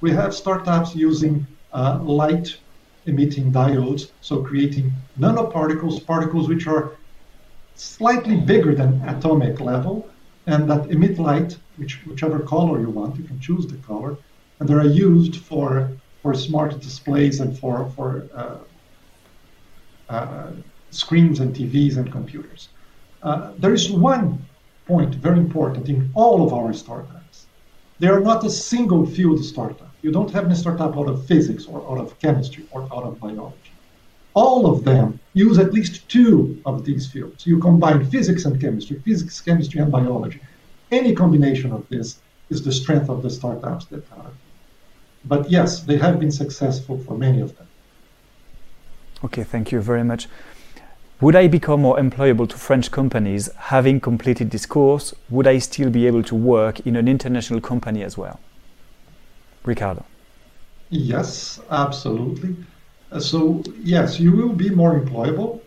We 0.00 0.10
have 0.12 0.34
startups 0.34 0.94
using 0.94 1.46
uh, 1.72 1.98
light 2.02 2.56
emitting 3.06 3.52
diodes, 3.52 4.12
so 4.20 4.42
creating 4.42 4.92
nanoparticles, 5.18 6.04
particles 6.06 6.48
which 6.48 6.66
are 6.66 6.96
slightly 7.74 8.36
bigger 8.36 8.74
than 8.74 9.02
atomic 9.08 9.60
level, 9.60 10.08
and 10.46 10.68
that 10.70 10.90
emit 10.90 11.18
light, 11.18 11.58
which, 11.76 12.02
whichever 12.06 12.40
color 12.40 12.80
you 12.80 12.90
want, 12.90 13.16
you 13.16 13.24
can 13.24 13.40
choose 13.40 13.66
the 13.66 13.76
color, 13.78 14.16
and 14.60 14.68
they 14.68 14.74
are 14.74 14.86
used 14.86 15.36
for 15.36 15.92
for 16.22 16.34
smart 16.34 16.80
displays 16.80 17.40
and 17.40 17.58
for 17.58 17.90
for 17.96 18.28
uh, 18.34 18.58
uh, 20.08 20.52
screens 20.90 21.40
and 21.40 21.54
TVs 21.54 21.96
and 21.96 22.12
computers. 22.12 22.68
Uh, 23.22 23.52
there 23.58 23.74
is 23.74 23.90
one 23.90 24.46
point 24.86 25.14
very 25.16 25.38
important 25.38 25.88
in 25.88 26.10
all 26.14 26.44
of 26.46 26.52
our 26.52 26.72
startups. 26.72 27.46
They 27.98 28.08
are 28.08 28.20
not 28.20 28.44
a 28.44 28.50
single 28.50 29.06
field 29.06 29.44
startup. 29.44 29.91
You 30.02 30.10
don't 30.10 30.30
have 30.32 30.50
a 30.50 30.56
startup 30.56 30.96
out 30.98 31.08
of 31.08 31.26
physics 31.26 31.66
or 31.66 31.80
out 31.90 31.98
of 31.98 32.18
chemistry 32.18 32.64
or 32.72 32.82
out 32.92 33.04
of 33.04 33.20
biology. 33.20 33.56
All 34.34 34.66
of 34.66 34.84
them 34.84 35.20
use 35.34 35.58
at 35.58 35.72
least 35.72 36.08
two 36.08 36.60
of 36.66 36.84
these 36.84 37.06
fields. 37.06 37.46
You 37.46 37.58
combine 37.58 38.04
physics 38.10 38.44
and 38.44 38.60
chemistry, 38.60 38.98
physics, 39.04 39.40
chemistry, 39.40 39.80
and 39.80 39.92
biology. 39.92 40.40
Any 40.90 41.14
combination 41.14 41.70
of 41.72 41.88
this 41.88 42.18
is 42.50 42.62
the 42.62 42.72
strength 42.72 43.08
of 43.08 43.22
the 43.22 43.30
startups 43.30 43.84
that 43.86 44.04
are. 44.12 44.32
But 45.24 45.50
yes, 45.50 45.80
they 45.80 45.98
have 45.98 46.18
been 46.18 46.32
successful 46.32 46.98
for 46.98 47.16
many 47.16 47.40
of 47.40 47.56
them. 47.56 47.68
Okay, 49.24 49.44
thank 49.44 49.70
you 49.70 49.80
very 49.80 50.02
much. 50.02 50.26
Would 51.20 51.36
I 51.36 51.46
become 51.46 51.82
more 51.82 51.98
employable 51.98 52.48
to 52.48 52.56
French 52.56 52.90
companies 52.90 53.48
having 53.56 54.00
completed 54.00 54.50
this 54.50 54.66
course? 54.66 55.14
Would 55.30 55.46
I 55.46 55.58
still 55.58 55.90
be 55.90 56.08
able 56.08 56.24
to 56.24 56.34
work 56.34 56.80
in 56.80 56.96
an 56.96 57.06
international 57.06 57.60
company 57.60 58.02
as 58.02 58.18
well? 58.18 58.40
Ricardo. 59.64 60.04
Yes, 60.90 61.60
absolutely. 61.70 62.56
Uh, 63.10 63.20
so, 63.20 63.62
yes, 63.82 64.20
you 64.20 64.32
will 64.32 64.52
be 64.52 64.70
more 64.70 64.98
employable. 64.98 65.60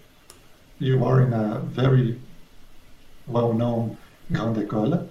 You 0.79 1.03
are 1.05 1.21
in 1.21 1.33
a 1.33 1.59
very 1.59 2.19
well 3.27 3.53
known 3.53 3.97
Grande 4.31 4.57
École. 4.57 5.07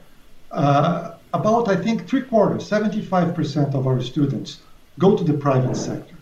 Uh, 0.51 1.15
about, 1.33 1.69
I 1.69 1.77
think, 1.77 2.07
three 2.07 2.23
quarters, 2.23 2.69
75% 2.69 3.75
of 3.75 3.87
our 3.87 4.01
students 4.01 4.61
go 4.99 5.17
to 5.17 5.25
the 5.25 5.35
private 5.35 5.77
sector 5.77 6.15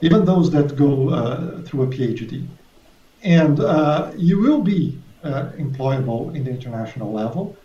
even 0.00 0.24
those 0.24 0.50
that 0.50 0.76
go 0.76 1.10
uh, 1.10 1.62
through 1.62 1.82
a 1.82 1.86
PhD. 1.86 2.46
And 3.22 3.60
uh, 3.60 4.12
you 4.16 4.38
will 4.40 4.62
be 4.62 4.98
uh, 5.24 5.50
employable 5.58 6.34
in 6.34 6.44
the 6.44 6.50
international 6.50 7.12
level, 7.12 7.56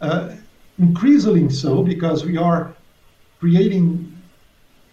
uh, 0.00 0.34
increasingly 0.78 1.50
so 1.50 1.82
because 1.82 2.24
we 2.24 2.36
are 2.38 2.74
creating 3.42 3.86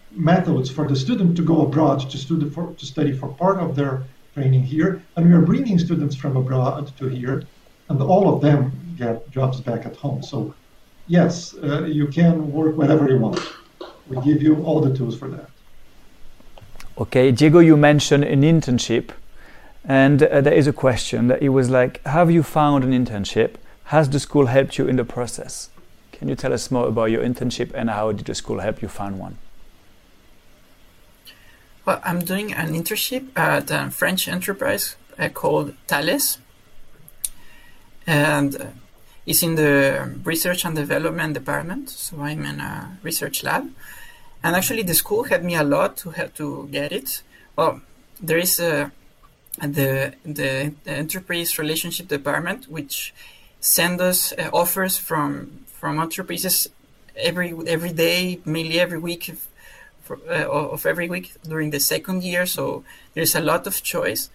methods 0.10 0.72
for 0.72 0.88
the 0.88 0.96
student 0.96 1.38
to 1.38 1.44
go 1.44 1.62
abroad 1.68 2.00
to, 2.10 2.18
study 2.18 2.50
for, 2.50 2.74
to 2.80 2.84
study 2.84 3.14
for 3.16 3.28
part 3.44 3.60
of 3.60 3.76
their 3.76 4.02
training 4.34 4.64
here, 4.64 5.04
and 5.16 5.28
we 5.28 5.32
are 5.38 5.42
bringing 5.42 5.78
students 5.78 6.16
from 6.16 6.36
abroad 6.36 6.92
to 6.98 7.08
here, 7.08 7.44
and 7.90 8.02
all 8.02 8.34
of 8.34 8.42
them 8.42 8.72
get 8.98 9.30
jobs 9.30 9.62
back 9.62 9.86
at 9.86 9.96
home. 9.96 10.24
So, 10.24 10.56
yes, 11.06 11.54
uh, 11.62 11.84
you 11.84 12.08
can 12.08 12.52
work 12.52 12.76
wherever 12.76 13.08
you 13.08 13.20
want. 13.20 13.40
We 14.08 14.20
give 14.22 14.42
you 14.42 14.64
all 14.66 14.80
the 14.82 14.98
tools 14.98 15.16
for 15.16 15.28
that. 15.28 15.50
Okay, 16.98 17.32
Diego, 17.32 17.60
you 17.60 17.78
mentioned 17.78 18.24
an 18.24 18.42
internship, 18.42 19.12
and 19.86 20.24
uh, 20.24 20.42
there 20.42 20.56
is 20.56 20.66
a 20.66 20.74
question 20.74 21.28
that 21.28 21.44
it 21.44 21.50
was 21.50 21.70
like, 21.70 22.04
have 22.08 22.32
you 22.32 22.42
found 22.42 22.84
an 22.84 22.94
internship? 22.94 23.58
Has 23.94 24.10
the 24.10 24.20
school 24.20 24.48
helped 24.48 24.80
you 24.80 24.88
in 24.88 24.96
the 24.96 25.06
process? 25.06 25.70
Can 26.20 26.28
you 26.28 26.36
tell 26.36 26.54
us 26.54 26.70
more 26.70 26.88
about 26.88 27.06
your 27.06 27.24
internship 27.24 27.74
and 27.74 27.90
how 27.90 28.12
did 28.12 28.26
the 28.26 28.36
school 28.36 28.60
help 28.60 28.82
you 28.82 28.88
find 28.88 29.18
one? 29.20 29.38
Well, 31.86 32.02
I'm 32.04 32.20
doing 32.20 32.54
an 32.54 32.74
internship 32.74 33.36
at 33.38 33.72
a 33.72 33.90
French 33.90 34.28
enterprise 34.28 34.96
uh, 35.18 35.30
called 35.30 35.74
Thales, 35.88 36.38
and 38.06 38.56
uh, 38.56 38.66
it's 39.26 39.42
in 39.42 39.56
the 39.56 40.20
research 40.24 40.66
and 40.66 40.76
development 40.76 41.34
department. 41.34 41.90
So 41.90 42.22
I'm 42.22 42.46
in 42.46 42.60
a 42.60 42.98
research 43.02 43.44
lab 43.44 43.72
and 44.44 44.56
actually 44.56 44.84
the 44.84 44.94
school 44.94 45.24
helped 45.24 45.44
me 45.44 45.56
a 45.56 45.64
lot 45.64 45.98
to 45.98 46.12
help 46.12 46.34
to 46.36 46.68
get 46.72 46.92
it. 46.92 47.22
Well, 47.56 47.82
there 48.22 48.38
is 48.38 48.60
a 48.60 48.92
the 49.60 50.14
the, 50.24 50.74
the 50.84 50.92
enterprise 50.92 51.58
relationship 51.60 52.08
department 52.08 52.70
which 52.70 53.14
send 53.60 54.00
us 54.00 54.32
uh, 54.34 54.50
offers 54.54 54.98
from 54.98 55.66
from 55.80 56.00
enterprises 56.00 56.70
every 57.16 57.54
every 57.68 57.94
day, 57.94 58.40
mainly 58.46 58.80
every 58.80 59.00
week 59.00 59.24
for, 60.04 60.20
uh, 60.28 60.74
of 60.76 60.86
every 60.86 61.08
week 61.08 61.34
during 61.48 61.70
the 61.72 61.80
second 61.80 62.24
year. 62.24 62.46
So 62.46 62.84
there's 63.14 63.36
a 63.36 63.42
lot 63.42 63.68
of 63.68 63.82
choice. 63.82 64.30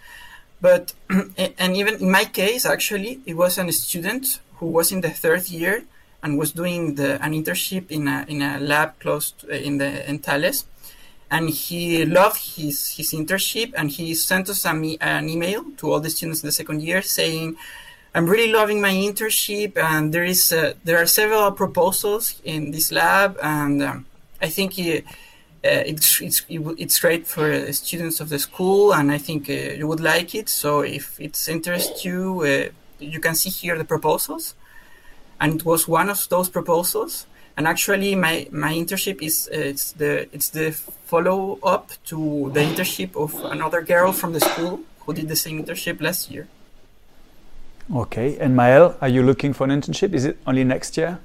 But 0.61 0.95
and 1.59 1.77
even 1.77 1.95
in 1.97 2.11
my 2.11 2.25
case, 2.25 2.65
actually, 2.65 3.21
it 3.27 3.35
was 3.37 3.59
a 3.59 3.71
student 3.73 4.41
who 4.59 4.67
was 4.67 4.93
in 4.93 5.01
the 5.03 5.11
third 5.11 5.49
year 5.51 5.85
and 6.23 6.39
was 6.39 6.53
doing 6.53 6.95
the, 6.95 7.23
an 7.23 7.33
internship 7.33 7.91
in 7.91 8.09
a, 8.09 8.25
in 8.29 8.41
a 8.41 8.59
lab 8.59 8.99
close 8.99 9.33
to, 9.33 9.53
uh, 9.53 9.57
in 9.57 9.79
the 9.79 10.09
in. 10.09 10.65
And 11.31 11.51
he 11.51 12.05
loved 12.07 12.57
his, 12.57 12.91
his 12.97 13.13
internship 13.13 13.73
and 13.77 13.91
he 13.91 14.15
sent 14.15 14.49
us 14.49 14.65
a, 14.65 14.71
an 15.01 15.29
email 15.29 15.65
to 15.79 15.91
all 15.91 16.01
the 16.01 16.09
students 16.09 16.43
in 16.43 16.47
the 16.47 16.53
second 16.53 16.83
year 16.83 17.03
saying, 17.03 17.57
I'm 18.17 18.27
really 18.27 18.53
loving 18.53 18.81
my 18.81 18.93
internship, 18.93 19.77
and 19.77 20.15
there 20.15 20.23
is 20.23 20.53
uh, 20.53 20.75
there 20.85 20.99
are 20.99 21.07
several 21.07 21.51
proposals 21.51 22.41
in 22.45 22.71
this 22.71 22.93
lab, 22.93 23.37
and 23.43 23.83
um, 23.83 24.07
I 24.41 24.49
think 24.51 24.79
it, 24.79 25.05
uh, 25.05 25.83
it's 25.91 26.21
it's 26.21 26.43
it's 26.49 27.01
great 27.01 27.27
for 27.27 27.73
students 27.73 28.21
of 28.21 28.29
the 28.29 28.39
school, 28.39 28.95
and 28.95 29.11
I 29.11 29.19
think 29.19 29.51
uh, 29.51 29.53
you 29.53 29.89
would 29.89 29.99
like 29.99 30.33
it. 30.33 30.49
So 30.49 30.83
if 30.83 31.19
it 31.19 31.37
interests 31.49 32.05
you, 32.05 32.43
uh, 32.43 32.69
you 33.01 33.19
can 33.19 33.35
see 33.35 33.51
here 33.51 33.77
the 33.77 33.85
proposals, 33.85 34.55
and 35.41 35.57
it 35.57 35.65
was 35.65 35.89
one 35.89 36.09
of 36.09 36.29
those 36.29 36.49
proposals. 36.49 37.27
And 37.57 37.67
actually, 37.67 38.15
my, 38.15 38.49
my 38.51 38.73
internship 38.73 39.23
is 39.23 39.49
uh, 39.53 39.59
it's 39.59 39.91
the 39.93 40.29
it's 40.33 40.51
the 40.51 40.71
follow 41.07 41.59
up 41.65 41.91
to 42.07 42.51
the 42.55 42.61
internship 42.61 43.17
of 43.17 43.35
another 43.45 43.83
girl 43.83 44.13
from 44.13 44.33
the 44.35 44.41
school 44.41 44.81
who 45.01 45.15
did 45.15 45.27
the 45.27 45.37
same 45.37 45.65
internship 45.65 46.01
last 46.01 46.31
year. 46.31 46.47
Okay, 47.93 48.39
and 48.39 48.57
Maël, 48.57 48.97
are 49.03 49.09
you 49.09 49.23
looking 49.23 49.53
for 49.53 49.65
an 49.65 49.71
internship? 49.71 50.15
Is 50.15 50.25
it 50.25 50.39
only 50.47 50.65
next 50.65 50.97
year? 50.97 51.19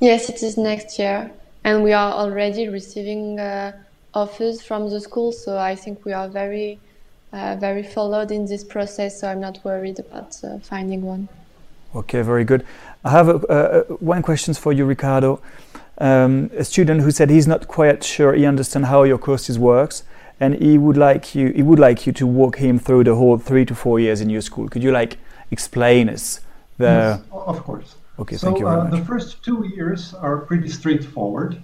Yes, 0.00 0.28
it 0.28 0.42
is 0.42 0.56
next 0.56 0.98
year, 0.98 1.30
and 1.62 1.84
we 1.84 1.92
are 1.92 2.12
already 2.12 2.68
receiving 2.68 3.38
uh, 3.38 3.72
offers 4.12 4.60
from 4.60 4.90
the 4.90 5.00
school. 5.00 5.30
So 5.30 5.56
I 5.56 5.76
think 5.76 6.04
we 6.04 6.12
are 6.12 6.28
very, 6.28 6.80
uh, 7.32 7.56
very 7.60 7.84
followed 7.84 8.32
in 8.32 8.46
this 8.46 8.64
process. 8.64 9.20
So 9.20 9.28
I'm 9.28 9.40
not 9.40 9.64
worried 9.64 10.00
about 10.00 10.36
uh, 10.42 10.58
finding 10.58 11.02
one. 11.02 11.28
Okay, 11.94 12.22
very 12.22 12.44
good. 12.44 12.64
I 13.04 13.10
have 13.10 13.28
a, 13.28 13.34
uh, 13.34 13.82
one 14.00 14.22
question 14.22 14.54
for 14.54 14.72
you, 14.72 14.84
Ricardo. 14.84 15.40
Um, 15.98 16.50
a 16.56 16.64
student 16.64 17.02
who 17.02 17.10
said 17.10 17.30
he's 17.30 17.46
not 17.46 17.68
quite 17.68 18.02
sure 18.02 18.32
he 18.32 18.46
understands 18.46 18.88
how 18.88 19.02
your 19.04 19.18
courses 19.18 19.58
works, 19.58 20.02
and 20.40 20.54
he 20.54 20.78
would 20.78 20.96
like 20.96 21.34
you 21.34 21.52
he 21.52 21.62
would 21.62 21.78
like 21.78 22.06
you 22.06 22.12
to 22.14 22.26
walk 22.26 22.56
him 22.56 22.78
through 22.78 23.04
the 23.04 23.14
whole 23.14 23.38
three 23.38 23.64
to 23.66 23.74
four 23.74 24.00
years 24.00 24.20
in 24.20 24.30
your 24.30 24.40
school. 24.40 24.68
Could 24.68 24.82
you 24.82 24.90
like 24.90 25.18
explain 25.50 26.08
us 26.08 26.40
the? 26.78 26.84
Yes, 26.84 27.22
of 27.30 27.62
course. 27.62 27.94
Okay, 28.18 28.36
so, 28.36 28.48
thank 28.48 28.58
you 28.58 28.66
very 28.66 28.80
uh. 28.80 28.90
The 28.90 29.04
first 29.04 29.42
two 29.42 29.64
years 29.74 30.14
are 30.14 30.38
pretty 30.38 30.68
straightforward. 30.68 31.62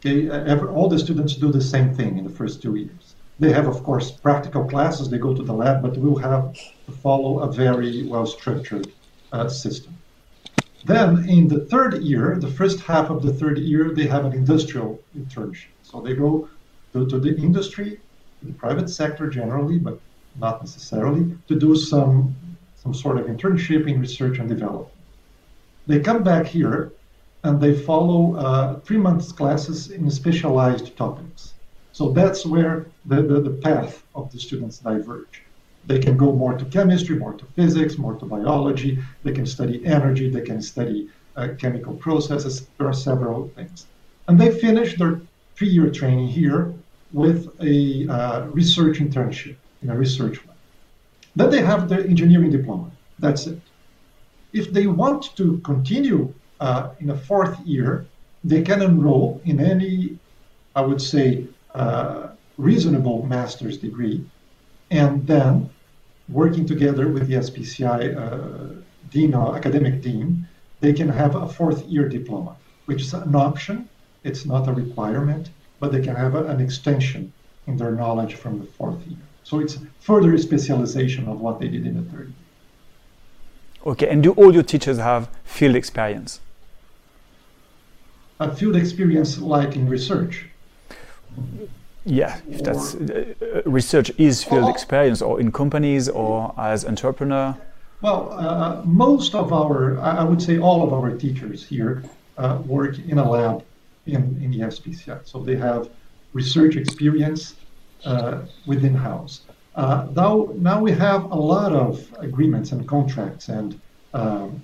Okay, 0.00 0.28
uh, 0.28 0.44
every, 0.44 0.68
all 0.68 0.88
the 0.88 0.98
students 0.98 1.36
do 1.36 1.50
the 1.50 1.60
same 1.60 1.94
thing 1.94 2.18
in 2.18 2.24
the 2.24 2.36
first 2.40 2.60
two 2.60 2.74
years. 2.74 3.14
They 3.38 3.52
have, 3.52 3.66
of 3.66 3.82
course, 3.82 4.10
practical 4.10 4.64
classes. 4.64 5.10
They 5.10 5.18
go 5.18 5.34
to 5.34 5.42
the 5.42 5.52
lab, 5.52 5.82
but 5.82 5.96
we'll 5.96 6.16
have 6.16 6.54
to 6.54 6.92
follow 6.92 7.40
a 7.40 7.52
very 7.52 8.02
well 8.04 8.26
structured 8.26 8.92
uh, 9.32 9.48
system. 9.48 9.94
Then 10.84 11.28
in 11.28 11.48
the 11.48 11.60
third 11.60 12.02
year, 12.02 12.36
the 12.38 12.50
first 12.50 12.80
half 12.80 13.10
of 13.10 13.22
the 13.22 13.32
third 13.32 13.58
year, 13.58 13.90
they 13.90 14.06
have 14.06 14.24
an 14.24 14.32
industrial 14.32 15.00
internship. 15.18 15.72
So 15.82 16.00
they 16.00 16.14
go 16.14 16.48
to, 16.92 17.06
to 17.06 17.18
the 17.18 17.36
industry, 17.36 17.98
the 18.42 18.52
private 18.52 18.88
sector 18.88 19.28
generally, 19.28 19.78
but 19.78 20.00
not 20.38 20.62
necessarily, 20.62 21.36
to 21.48 21.58
do 21.58 21.74
some, 21.74 22.34
some 22.76 22.94
sort 22.94 23.18
of 23.18 23.26
internship 23.26 23.88
in 23.88 24.00
research 24.00 24.38
and 24.38 24.48
development. 24.48 24.92
They 25.86 26.00
come 26.00 26.22
back 26.22 26.46
here 26.46 26.92
and 27.44 27.60
they 27.60 27.74
follow 27.74 28.36
uh, 28.36 28.80
three 28.80 28.98
months 28.98 29.32
classes 29.32 29.90
in 29.90 30.10
specialized 30.10 30.96
topics. 30.96 31.54
So 31.92 32.10
that's 32.10 32.44
where 32.44 32.86
the, 33.06 33.22
the, 33.22 33.40
the 33.40 33.50
path 33.50 34.02
of 34.14 34.30
the 34.32 34.38
students 34.38 34.78
diverge. 34.78 35.42
They 35.86 36.00
can 36.00 36.16
go 36.16 36.32
more 36.32 36.58
to 36.58 36.64
chemistry, 36.64 37.16
more 37.16 37.34
to 37.34 37.44
physics, 37.54 37.96
more 37.96 38.14
to 38.16 38.26
biology. 38.26 38.98
They 39.22 39.32
can 39.32 39.46
study 39.46 39.84
energy. 39.86 40.28
They 40.28 40.40
can 40.40 40.60
study 40.60 41.08
uh, 41.36 41.48
chemical 41.58 41.94
processes. 41.94 42.66
There 42.76 42.88
are 42.88 42.92
several 42.92 43.48
things. 43.54 43.86
And 44.26 44.38
they 44.38 44.50
finish 44.58 44.98
their 44.98 45.20
three 45.54 45.68
year 45.68 45.88
training 45.90 46.28
here 46.28 46.74
with 47.22 47.48
a 47.62 48.06
uh, 48.16 48.40
research 48.60 48.96
internship 48.98 49.56
in 49.82 49.88
a 49.88 49.96
research 49.96 50.36
lab. 50.46 50.58
Then 51.34 51.48
they 51.48 51.62
have 51.62 51.88
their 51.88 52.04
engineering 52.12 52.50
diploma. 52.50 52.90
That's 53.18 53.46
it. 53.46 53.60
If 54.52 54.70
they 54.76 54.86
want 54.86 55.34
to 55.36 55.58
continue 55.70 56.34
uh, 56.60 56.90
in 57.00 57.08
a 57.08 57.16
fourth 57.16 57.58
year, 57.60 58.06
they 58.44 58.60
can 58.60 58.82
enroll 58.82 59.40
in 59.46 59.56
any, 59.60 60.18
I 60.74 60.82
would 60.82 61.00
say, 61.00 61.46
uh, 61.74 62.28
reasonable 62.58 63.24
master's 63.24 63.78
degree, 63.78 64.18
and 64.90 65.26
then 65.26 65.70
working 66.28 66.66
together 66.66 67.08
with 67.08 67.28
the 67.28 67.34
ESPCI 67.36 67.98
uh, 68.14 68.82
dean 69.10 69.32
or 69.34 69.56
academic 69.56 70.02
dean, 70.02 70.46
they 70.80 70.92
can 70.92 71.08
have 71.08 71.34
a 71.34 71.48
fourth 71.48 71.82
year 71.86 72.10
diploma, 72.10 72.56
which 72.84 73.00
is 73.00 73.14
an 73.14 73.34
option. 73.34 73.88
It's 74.22 74.44
not 74.44 74.68
a 74.68 74.72
requirement, 74.72 75.48
but 75.80 75.92
they 75.92 76.00
can 76.00 76.16
have 76.16 76.34
a, 76.34 76.44
an 76.46 76.60
extension 76.60 77.32
in 77.66 77.76
their 77.76 77.92
knowledge 77.92 78.34
from 78.34 78.60
the 78.60 78.66
fourth 78.66 79.04
year. 79.06 79.18
So 79.44 79.60
it's 79.60 79.78
further 80.00 80.36
specialization 80.38 81.28
of 81.28 81.40
what 81.40 81.60
they 81.60 81.68
did 81.68 81.86
in 81.86 81.94
the 81.96 82.10
third 82.10 82.28
year. 82.28 82.46
Okay, 83.86 84.08
and 84.08 84.22
do 84.22 84.32
all 84.32 84.52
your 84.52 84.64
teachers 84.64 84.98
have 84.98 85.28
field 85.44 85.76
experience? 85.76 86.40
A 88.40 88.54
field 88.54 88.76
experience 88.76 89.38
like 89.38 89.76
in 89.76 89.88
research. 89.88 90.46
Yeah, 92.04 92.40
if 92.50 92.62
that's 92.62 92.94
uh, 92.94 93.34
uh, 93.42 93.62
research 93.70 94.10
is 94.18 94.42
field 94.44 94.68
experience, 94.68 95.22
or 95.22 95.40
in 95.40 95.50
companies, 95.52 96.08
or 96.08 96.54
as 96.56 96.84
entrepreneur. 96.84 97.56
Well, 98.00 98.32
uh, 98.32 98.82
most 98.84 99.34
of 99.34 99.52
our, 99.52 99.98
I 100.00 100.18
I 100.18 100.24
would 100.24 100.42
say 100.42 100.58
all 100.58 100.82
of 100.86 100.92
our 100.92 101.10
teachers 101.16 101.66
here 101.66 102.04
uh, 102.38 102.58
work 102.64 102.98
in 102.98 103.18
a 103.18 103.28
lab 103.28 103.64
in, 104.06 104.40
in 104.42 104.50
the 104.50 104.60
ESPCI. 104.60 105.26
So 105.26 105.42
they 105.42 105.56
have 105.56 105.90
research 106.32 106.76
experience 106.76 107.56
uh, 108.04 108.42
within 108.66 108.94
house. 108.94 109.42
Uh, 109.74 110.06
now, 110.14 110.48
now 110.56 110.80
we 110.80 110.92
have 110.92 111.24
a 111.30 111.34
lot 111.34 111.72
of 111.72 112.14
agreements 112.18 112.72
and 112.72 112.88
contracts 112.88 113.48
and 113.48 113.80
um, 114.14 114.62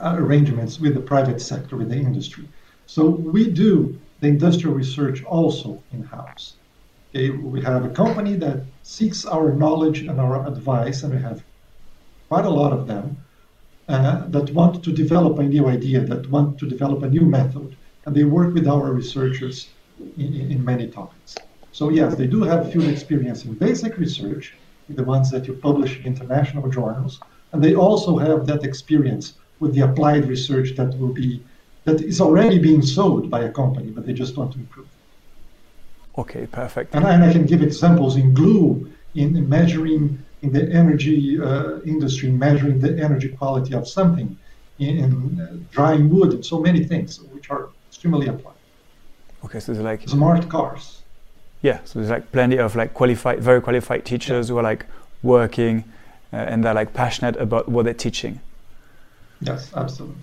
arrangements 0.00 0.78
with 0.78 0.94
the 0.94 1.00
private 1.00 1.40
sector, 1.40 1.76
with 1.76 1.88
the 1.88 1.96
industry. 1.96 2.48
So 2.86 3.08
we 3.08 3.50
do 3.50 3.98
the 4.20 4.28
industrial 4.28 4.74
research 4.74 5.24
also 5.24 5.82
in 5.92 6.02
house. 6.02 6.54
Okay, 7.10 7.30
we 7.30 7.60
have 7.62 7.84
a 7.84 7.88
company 7.88 8.34
that 8.36 8.64
seeks 8.82 9.24
our 9.24 9.52
knowledge 9.52 10.00
and 10.02 10.20
our 10.20 10.46
advice, 10.46 11.02
and 11.02 11.14
we 11.14 11.20
have 11.20 11.42
quite 12.28 12.44
a 12.44 12.50
lot 12.50 12.72
of 12.72 12.86
them 12.86 13.16
uh, 13.88 14.26
that 14.28 14.50
want 14.52 14.84
to 14.84 14.92
develop 14.92 15.38
a 15.38 15.42
new 15.42 15.66
idea, 15.66 16.00
that 16.00 16.30
want 16.30 16.58
to 16.58 16.66
develop 16.66 17.02
a 17.02 17.08
new 17.08 17.22
method, 17.22 17.76
and 18.08 18.16
they 18.16 18.24
work 18.24 18.54
with 18.54 18.66
our 18.66 18.90
researchers 18.90 19.68
in, 20.16 20.32
in, 20.40 20.50
in 20.52 20.64
many 20.64 20.86
topics. 20.86 21.36
So 21.72 21.90
yes, 21.90 22.14
they 22.14 22.26
do 22.26 22.40
have 22.42 22.72
field 22.72 22.88
experience 22.88 23.44
in 23.44 23.52
basic 23.52 23.98
research, 23.98 24.54
the 24.88 25.04
ones 25.04 25.30
that 25.30 25.46
you 25.46 25.52
publish 25.52 25.98
in 25.98 26.06
international 26.06 26.70
journals, 26.70 27.20
and 27.52 27.62
they 27.62 27.74
also 27.74 28.16
have 28.16 28.46
that 28.46 28.64
experience 28.64 29.34
with 29.60 29.74
the 29.74 29.82
applied 29.82 30.26
research 30.26 30.68
that 30.78 30.90
will 30.98 31.12
be 31.12 31.42
that 31.84 32.00
is 32.00 32.18
already 32.18 32.58
being 32.58 32.80
sold 32.80 33.30
by 33.30 33.40
a 33.40 33.52
company, 33.52 33.90
but 33.90 34.06
they 34.06 34.14
just 34.14 34.38
want 34.38 34.52
to 34.54 34.58
improve. 34.58 34.88
Okay, 36.16 36.46
perfect. 36.46 36.94
And 36.94 37.04
I, 37.04 37.12
and 37.14 37.22
I 37.24 37.30
can 37.30 37.44
give 37.44 37.62
examples 37.62 38.16
in 38.16 38.32
glue, 38.32 38.90
in, 39.14 39.36
in 39.36 39.46
measuring 39.48 40.02
in 40.40 40.50
the 40.52 40.64
energy 40.82 41.38
uh, 41.40 41.80
industry, 41.94 42.30
measuring 42.30 42.78
the 42.80 42.92
energy 43.06 43.28
quality 43.28 43.74
of 43.74 43.86
something, 43.86 44.28
in, 44.78 44.92
in 45.04 45.10
uh, 45.40 45.56
drying 45.70 46.08
wood, 46.08 46.32
and 46.32 46.44
so 46.52 46.58
many 46.58 46.84
things 46.84 47.20
which 47.34 47.50
are 47.50 47.68
extremely 47.88 48.28
applied. 48.28 48.54
Okay, 49.44 49.60
so 49.60 49.72
there's 49.72 49.84
like 49.84 50.08
Smart 50.08 50.48
cars. 50.48 51.02
yeah, 51.62 51.78
so 51.84 51.98
there's 51.98 52.10
like 52.10 52.30
plenty 52.32 52.58
of 52.58 52.74
like 52.76 52.94
qualified, 52.94 53.40
very 53.40 53.60
qualified 53.60 54.04
teachers 54.04 54.48
who 54.48 54.58
are 54.58 54.62
like 54.62 54.86
working, 55.22 55.84
uh, 56.32 56.36
and 56.36 56.64
they're 56.64 56.74
like 56.74 56.92
passionate 56.94 57.36
about 57.36 57.68
what 57.68 57.84
they're 57.84 57.94
teaching. 57.94 58.40
Yes, 59.40 59.72
absolutely. 59.74 60.16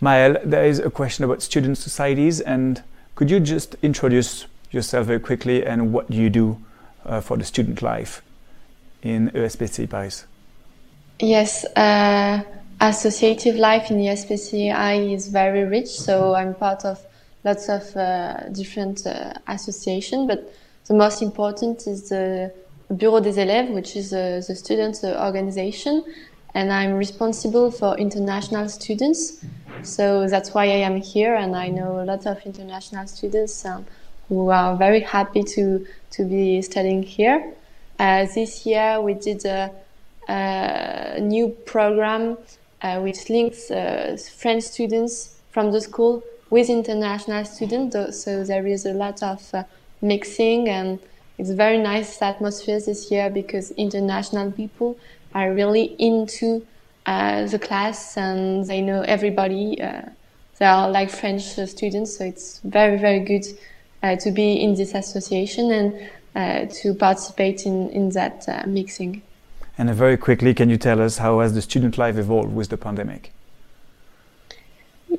Maël, 0.00 0.40
there 0.44 0.64
is 0.64 0.78
a 0.78 0.90
question 0.90 1.24
about 1.24 1.42
student 1.42 1.78
societies, 1.78 2.40
and 2.40 2.82
could 3.14 3.30
you 3.30 3.38
just 3.40 3.76
introduce 3.82 4.46
yourself 4.70 5.06
very 5.06 5.20
quickly 5.20 5.64
and 5.64 5.92
what 5.92 6.10
do 6.10 6.16
you 6.16 6.30
do 6.30 6.58
uh, 7.04 7.20
for 7.20 7.36
the 7.36 7.44
student 7.44 7.82
life 7.82 8.22
in 9.02 9.30
ESPCI 9.30 9.88
Paris? 9.88 10.24
Yes, 11.20 11.64
uh, 11.76 12.42
associative 12.88 13.54
life 13.54 13.90
in 13.90 13.98
the 13.98 14.06
ESPCI 14.06 15.14
is 15.14 15.28
very 15.28 15.64
rich, 15.64 15.88
so 15.88 16.34
I'm 16.34 16.54
part 16.54 16.84
of 16.84 16.98
lots 17.44 17.68
of 17.68 17.96
uh, 17.96 18.48
different 18.48 19.06
uh, 19.06 19.34
associations, 19.46 20.26
but 20.26 20.52
the 20.86 20.94
most 20.94 21.22
important 21.22 21.86
is 21.86 22.08
the 22.08 22.52
Bureau 22.96 23.20
des 23.20 23.38
élèves, 23.38 23.72
which 23.72 23.94
is 23.96 24.12
uh, 24.12 24.42
the 24.46 24.54
student 24.56 24.98
uh, 25.04 25.24
organization, 25.24 26.04
and 26.54 26.72
I'm 26.72 26.94
responsible 26.94 27.70
for 27.70 27.96
international 27.96 28.68
students. 28.68 29.44
So 29.84 30.26
that's 30.28 30.52
why 30.52 30.64
I 30.64 30.82
am 30.88 30.96
here, 30.96 31.36
and 31.36 31.54
I 31.54 31.68
know 31.68 32.00
a 32.00 32.04
lot 32.04 32.26
of 32.26 32.44
international 32.44 33.06
students 33.06 33.64
um, 33.64 33.86
who 34.28 34.50
are 34.50 34.76
very 34.76 35.00
happy 35.00 35.44
to, 35.44 35.86
to 36.10 36.24
be 36.24 36.60
studying 36.62 37.04
here. 37.04 37.54
Uh, 38.00 38.26
this 38.34 38.66
year 38.66 39.00
we 39.00 39.14
did 39.14 39.44
a, 39.44 39.70
a 40.28 41.20
new 41.20 41.48
program 41.64 42.36
which 43.00 43.28
links 43.30 43.70
uh, 43.70 44.16
French 44.36 44.64
students 44.64 45.40
from 45.50 45.70
the 45.72 45.80
school 45.80 46.22
with 46.50 46.68
international 46.68 47.44
students. 47.44 48.22
So 48.22 48.44
there 48.44 48.66
is 48.66 48.84
a 48.86 48.92
lot 48.92 49.22
of 49.22 49.54
uh, 49.54 49.64
mixing, 50.00 50.68
and 50.68 50.98
it's 51.38 51.50
very 51.50 51.78
nice 51.78 52.20
atmosphere 52.20 52.80
this 52.80 53.10
year 53.10 53.30
because 53.30 53.70
international 53.72 54.50
people 54.52 54.98
are 55.34 55.52
really 55.52 55.94
into 55.98 56.66
uh, 57.06 57.46
the 57.46 57.58
class 57.58 58.16
and 58.16 58.66
they 58.66 58.80
know 58.80 59.02
everybody. 59.02 59.80
Uh, 59.80 60.02
they 60.58 60.66
are 60.66 60.90
like 60.90 61.10
French 61.10 61.42
students, 61.42 62.18
so 62.18 62.24
it's 62.24 62.60
very, 62.60 62.98
very 62.98 63.20
good 63.20 63.46
uh, 64.02 64.16
to 64.16 64.30
be 64.30 64.62
in 64.62 64.74
this 64.74 64.94
association 64.94 65.70
and 65.70 66.10
uh, 66.34 66.72
to 66.72 66.94
participate 66.94 67.66
in, 67.66 67.88
in 67.90 68.10
that 68.10 68.48
uh, 68.48 68.62
mixing. 68.66 69.22
And 69.78 69.90
very 69.90 70.16
quickly, 70.16 70.54
can 70.54 70.68
you 70.68 70.76
tell 70.76 71.00
us 71.00 71.18
how 71.18 71.40
has 71.40 71.54
the 71.54 71.62
student 71.62 71.96
life 71.96 72.16
evolved 72.16 72.54
with 72.54 72.68
the 72.68 72.76
pandemic? 72.76 73.32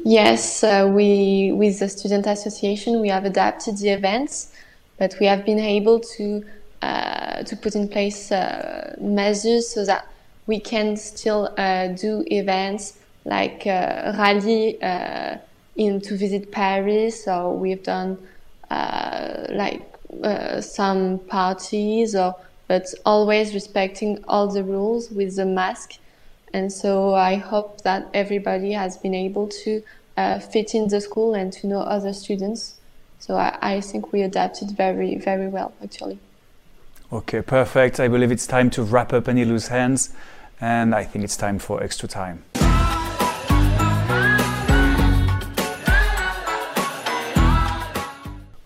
Yes, 0.06 0.64
uh, 0.64 0.90
we 0.94 1.52
with 1.54 1.80
the 1.80 1.88
student 1.88 2.28
association 2.28 3.00
we 3.00 3.10
have 3.10 3.26
adapted 3.26 3.78
the 3.78 3.90
events, 3.90 4.52
but 4.98 5.16
we 5.20 5.28
have 5.28 5.46
been 5.46 5.60
able 5.60 6.00
to 6.00 6.44
uh, 6.82 7.44
to 7.44 7.56
put 7.56 7.76
in 7.76 7.88
place 7.88 8.32
uh, 8.32 8.96
measures 9.00 9.70
so 9.70 9.86
that 9.86 10.08
we 10.48 10.60
can 10.60 10.98
still 10.98 11.54
uh, 11.58 11.88
do 11.88 12.24
events 12.28 13.00
like 13.24 13.66
uh, 13.66 14.14
rally 14.18 14.82
uh, 14.82 15.38
in 15.78 16.02
to 16.02 16.18
visit 16.18 16.52
Paris. 16.52 17.24
So 17.24 17.54
we've 17.54 17.84
done 17.84 18.18
like 18.70 19.82
some 20.62 21.20
parties, 21.20 22.16
or 22.16 22.36
but 22.68 22.94
always 23.06 23.54
respecting 23.54 24.24
all 24.28 24.48
the 24.48 24.64
rules 24.64 25.10
with 25.10 25.36
the 25.36 25.46
mask 25.46 25.94
and 26.54 26.72
so 26.72 27.16
I 27.16 27.36
hope 27.36 27.82
that 27.82 28.08
everybody 28.14 28.74
has 28.74 28.98
been 28.98 29.16
able 29.16 29.48
to 29.64 29.82
uh, 30.16 30.38
fit 30.38 30.76
in 30.76 30.88
the 30.88 31.02
school 31.02 31.34
and 31.34 31.52
to 31.54 31.66
know 31.66 31.80
other 31.80 32.14
students. 32.14 32.76
So 33.18 33.36
I, 33.36 33.58
I 33.60 33.82
think 33.82 34.14
we 34.14 34.22
adapted 34.22 34.70
very, 34.78 35.18
very 35.18 35.48
well, 35.48 35.74
actually. 35.84 36.20
Okay, 37.12 37.42
perfect. 37.42 38.00
I 38.00 38.08
believe 38.08 38.32
it's 38.32 38.46
time 38.46 38.70
to 38.72 38.84
wrap 38.84 39.14
up 39.14 39.28
any 39.28 39.46
loose 39.46 39.70
hands, 39.70 40.14
and 40.62 40.94
I 40.94 41.04
think 41.04 41.26
it's 41.26 41.38
time 41.38 41.58
for 41.58 41.82
extra 41.82 42.08
time. 42.08 42.44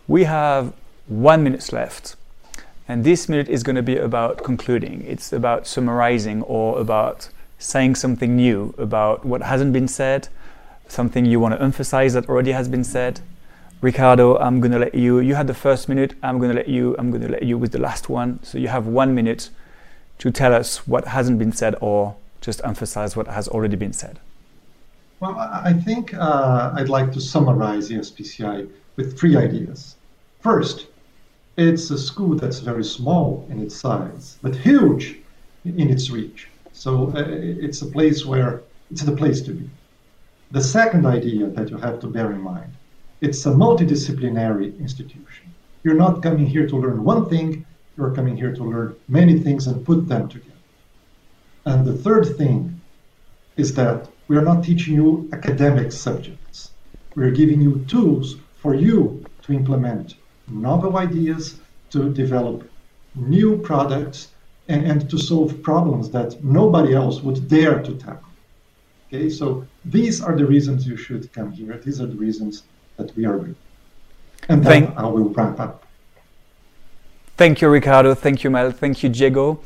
We 0.10 0.26
have 0.26 0.74
one 1.08 1.44
minute 1.44 1.72
left, 1.72 2.16
and 2.88 3.04
this 3.04 3.28
minute 3.28 3.50
is 3.50 3.64
going 3.64 3.76
to 3.76 3.84
be 3.84 3.98
about 3.98 4.44
concluding. 4.44 5.04
It's 5.06 5.34
about 5.34 5.68
summarizing 5.68 6.42
or 6.44 6.80
about 6.80 7.30
saying 7.60 7.96
something 7.96 8.36
new 8.36 8.74
about 8.78 9.26
what 9.26 9.42
hasn't 9.42 9.74
been 9.74 9.88
said, 9.88 10.30
something 10.88 11.26
you 11.26 11.40
want 11.40 11.56
to 11.56 11.62
emphasize 11.62 12.14
that 12.14 12.30
already 12.30 12.52
has 12.52 12.70
been 12.70 12.84
said. 12.84 13.20
Ricardo, 13.82 14.38
I'm 14.38 14.60
going 14.60 14.72
to 14.72 14.80
let 14.80 14.96
you. 14.96 15.20
You 15.20 15.36
had 15.36 15.48
the 15.48 15.54
first 15.54 15.90
minute. 15.90 16.16
I'm 16.24 16.40
going 16.40 16.50
to 16.50 16.56
let 16.56 16.68
you. 16.68 16.96
I'm 16.98 17.12
going 17.12 17.22
to 17.22 17.30
let 17.30 17.44
you 17.44 17.58
with 17.58 17.72
the 17.72 17.80
last 17.80 18.10
one. 18.10 18.42
So 18.44 18.58
you 18.58 18.70
have 18.70 18.88
one 18.88 19.14
minute 19.14 19.50
to 20.20 20.32
tell 20.32 20.54
us 20.54 20.88
what 20.88 21.10
hasn't 21.10 21.38
been 21.38 21.52
said 21.52 21.76
or 21.82 22.16
just 22.42 22.62
emphasize 22.64 23.16
what 23.16 23.28
has 23.28 23.48
already 23.48 23.76
been 23.76 23.94
said. 23.94 24.20
Well, 25.20 25.38
I 25.38 25.74
think 25.74 26.14
uh, 26.14 26.72
I'd 26.76 26.90
like 26.90 27.12
to 27.14 27.22
summarize 27.22 27.90
the 27.90 27.96
ESPCI 27.96 28.70
with 28.96 29.20
three 29.20 29.36
ideas. 29.36 29.96
First, 30.42 30.88
it's 31.58 31.90
a 31.90 31.98
school 31.98 32.36
that's 32.36 32.60
very 32.60 32.84
small 32.84 33.46
in 33.50 33.60
its 33.60 33.76
size, 33.76 34.38
but 34.44 34.56
huge 34.56 35.18
in 35.66 35.90
its 35.90 36.12
reach. 36.12 36.48
So 36.72 37.12
uh, 37.16 37.26
it's 37.28 37.82
a 37.82 37.88
place 37.88 38.26
where 38.26 38.62
it's 38.92 39.02
the 39.02 39.12
place 39.12 39.42
to 39.42 39.52
be. 39.52 39.68
The 40.52 40.62
second 40.62 41.06
idea 41.08 41.48
that 41.48 41.70
you 41.72 41.78
have 41.78 42.00
to 42.02 42.08
bear 42.08 42.32
in 42.32 42.42
mind, 42.42 42.72
it's 43.22 43.44
a 43.48 43.50
multidisciplinary 43.50 44.80
institution. 44.80 45.54
You're 45.84 45.96
not 45.96 46.22
coming 46.22 46.46
here 46.46 46.68
to 46.68 46.78
learn 46.78 47.04
one 47.04 47.28
thing, 47.28 47.66
you're 47.98 48.14
coming 48.14 48.38
here 48.38 48.54
to 48.54 48.64
learn 48.64 48.96
many 49.10 49.40
things 49.40 49.66
and 49.66 49.84
put 49.84 50.08
them 50.08 50.30
together. 50.30 50.54
And 51.66 51.86
the 51.86 51.98
third 51.98 52.38
thing 52.38 52.80
is 53.58 53.74
that 53.74 54.08
we 54.28 54.38
are 54.38 54.44
not 54.44 54.64
teaching 54.64 54.94
you 54.94 55.28
academic 55.34 55.92
subjects. 55.92 56.72
We're 57.16 57.32
giving 57.32 57.62
you 57.62 57.84
tools 57.88 58.36
for 58.58 58.76
you 58.76 59.26
to 59.42 59.54
implement 59.54 60.16
novel 60.50 60.98
ideas, 60.98 61.60
to 61.90 62.14
develop 62.14 62.70
new 63.16 63.58
products 63.58 64.30
and, 64.68 64.86
and 64.86 65.10
to 65.10 65.18
solve 65.18 65.62
problems 65.64 66.10
that 66.12 66.44
nobody 66.44 66.94
else 66.94 67.22
would 67.22 67.48
dare 67.48 67.82
to 67.82 67.94
tackle. 67.96 68.30
Okay, 69.08 69.30
so 69.30 69.66
these 69.86 70.22
are 70.22 70.36
the 70.36 70.46
reasons 70.46 70.86
you 70.86 70.98
should 70.98 71.32
come 71.32 71.52
here. 71.52 71.78
These 71.78 72.02
are 72.02 72.08
the 72.08 72.16
reasons 72.16 72.64
that 72.98 73.16
we 73.16 73.26
are 73.26 73.40
here. 73.44 73.56
And 74.50 74.64
then 74.64 74.88
Thank- 74.88 74.98
I 74.98 75.06
will 75.06 75.30
wrap 75.30 75.60
up. 75.60 75.84
Thank 77.38 77.62
you, 77.62 77.70
Ricardo. 77.70 78.16
Thank 78.16 78.44
you, 78.44 78.50
Mel. 78.50 78.72
Thank 78.72 79.04
you, 79.04 79.10
Diego. 79.10 79.60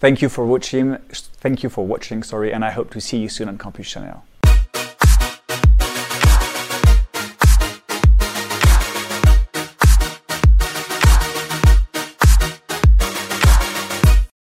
Thank 0.00 0.20
you 0.20 0.28
for 0.28 0.44
watching. 0.44 0.96
Thank 1.44 1.62
you 1.62 1.70
for 1.70 1.86
watching. 1.86 2.22
Sorry, 2.22 2.52
and 2.52 2.64
I 2.64 2.70
hope 2.72 2.90
to 2.90 3.00
see 3.00 3.18
you 3.18 3.28
soon 3.28 3.48
on 3.48 3.56
Campus 3.56 3.86
Chanel. 3.86 4.24